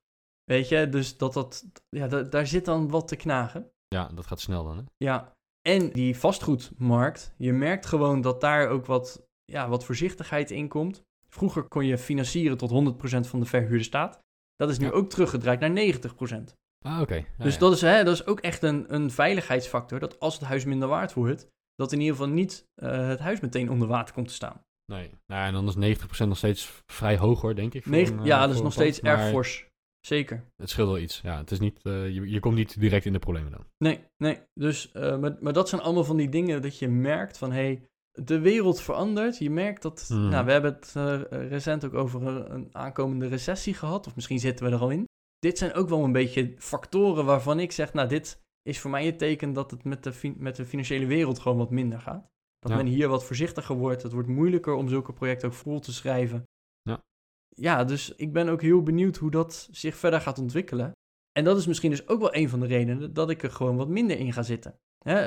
Weet 0.45 0.69
je, 0.69 0.89
dus 0.89 1.17
dat, 1.17 1.33
dat, 1.33 1.65
ja, 1.89 2.09
da- 2.09 2.23
daar 2.23 2.47
zit 2.47 2.65
dan 2.65 2.89
wat 2.91 3.09
te 3.09 3.17
knagen. 3.17 3.71
Ja, 3.89 4.09
dat 4.15 4.27
gaat 4.27 4.41
snel 4.41 4.65
dan, 4.65 4.77
hè? 4.77 4.83
Ja, 4.97 5.33
en 5.69 5.91
die 5.91 6.17
vastgoedmarkt, 6.19 7.35
je 7.39 7.53
merkt 7.53 7.87
gewoon 7.87 8.21
dat 8.21 8.41
daar 8.41 8.69
ook 8.69 8.87
wat, 8.87 9.27
ja, 9.45 9.69
wat 9.69 9.85
voorzichtigheid 9.85 10.51
in 10.51 10.69
komt. 10.69 11.03
Vroeger 11.29 11.63
kon 11.63 11.87
je 11.87 11.99
financieren 11.99 12.57
tot 12.59 12.71
100% 12.71 13.29
van 13.29 13.41
de 13.41 13.47
verhuurde 13.47 13.85
staat. 13.85 14.19
Dat 14.57 14.71
is 14.71 14.79
nu 14.79 14.87
Ja. 14.87 14.93
ook 14.93 15.09
teruggedraaid 15.11 15.61
naar 15.61 15.71
90%. 15.71 16.55
Ah, 16.83 17.01
oké. 17.01 17.15
Ja, 17.15 17.25
dus 17.45 17.55
ja. 17.55 17.61
Dat, 17.61 17.73
is, 17.73 17.81
hè, 17.81 18.05
dat 18.05 18.15
is 18.15 18.27
ook 18.27 18.41
echt 18.41 18.63
een, 18.63 18.95
een 18.95 19.11
veiligheidsfactor. 19.11 19.99
Dat 19.99 20.21
als 20.21 20.35
het 20.35 20.43
huis 20.45 20.65
minder 20.65 20.89
waard 20.89 21.13
wordt, 21.15 21.47
dat 21.75 21.93
in 21.93 22.01
ieder 22.01 22.17
geval 22.17 22.31
niet 22.33 22.67
eh, 22.75 23.07
het 23.09 23.19
huis 23.19 23.41
meteen 23.41 23.71
onder 23.71 23.89
water 23.89 24.15
komt 24.15 24.29
te 24.29 24.35
staan. 24.35 24.61
Nee. 24.93 25.11
Nou, 25.27 25.47
en 25.47 25.53
dan 25.53 25.83
is 25.83 25.99
90% 25.99 26.29
nog 26.29 26.37
steeds 26.37 26.83
vrij 26.87 27.17
hoog, 27.19 27.41
hoor, 27.41 27.55
denk 27.55 27.75
ik. 27.75 27.83
voor 27.83 27.93
Negen- 27.93 28.15
een, 28.15 28.21
eh, 28.21 28.27
ja, 28.27 28.41
dat 28.41 28.49
is 28.49 28.55
nog 28.55 28.63
pand, 28.63 28.73
steeds 28.75 29.01
erg 29.01 29.29
fors. 29.29 29.71
Zeker. 30.07 30.45
Het 30.57 30.71
scheelt 30.71 30.89
wel 30.89 30.99
iets. 30.99 31.21
Ja, 31.21 31.37
het 31.39 31.51
is 31.51 31.59
niet, 31.61 31.81
eh, 31.83 32.09
je, 32.15 32.31
je 32.31 32.41
komt 32.41 32.55
niet 32.55 32.81
direct 32.81 33.05
in 33.05 33.13
de 33.13 33.19
problemen 33.19 33.51
dan. 33.53 33.67
Nee, 33.79 34.01
nee. 34.17 34.41
Dus, 34.55 34.93
maar, 34.93 35.37
maar 35.41 35.53
dat 35.53 35.69
zijn 35.69 35.81
allemaal 35.81 36.05
van 36.05 36.17
die 36.17 36.29
dingen 36.29 36.63
dat 36.63 36.79
je 36.79 36.89
merkt 36.89 37.39
van, 37.39 37.53
hé, 37.53 37.61
hey, 37.63 37.83
de 38.25 38.39
wereld 38.39 38.81
verandert. 38.81 39.39
Je 39.39 39.51
merkt 39.51 39.83
dat, 39.83 40.07
Mhm. 40.09 40.29
nou, 40.29 40.45
we 40.45 40.53
hebben 40.53 40.73
het 40.73 40.93
recent 41.31 41.85
ook 41.85 41.95
over 41.95 42.27
een 42.27 42.69
aankomende 42.73 43.27
recessie 43.29 43.75
gehad, 43.75 44.07
of 44.07 44.15
misschien 44.15 44.39
zitten 44.39 44.67
we 44.67 44.73
er 44.73 44.81
al 44.81 44.91
in. 44.91 45.09
Dit 45.43 45.59
zijn 45.59 45.75
ook 45.75 45.89
wel 45.89 46.05
een 46.05 46.13
beetje 46.13 46.55
factoren 46.59 47.25
waarvan 47.25 47.59
ik 47.61 47.73
zeg, 47.73 47.93
nou, 47.93 48.09
dit 48.09 48.41
is 48.63 48.81
voor 48.81 48.91
mij 48.91 49.07
het 49.07 49.19
teken 49.19 49.53
dat 49.53 49.71
het 49.71 49.85
met 49.85 50.05
de, 50.05 50.35
met 50.37 50.57
de 50.57 50.67
financiële 50.67 51.07
wereld 51.07 51.39
gewoon 51.39 51.59
wat 51.59 51.71
minder 51.71 52.01
gaat. 52.01 52.27
Dat 52.59 52.71
Ja. 52.71 52.77
men 52.77 52.87
hier 52.87 53.09
wat 53.09 53.25
voorzichtiger 53.25 53.77
wordt. 53.77 54.03
Het 54.03 54.13
wordt 54.13 54.29
moeilijker 54.29 54.75
om 54.75 54.89
zulke 54.89 55.13
projecten 55.13 55.49
ook 55.49 55.55
vol 55.55 55.81
te 55.81 55.93
schrijven. 55.93 56.45
Ja. 56.83 57.03
ja, 57.49 57.85
dus 57.85 58.15
ik 58.15 58.33
ben 58.33 58.49
ook 58.49 58.63
heel 58.63 58.83
benieuwd 58.83 59.17
hoe 59.17 59.31
dat 59.31 59.69
zich 59.71 59.97
verder 59.97 60.21
gaat 60.21 60.39
ontwikkelen. 60.39 60.93
En 61.33 61.45
dat 61.45 61.59
is 61.59 61.67
misschien 61.67 61.91
dus 61.91 62.09
ook 62.09 62.21
wel 62.21 62.35
een 62.35 62.49
van 62.49 62.61
de 62.61 62.67
redenen 62.67 63.13
dat 63.13 63.31
ik 63.31 63.43
er 63.43 63.51
gewoon 63.51 63.77
wat 63.77 63.89
minder 63.89 64.19
in 64.19 64.33
ga 64.33 64.43
zitten. 64.43 64.77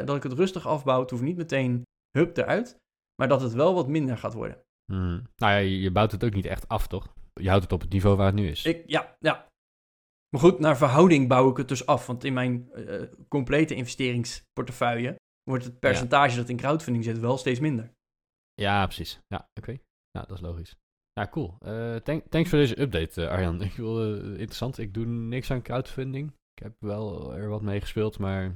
Dat 0.06 0.16
ik 0.16 0.24
het 0.24 0.34
rustig 0.34 0.68
afbouw, 0.68 1.02
het 1.02 1.10
hoeft 1.10 1.24
niet 1.24 1.38
meteen 1.38 1.84
hup 2.18 2.38
eruit, 2.38 2.78
maar 3.16 3.28
dat 3.28 3.42
het 3.42 3.54
wel 3.54 3.74
wat 3.74 3.88
minder 3.88 4.18
gaat 4.18 4.34
worden. 4.34 4.62
Hmm. 4.92 5.22
Nou 5.36 5.54
ja, 5.54 5.58
je, 5.58 5.80
je 5.80 5.92
bouwt 5.92 6.12
het 6.12 6.24
ook 6.24 6.34
niet 6.34 6.46
echt 6.46 6.68
af, 6.68 6.88
toch? 6.88 7.14
Je 7.34 7.48
houdt 7.48 7.64
het 7.64 7.74
op 7.74 7.82
het 7.82 7.92
niveau 7.92 8.18
waar 8.18 8.26
het 8.26 8.36
nu 8.36 8.48
is. 8.48 8.66
Ik, 8.66 8.84
ja, 8.88 9.16
ja. 9.20 9.48
Maar 10.36 10.44
goed, 10.44 10.60
naar 10.60 10.78
verhouding 10.78 11.28
bouw 11.28 11.50
ik 11.50 11.58
het 11.58 11.68
dus 11.68 11.86
af. 11.86 12.08
Want 12.08 12.24
in 12.24 12.34
mijn 12.34 12.72
eh, 12.72 13.02
complete 13.28 13.76
investeringsportefeuille 13.76 15.16
wordt 15.44 15.64
het 15.64 15.80
percentage 15.80 16.36
dat 16.36 16.50
in 16.50 16.58
crowdfunding 16.58 17.04
zit 17.04 17.20
wel 17.20 17.38
steeds 17.38 17.60
minder. 17.60 17.92
Ja, 18.54 18.86
precies. 18.86 19.20
Ja, 19.28 19.50
oké. 19.60 19.72
Ja, 20.12 20.22
dat 20.22 20.32
is 20.32 20.42
logisch. 20.42 20.76
Ja, 21.14 21.28
cool. 21.28 21.56
Eh, 21.60 21.96
thank- 21.96 22.28
thanks 22.30 22.50
voor 22.50 22.58
deze 22.58 22.82
update, 22.82 23.22
eh, 23.26 23.30
Arjan. 23.32 23.62
Ik 23.72 23.74
wil, 23.76 24.16
interessant. 24.16 24.78
Ik 24.78 24.94
doe 24.94 25.06
niks 25.06 25.52
aan 25.52 25.62
crowdfunding. 25.62 26.30
Ik 26.56 26.64
heb 26.64 26.76
wel 26.80 27.36
er 27.36 27.50
wat 27.50 27.62
mee 27.62 27.82
gespeeld, 27.82 28.20
maar 28.20 28.56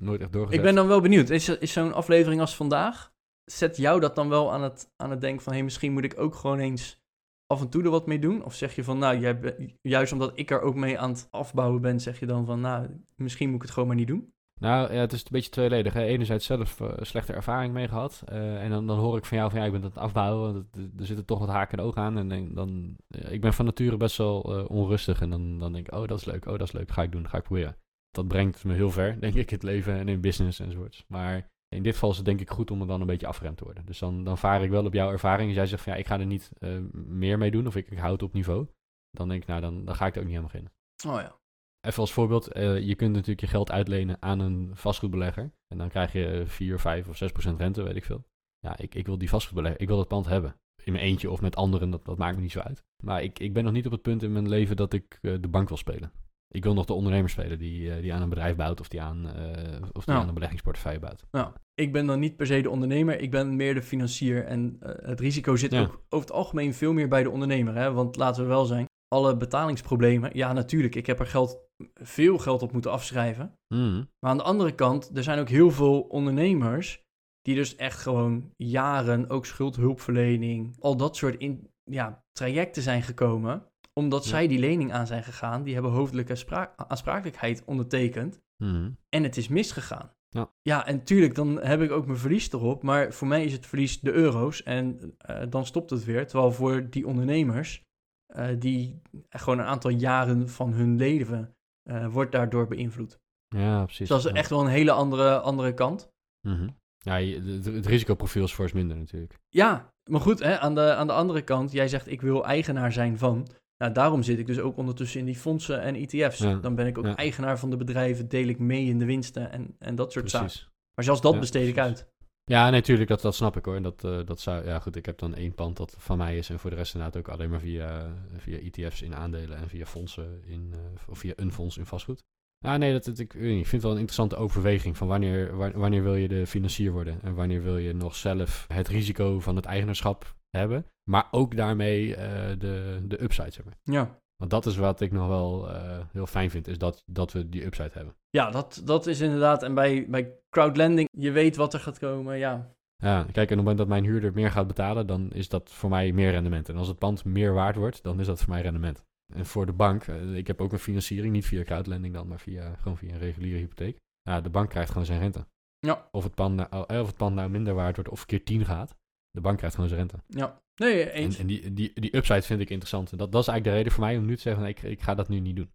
nooit 0.00 0.20
echt 0.20 0.32
doorgezet. 0.32 0.58
Ik 0.58 0.64
ben 0.64 0.74
dan 0.74 0.86
wel 0.86 1.00
benieuwd. 1.00 1.30
Is, 1.30 1.48
is 1.48 1.72
zo'n 1.72 1.92
aflevering 1.92 2.40
als 2.40 2.56
vandaag, 2.56 3.12
zet 3.44 3.76
jou 3.76 4.00
dat 4.00 4.14
dan 4.14 4.28
wel 4.28 4.52
aan 4.52 4.62
het, 4.62 4.92
aan 4.96 5.10
het 5.10 5.20
denken 5.20 5.42
van... 5.42 5.52
hé, 5.52 5.58
hey, 5.58 5.64
misschien 5.66 5.92
moet 5.92 6.04
ik 6.04 6.18
ook 6.18 6.34
gewoon 6.34 6.58
eens 6.58 7.00
af 7.46 7.60
en 7.60 7.68
toe 7.68 7.82
er 7.82 7.90
wat 7.90 8.06
mee 8.06 8.18
doen? 8.18 8.44
Of 8.44 8.54
zeg 8.54 8.74
je 8.74 8.84
van, 8.84 8.98
nou, 8.98 9.18
jij, 9.18 9.56
juist 9.82 10.12
omdat 10.12 10.32
ik 10.34 10.50
er 10.50 10.60
ook 10.60 10.74
mee 10.74 10.98
aan 10.98 11.10
het 11.10 11.28
afbouwen 11.30 11.80
ben... 11.80 12.00
zeg 12.00 12.20
je 12.20 12.26
dan 12.26 12.46
van, 12.46 12.60
nou, 12.60 12.88
misschien 13.16 13.46
moet 13.46 13.56
ik 13.56 13.62
het 13.62 13.70
gewoon 13.70 13.88
maar 13.88 13.96
niet 13.96 14.06
doen? 14.08 14.34
Nou, 14.60 14.92
ja, 14.92 15.00
het 15.00 15.12
is 15.12 15.20
een 15.20 15.26
beetje 15.30 15.50
tweeledig. 15.50 15.92
Hè. 15.92 16.02
Enerzijds 16.02 16.46
zelf 16.46 16.80
eh, 16.80 16.88
slechte 17.00 17.32
ervaring 17.32 17.72
mee 17.72 17.88
gehad. 17.88 18.22
eh, 18.26 18.62
en 18.62 18.70
dan, 18.70 18.86
dan 18.86 18.98
hoor 18.98 19.16
ik 19.16 19.24
van 19.24 19.38
jou 19.38 19.50
van, 19.50 19.58
ja, 19.60 19.66
ik 19.66 19.72
ben 19.72 19.80
aan 19.80 19.88
het 19.88 19.98
afbouwen. 19.98 20.52
Want 20.52 20.76
er 20.98 21.06
zitten 21.06 21.24
toch 21.24 21.38
wat 21.38 21.48
haken 21.48 21.78
en 21.78 21.84
ogen 21.84 22.02
aan. 22.02 22.18
En 22.30 22.54
dan, 22.54 22.96
eh, 23.08 23.32
ik 23.32 23.40
ben 23.40 23.52
van 23.54 23.64
nature 23.64 23.96
best 23.96 24.16
wel 24.16 24.58
eh, 24.58 24.70
onrustig. 24.70 25.20
En 25.20 25.30
dan, 25.30 25.58
dan 25.58 25.72
denk 25.72 25.86
ik, 25.86 25.94
oh, 25.94 26.06
dat 26.06 26.18
is 26.18 26.24
leuk. 26.24 26.46
Oh, 26.46 26.58
dat 26.58 26.66
is 26.66 26.72
leuk. 26.72 26.90
Ga 26.90 27.02
ik 27.02 27.12
doen. 27.12 27.28
Ga 27.28 27.36
ik 27.36 27.42
proberen. 27.42 27.76
Dat 28.10 28.28
brengt 28.28 28.64
me 28.64 28.74
heel 28.74 28.90
ver, 28.90 29.16
denk 29.20 29.34
ik, 29.34 29.50
in 29.50 29.54
het 29.54 29.62
leven 29.62 29.94
en 29.98 30.08
in 30.08 30.20
business 30.20 30.60
enzovoorts. 30.60 31.04
Maar 31.08 31.50
in 31.76 31.82
dit 31.82 31.92
geval 31.92 32.10
is 32.10 32.16
het 32.16 32.24
denk 32.24 32.40
ik 32.40 32.50
goed 32.50 32.70
om 32.70 32.80
er 32.80 32.86
dan 32.86 33.00
een 33.00 33.06
beetje 33.06 33.26
afgeremd 33.26 33.56
te 33.56 33.64
worden. 33.64 33.86
Dus 33.86 33.98
dan, 33.98 34.24
dan 34.24 34.38
vaar 34.38 34.62
ik 34.62 34.70
wel 34.70 34.84
op 34.84 34.92
jouw 34.92 35.10
ervaring. 35.10 35.48
Als 35.48 35.56
jij 35.56 35.66
zegt 35.66 35.82
van, 35.82 35.92
ja, 35.92 35.98
ik 35.98 36.06
ga 36.06 36.18
er 36.18 36.26
niet 36.26 36.50
eh, 36.58 36.78
meer 36.92 37.38
mee 37.38 37.50
doen. 37.50 37.66
Of 37.66 37.76
ik, 37.76 37.90
ik 37.90 37.98
hou 37.98 38.12
het 38.12 38.22
op 38.22 38.32
niveau. 38.32 38.66
Dan 39.10 39.28
denk 39.28 39.42
ik, 39.42 39.48
nou, 39.48 39.60
dan, 39.60 39.84
dan 39.84 39.94
ga 39.94 40.06
ik 40.06 40.14
er 40.14 40.20
ook 40.20 40.26
niet 40.26 40.36
aan 40.36 40.42
beginnen. 40.42 40.72
Oh 41.06 41.20
ja. 41.20 41.38
Even 41.80 42.00
als 42.00 42.12
voorbeeld, 42.12 42.52
eh, 42.52 42.80
je 42.80 42.94
kunt 42.94 43.12
natuurlijk 43.12 43.40
je 43.40 43.46
geld 43.46 43.70
uitlenen 43.70 44.16
aan 44.20 44.38
een 44.40 44.70
vastgoedbelegger. 44.74 45.52
En 45.68 45.78
dan 45.78 45.88
krijg 45.88 46.12
je 46.12 46.42
4, 46.46 46.78
5 46.78 47.08
of 47.08 47.16
6 47.16 47.32
procent 47.32 47.60
rente, 47.60 47.82
weet 47.82 47.96
ik 47.96 48.04
veel. 48.04 48.24
Ja, 48.58 48.78
ik, 48.78 48.94
ik 48.94 49.06
wil 49.06 49.18
die 49.18 49.28
vastgoedbelegger, 49.28 49.80
ik 49.80 49.88
wil 49.88 49.96
dat 49.96 50.08
pand 50.08 50.26
hebben. 50.26 50.56
In 50.84 50.92
mijn 50.92 51.04
eentje 51.04 51.30
of 51.30 51.40
met 51.40 51.56
anderen, 51.56 51.90
dat, 51.90 52.04
dat 52.04 52.18
maakt 52.18 52.36
me 52.36 52.42
niet 52.42 52.52
zo 52.52 52.60
uit. 52.60 52.84
Maar 53.04 53.22
ik, 53.22 53.38
ik 53.38 53.52
ben 53.52 53.64
nog 53.64 53.72
niet 53.72 53.86
op 53.86 53.92
het 53.92 54.02
punt 54.02 54.22
in 54.22 54.32
mijn 54.32 54.48
leven 54.48 54.76
dat 54.76 54.92
ik 54.92 55.18
eh, 55.22 55.34
de 55.40 55.48
bank 55.48 55.68
wil 55.68 55.76
spelen. 55.76 56.12
Ik 56.48 56.64
wil 56.64 56.74
nog 56.74 56.84
de 56.84 56.92
ondernemer 56.92 57.30
spelen 57.30 57.58
die, 57.58 57.92
eh, 57.92 58.02
die 58.02 58.14
aan 58.14 58.22
een 58.22 58.28
bedrijf 58.28 58.56
bouwt 58.56 58.80
of 58.80 58.88
die 58.88 59.02
aan, 59.02 59.28
eh, 59.28 59.82
of 59.92 60.04
die 60.04 60.14
aan 60.14 60.28
een 60.28 60.34
beleggingsportefeuille 60.34 61.00
bouwt. 61.00 61.26
Nou, 61.30 61.52
ik 61.80 61.92
ben 61.92 62.06
dan 62.06 62.18
niet 62.20 62.36
per 62.36 62.46
se 62.46 62.60
de 62.60 62.70
ondernemer, 62.70 63.20
ik 63.20 63.30
ben 63.30 63.56
meer 63.56 63.74
de 63.74 63.82
financier. 63.82 64.44
En 64.44 64.76
eh, 64.80 65.08
het 65.08 65.20
risico 65.20 65.56
zit 65.56 65.72
Ja. 65.72 65.80
ook 65.80 66.02
over 66.08 66.26
het 66.26 66.36
algemeen 66.36 66.74
veel 66.74 66.92
meer 66.92 67.08
bij 67.08 67.22
de 67.22 67.30
ondernemer. 67.30 67.74
Hè? 67.74 67.92
Want 67.92 68.16
laten 68.16 68.42
we 68.42 68.48
wel 68.48 68.64
zijn, 68.64 68.86
alle 69.08 69.36
betalingsproblemen, 69.36 70.30
ja 70.32 70.52
natuurlijk, 70.52 70.94
ik 70.94 71.06
heb 71.06 71.20
er 71.20 71.26
geld, 71.26 71.58
veel 71.94 72.38
geld 72.38 72.62
op 72.62 72.72
moeten 72.72 72.90
afschrijven. 72.90 73.52
Hmm. 73.74 74.08
Maar 74.20 74.30
aan 74.30 74.36
de 74.36 74.42
andere 74.42 74.74
kant, 74.74 75.10
er 75.16 75.22
zijn 75.22 75.38
ook 75.38 75.48
heel 75.48 75.70
veel 75.70 76.00
ondernemers 76.00 77.04
die 77.42 77.54
dus 77.54 77.76
echt 77.76 78.00
gewoon 78.00 78.50
jaren, 78.56 79.28
ook 79.30 79.46
schuldhulpverlening, 79.46 80.76
al 80.80 80.96
dat 80.96 81.16
soort 81.16 81.36
in, 81.36 81.70
ja, 81.84 82.24
trajecten 82.32 82.82
zijn 82.82 83.02
gekomen. 83.02 83.66
Omdat 83.92 84.24
Ja. 84.24 84.30
zij 84.30 84.46
die 84.46 84.58
lening 84.58 84.92
aan 84.92 85.06
zijn 85.06 85.22
gegaan, 85.22 85.62
die 85.62 85.74
hebben 85.74 85.92
hoofdelijke 85.92 86.34
spra- 86.34 86.74
aansprakelijkheid 86.76 87.64
ondertekend. 87.64 88.40
Hmm. 88.64 88.96
En 89.08 89.22
het 89.22 89.36
is 89.36 89.48
misgegaan. 89.48 90.10
Ja. 90.28 90.50
ja, 90.62 90.86
en 90.86 91.04
tuurlijk, 91.04 91.34
dan 91.34 91.60
heb 91.60 91.80
ik 91.80 91.90
ook 91.90 92.06
mijn 92.06 92.18
verlies 92.18 92.52
erop. 92.52 92.82
Maar 92.82 93.12
voor 93.12 93.28
mij 93.28 93.44
is 93.44 93.52
het 93.52 93.66
verlies 93.66 94.00
de 94.00 94.12
euro's. 94.12 94.62
En 94.62 95.14
eh, 95.18 95.42
dan 95.48 95.66
stopt 95.66 95.90
het 95.90 96.04
weer. 96.04 96.26
Terwijl 96.26 96.52
voor 96.52 96.90
die 96.90 97.06
ondernemers, 97.06 97.82
eh, 98.26 98.48
die 98.58 99.02
gewoon 99.28 99.58
een 99.58 99.64
aantal 99.64 99.90
jaren 99.90 100.48
van 100.48 100.72
hun 100.72 100.96
leven, 100.96 101.56
eh, 101.82 102.06
wordt 102.06 102.32
daardoor 102.32 102.66
beïnvloed. 102.66 103.18
Ja, 103.48 103.82
precies. 103.84 103.98
Dus 103.98 104.08
dat 104.08 104.18
is 104.18 104.24
Ja. 104.24 104.32
echt 104.36 104.50
wel 104.50 104.60
een 104.60 104.66
hele 104.66 104.92
andere, 104.92 105.40
andere 105.40 105.74
kant. 105.74 106.10
Mhm. 106.48 106.68
Ja, 106.98 107.20
het, 107.20 107.64
het 107.64 107.86
risicoprofiel 107.86 108.44
is 108.44 108.52
fors 108.52 108.72
minder 108.72 108.96
natuurlijk. 108.96 109.38
Ja, 109.48 109.92
maar 110.10 110.20
goed, 110.20 110.38
hè, 110.38 110.58
aan, 110.58 110.74
de, 110.74 110.94
aan 110.94 111.06
de 111.06 111.12
andere 111.12 111.42
kant, 111.42 111.72
jij 111.72 111.88
zegt 111.88 112.10
ik 112.10 112.20
wil 112.20 112.44
eigenaar 112.46 112.92
zijn 112.92 113.18
van. 113.18 113.46
Nou, 113.78 113.92
daarom 113.92 114.22
zit 114.22 114.38
ik 114.38 114.46
dus 114.46 114.58
ook 114.58 114.76
ondertussen 114.76 115.20
in 115.20 115.26
die 115.26 115.36
fondsen 115.36 115.80
en 115.80 115.94
ETF's. 115.94 116.38
Ja, 116.38 116.54
Dan 116.54 116.74
ben 116.74 116.86
ik 116.86 116.98
ook 116.98 117.04
ja. 117.04 117.16
eigenaar 117.16 117.58
van 117.58 117.70
de 117.70 117.76
bedrijven, 117.76 118.28
deel 118.28 118.46
ik 118.48 118.58
mee 118.58 118.84
in 118.86 118.98
de 118.98 119.04
winsten 119.04 119.50
en, 119.52 119.76
en 119.78 119.94
dat 119.94 120.12
soort 120.12 120.30
zaken. 120.30 120.46
Precies. 120.48 120.68
Maar 120.94 121.04
zelfs 121.04 121.20
dat 121.20 121.32
Ja, 121.32 121.38
besteed 121.38 121.68
ik 121.68 121.78
uit. 121.78 122.06
Ja, 122.44 122.70
natuurlijk, 122.70 123.08
dat, 123.08 123.20
dat 123.20 123.34
snap 123.34 123.56
ik 123.56 123.64
hoor. 123.64 123.76
En 123.76 123.82
dat, 123.82 124.04
eh, 124.04 124.18
dat 124.24 124.40
zou, 124.40 124.64
ja 124.64 124.78
goed, 124.78 124.96
ik 124.96 125.06
heb 125.06 125.18
dan 125.18 125.34
één 125.34 125.54
pand 125.54 125.76
dat 125.76 125.94
van 125.98 126.18
mij 126.18 126.36
is 126.38 126.50
en 126.50 126.58
voor 126.58 126.70
de 126.70 126.76
rest 126.76 126.94
inderdaad 126.94 127.20
ook 127.20 127.28
alleen 127.28 127.50
maar 127.50 127.60
via, 127.60 128.14
via 128.36 128.58
ETF's 128.58 129.02
in 129.02 129.14
aandelen 129.14 129.56
en 129.56 129.68
via 129.68 129.86
fondsen 129.86 130.42
in, 130.44 130.70
eh, 130.72 130.78
of 131.10 131.18
via 131.18 131.32
een 131.36 131.52
fonds 131.52 131.76
in 131.78 131.86
vastgoed. 131.86 132.22
Ja, 132.58 132.76
nee, 132.76 132.92
dat, 132.92 133.04
dat- 133.04 133.18
ik, 133.18 133.34
ik 133.34 133.40
vind 133.40 133.70
het 133.70 133.82
wel 133.82 133.90
een 133.90 133.96
interessante 133.98 134.36
overweging 134.36 134.96
van 134.96 135.08
wanneer, 135.08 135.56
wa- 135.56 135.72
wanneer 135.72 136.02
wil 136.02 136.14
je 136.14 136.28
de 136.28 136.46
financier 136.46 136.92
worden 136.92 137.18
en 137.22 137.34
wanneer 137.34 137.62
wil 137.62 137.78
je 137.78 137.92
nog 137.94 138.14
zelf 138.14 138.64
het 138.72 138.88
risico 138.88 139.40
van 139.40 139.56
het 139.56 139.64
eigenaarschap 139.64 140.34
hebben, 140.50 140.86
maar 141.10 141.28
ook 141.30 141.56
daarmee 141.56 142.16
eh, 142.16 142.58
de, 142.58 143.00
de 143.04 143.22
upside 143.22 143.52
hebben. 143.54 143.74
Ja. 143.82 144.20
Want 144.36 144.50
dat 144.50 144.66
is 144.66 144.76
wat 144.76 145.00
ik 145.00 145.12
nog 145.12 145.28
wel 145.28 145.70
eh, 145.70 145.98
heel 146.12 146.26
fijn 146.26 146.50
vind, 146.50 146.68
is 146.68 146.78
dat, 146.78 147.02
dat 147.06 147.32
we 147.32 147.48
die 147.48 147.64
upside 147.64 147.90
hebben. 147.92 148.14
Ja, 148.30 148.50
dat, 148.50 148.82
dat 148.84 149.06
is 149.06 149.20
inderdaad. 149.20 149.62
En 149.62 149.74
bij, 149.74 150.06
bij 150.08 150.38
crowdlending, 150.50 151.08
je 151.10 151.30
weet 151.30 151.56
wat 151.56 151.74
er 151.74 151.80
gaat 151.80 151.98
komen. 151.98 152.38
Ja, 152.38 152.74
Ja, 152.96 153.22
kijk, 153.22 153.36
en 153.36 153.42
op 153.42 153.48
het 153.48 153.56
moment 153.56 153.78
dat 153.78 153.88
mijn 153.88 154.04
huurder 154.04 154.32
meer 154.32 154.50
gaat 154.50 154.66
betalen, 154.66 155.06
dan 155.06 155.32
is 155.32 155.48
dat 155.48 155.70
voor 155.72 155.90
mij 155.90 156.12
meer 156.12 156.30
rendement. 156.30 156.68
En 156.68 156.76
als 156.76 156.88
het 156.88 156.98
pand 156.98 157.24
meer 157.24 157.52
waard 157.52 157.76
wordt, 157.76 158.02
dan 158.02 158.20
is 158.20 158.26
dat 158.26 158.40
voor 158.40 158.52
mij 158.52 158.62
rendement. 158.62 159.04
En 159.34 159.46
voor 159.46 159.66
de 159.66 159.72
bank, 159.72 160.04
eh, 160.04 160.36
ik 160.36 160.46
heb 160.46 160.60
ook 160.60 160.72
een 160.72 160.78
financiering, 160.78 161.32
niet 161.32 161.46
via 161.46 161.62
crowdlending 161.62 162.14
dan, 162.14 162.28
maar 162.28 162.40
via, 162.40 162.74
gewoon 162.74 162.96
via 162.96 163.12
een 163.12 163.18
reguliere 163.18 163.58
hypotheek. 163.58 163.96
Ja, 164.22 164.40
de 164.40 164.50
bank 164.50 164.70
krijgt 164.70 164.90
gewoon 164.90 165.06
zijn 165.06 165.20
rente. 165.20 165.46
Ja. 165.78 166.08
Of 166.12 166.24
het 166.24 166.34
pand 166.34 166.56
nou, 166.56 167.00
of 167.00 167.06
het 167.06 167.16
pand 167.16 167.34
nou 167.34 167.50
minder 167.50 167.74
waard 167.74 167.96
wordt 167.96 168.10
of 168.10 168.26
keer 168.26 168.44
10 168.44 168.64
gaat, 168.64 168.96
de 169.30 169.40
bank 169.40 169.56
krijgt 169.56 169.74
gewoon 169.74 169.90
zijn 169.90 170.00
rente. 170.00 170.22
ja. 170.26 170.64
Nee, 170.76 171.04
En, 171.04 171.22
eens. 171.22 171.38
en 171.38 171.46
die, 171.46 171.72
die, 171.72 172.00
die 172.00 172.16
upside 172.16 172.42
vind 172.42 172.60
ik 172.60 172.70
interessant. 172.70 173.12
En 173.12 173.18
dat, 173.18 173.32
dat 173.32 173.42
is 173.42 173.48
eigenlijk 173.48 173.64
de 173.76 173.82
reden 173.82 173.92
voor 173.98 174.04
mij 174.04 174.18
om 174.18 174.24
nu 174.24 174.34
te 174.36 174.40
zeggen, 174.42 174.64
ik, 174.66 174.82
ik 174.82 175.00
ga 175.02 175.14
dat 175.14 175.28
nu 175.28 175.40
niet 175.40 175.56
doen. 175.56 175.70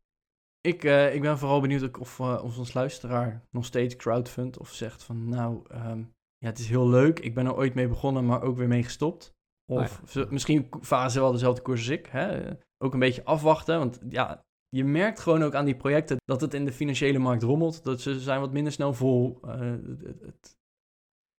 Ik, 0.62 0.84
eh, 0.84 1.16
ik 1.16 1.22
ben 1.22 1.38
vooral 1.38 1.62
benieuwd 1.62 1.98
of, 1.98 2.20
eh, 2.20 2.42
of 2.44 2.58
ons 2.58 2.74
luisteraar 2.74 3.46
nog 3.52 3.66
steeds 3.66 3.96
crowdfund 3.96 4.58
of 4.58 4.70
zegt 4.74 5.04
van 5.04 5.30
nou, 5.30 5.66
ehm, 5.70 6.00
ja, 6.38 6.48
het 6.48 6.60
is 6.60 6.68
heel 6.68 6.90
leuk. 6.90 7.20
Ik 7.20 7.34
ben 7.34 7.46
er 7.46 7.56
ooit 7.56 7.74
mee 7.74 7.88
begonnen, 7.88 8.26
maar 8.26 8.42
ook 8.42 8.58
weer 8.58 8.68
mee 8.68 8.84
gestopt. 8.84 9.34
Of 9.72 10.02
Ah, 10.02 10.14
ja. 10.14 10.26
misschien 10.30 10.68
varen 10.80 11.12
ze 11.12 11.20
wel 11.20 11.32
dezelfde 11.32 11.62
koers 11.62 11.80
als 11.80 11.90
ik. 11.90 12.06
Hè? 12.06 12.52
Ook 12.84 12.94
een 12.94 13.00
beetje 13.00 13.24
afwachten, 13.26 13.78
want 13.78 14.00
ja, 14.10 14.42
je 14.70 14.84
merkt 14.84 15.20
gewoon 15.20 15.44
ook 15.44 15.54
aan 15.56 15.66
die 15.66 15.76
projecten 15.76 16.18
dat 16.26 16.42
het 16.42 16.54
in 16.54 16.66
de 16.66 16.72
financiële 16.72 17.20
markt 17.20 17.44
rommelt. 17.44 17.84
Dat 17.84 18.02
ze 18.02 18.20
zijn 18.20 18.40
wat 18.40 18.52
minder 18.52 18.72
snel 18.74 18.94
vol. 18.94 19.40
Eh, 19.42 19.60
het- 19.60 20.22
het- 20.22 20.56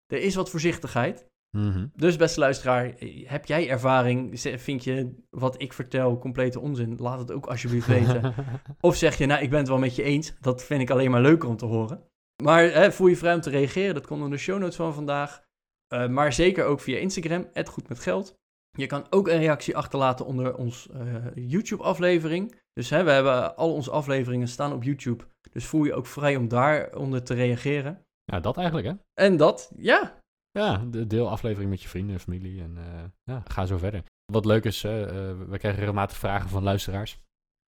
er 0.07 0.21
is 0.23 0.35
wat 0.35 0.51
voorzichtigheid. 0.51 1.31
Mhm. 1.57 1.87
Dus 1.95 2.17
beste 2.17 2.41
luisteraar, 2.41 2.95
heb 3.25 3.47
jij 3.47 3.69
ervaring? 3.69 4.41
Vind 4.41 4.85
je 4.85 5.15
wat 5.31 5.63
ik 5.63 5.73
vertel 5.73 6.19
complete 6.19 6.61
onzin? 6.61 6.97
Laat 6.99 7.19
het 7.19 7.33
ook 7.33 7.47
alsjeblieft 7.47 7.87
weten. 7.87 8.35
Of 8.81 8.97
zeg 8.97 9.19
je, 9.19 9.27
nou, 9.27 9.43
ik 9.43 9.51
ben 9.51 9.59
het 9.59 9.69
wel 9.69 9.79
met 9.79 9.97
je 9.97 10.03
eens. 10.03 10.35
Dat 10.41 10.65
vind 10.65 10.81
ik 10.81 10.91
alleen 10.91 11.11
maar 11.11 11.21
leuker 11.21 11.49
om 11.49 11.57
te 11.57 11.67
horen. 11.67 12.03
Maar 12.43 12.63
hè, 12.63 12.93
voel 12.93 13.07
je 13.07 13.17
vrij 13.17 13.35
om 13.35 13.41
te 13.41 13.51
reageren. 13.51 13.95
Dat 13.95 14.07
komt 14.07 14.25
in 14.25 14.31
de 14.31 14.37
show 14.37 14.59
notes 14.59 14.77
van 14.77 14.95
vandaag. 14.95 15.43
Eh, 15.87 16.09
maar 16.09 16.33
zeker 16.33 16.65
ook 16.65 16.81
via 16.81 16.99
Instagram, 16.99 17.49
het 17.53 17.69
goed 17.69 17.89
met 17.89 17.99
geld. 17.99 18.41
Je 18.79 18.87
kan 18.87 19.07
ook 19.11 19.29
een 19.29 19.39
reactie 19.39 19.77
achterlaten 19.77 20.27
onder 20.27 20.57
ons 20.57 20.89
eh, 20.91 21.25
YouTube-aflevering. 21.35 22.61
Dus 22.73 22.91
hè, 22.91 23.05
we 23.05 23.11
hebben 23.11 23.57
al 23.57 23.75
onze 23.75 23.91
afleveringen 23.91 24.49
staan 24.49 24.73
op 24.73 24.83
YouTube. 24.83 25.25
Dus 25.53 25.67
voel 25.67 25.85
je 25.85 25.95
ook 25.95 26.07
vrij 26.07 26.37
om 26.37 26.49
daaronder 26.49 27.23
te 27.23 27.35
reageren. 27.35 28.05
ja, 28.25 28.41
dat 28.41 28.57
eigenlijk 28.57 28.87
hè. 28.87 28.95
En 29.25 29.37
dat, 29.37 29.73
ja, 29.77 30.22
Ja, 30.53 30.85
de 30.91 31.07
deel 31.07 31.31
aflevering 31.31 31.71
met 31.71 31.83
je 31.83 31.89
vrienden 31.89 32.15
en 32.15 32.21
familie 32.21 32.63
en 32.63 32.77
eh, 32.77 33.03
ja, 33.25 33.43
ga 33.45 33.67
zo 33.67 33.79
verder. 33.79 34.03
Wat 34.33 34.45
leuk 34.45 34.65
is, 34.65 34.85
eh, 34.85 35.03
eh, 35.03 35.39
we 35.49 35.59
krijgen 35.59 35.81
regelmatig 35.81 36.17
vragen 36.17 36.49
van 36.49 36.63
luisteraars. 36.63 37.21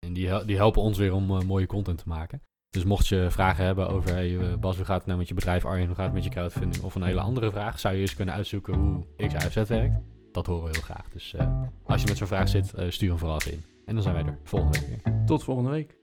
En 0.06 0.14
die, 0.14 0.46
die 0.46 0.56
helpen 0.56 0.82
ons 0.82 0.98
weer 0.98 1.14
om 1.14 1.46
mooie 1.46 1.66
content 1.66 1.98
te 1.98 2.08
maken. 2.08 2.42
Dus 2.70 2.84
mocht 2.84 3.08
je 3.08 3.28
vragen 3.30 3.66
hebben 3.66 3.90
over, 3.90 4.60
Bas, 4.60 4.76
hoe 4.76 4.86
gaat 4.86 4.98
het 4.98 5.06
nou 5.06 5.18
met 5.18 5.28
je 5.28 5.34
bedrijf? 5.34 5.66
Arjen, 5.66 5.86
hoe 5.86 5.96
gaat 5.96 6.06
het 6.06 6.14
met 6.14 6.24
je 6.24 6.30
crowdfunding? 6.30 6.84
Of 6.84 6.96
een 6.96 7.04
hele 7.04 7.20
andere 7.20 7.52
vraag, 7.52 7.80
zou 7.80 7.96
je 7.96 8.02
eens 8.02 8.16
kunnen 8.16 8.34
uitzoeken 8.34 8.74
hoe 8.74 9.06
X, 9.28 9.34
Y, 9.34 9.50
Z 9.50 9.70
werkt? 9.70 9.96
Dat 10.32 10.46
horen 10.46 10.64
we 10.64 10.70
heel 10.72 10.82
graag. 10.82 11.10
Dus 11.10 11.36
als 11.84 12.02
je 12.02 12.08
met 12.08 12.18
zo'n 12.18 12.28
vraag 12.28 12.50
zit, 12.50 12.74
stuur 12.88 13.10
hem 13.10 13.18
vooral 13.18 13.42
in. 13.50 13.64
En 13.86 13.94
dan 13.94 14.04
zijn 14.04 14.16
wij 14.16 14.26
er 14.26 14.40
volgende 14.44 14.80
week 14.80 15.04
weer. 15.04 15.26
tot 15.26 15.44
volgende 15.44 15.70
week. 15.70 15.96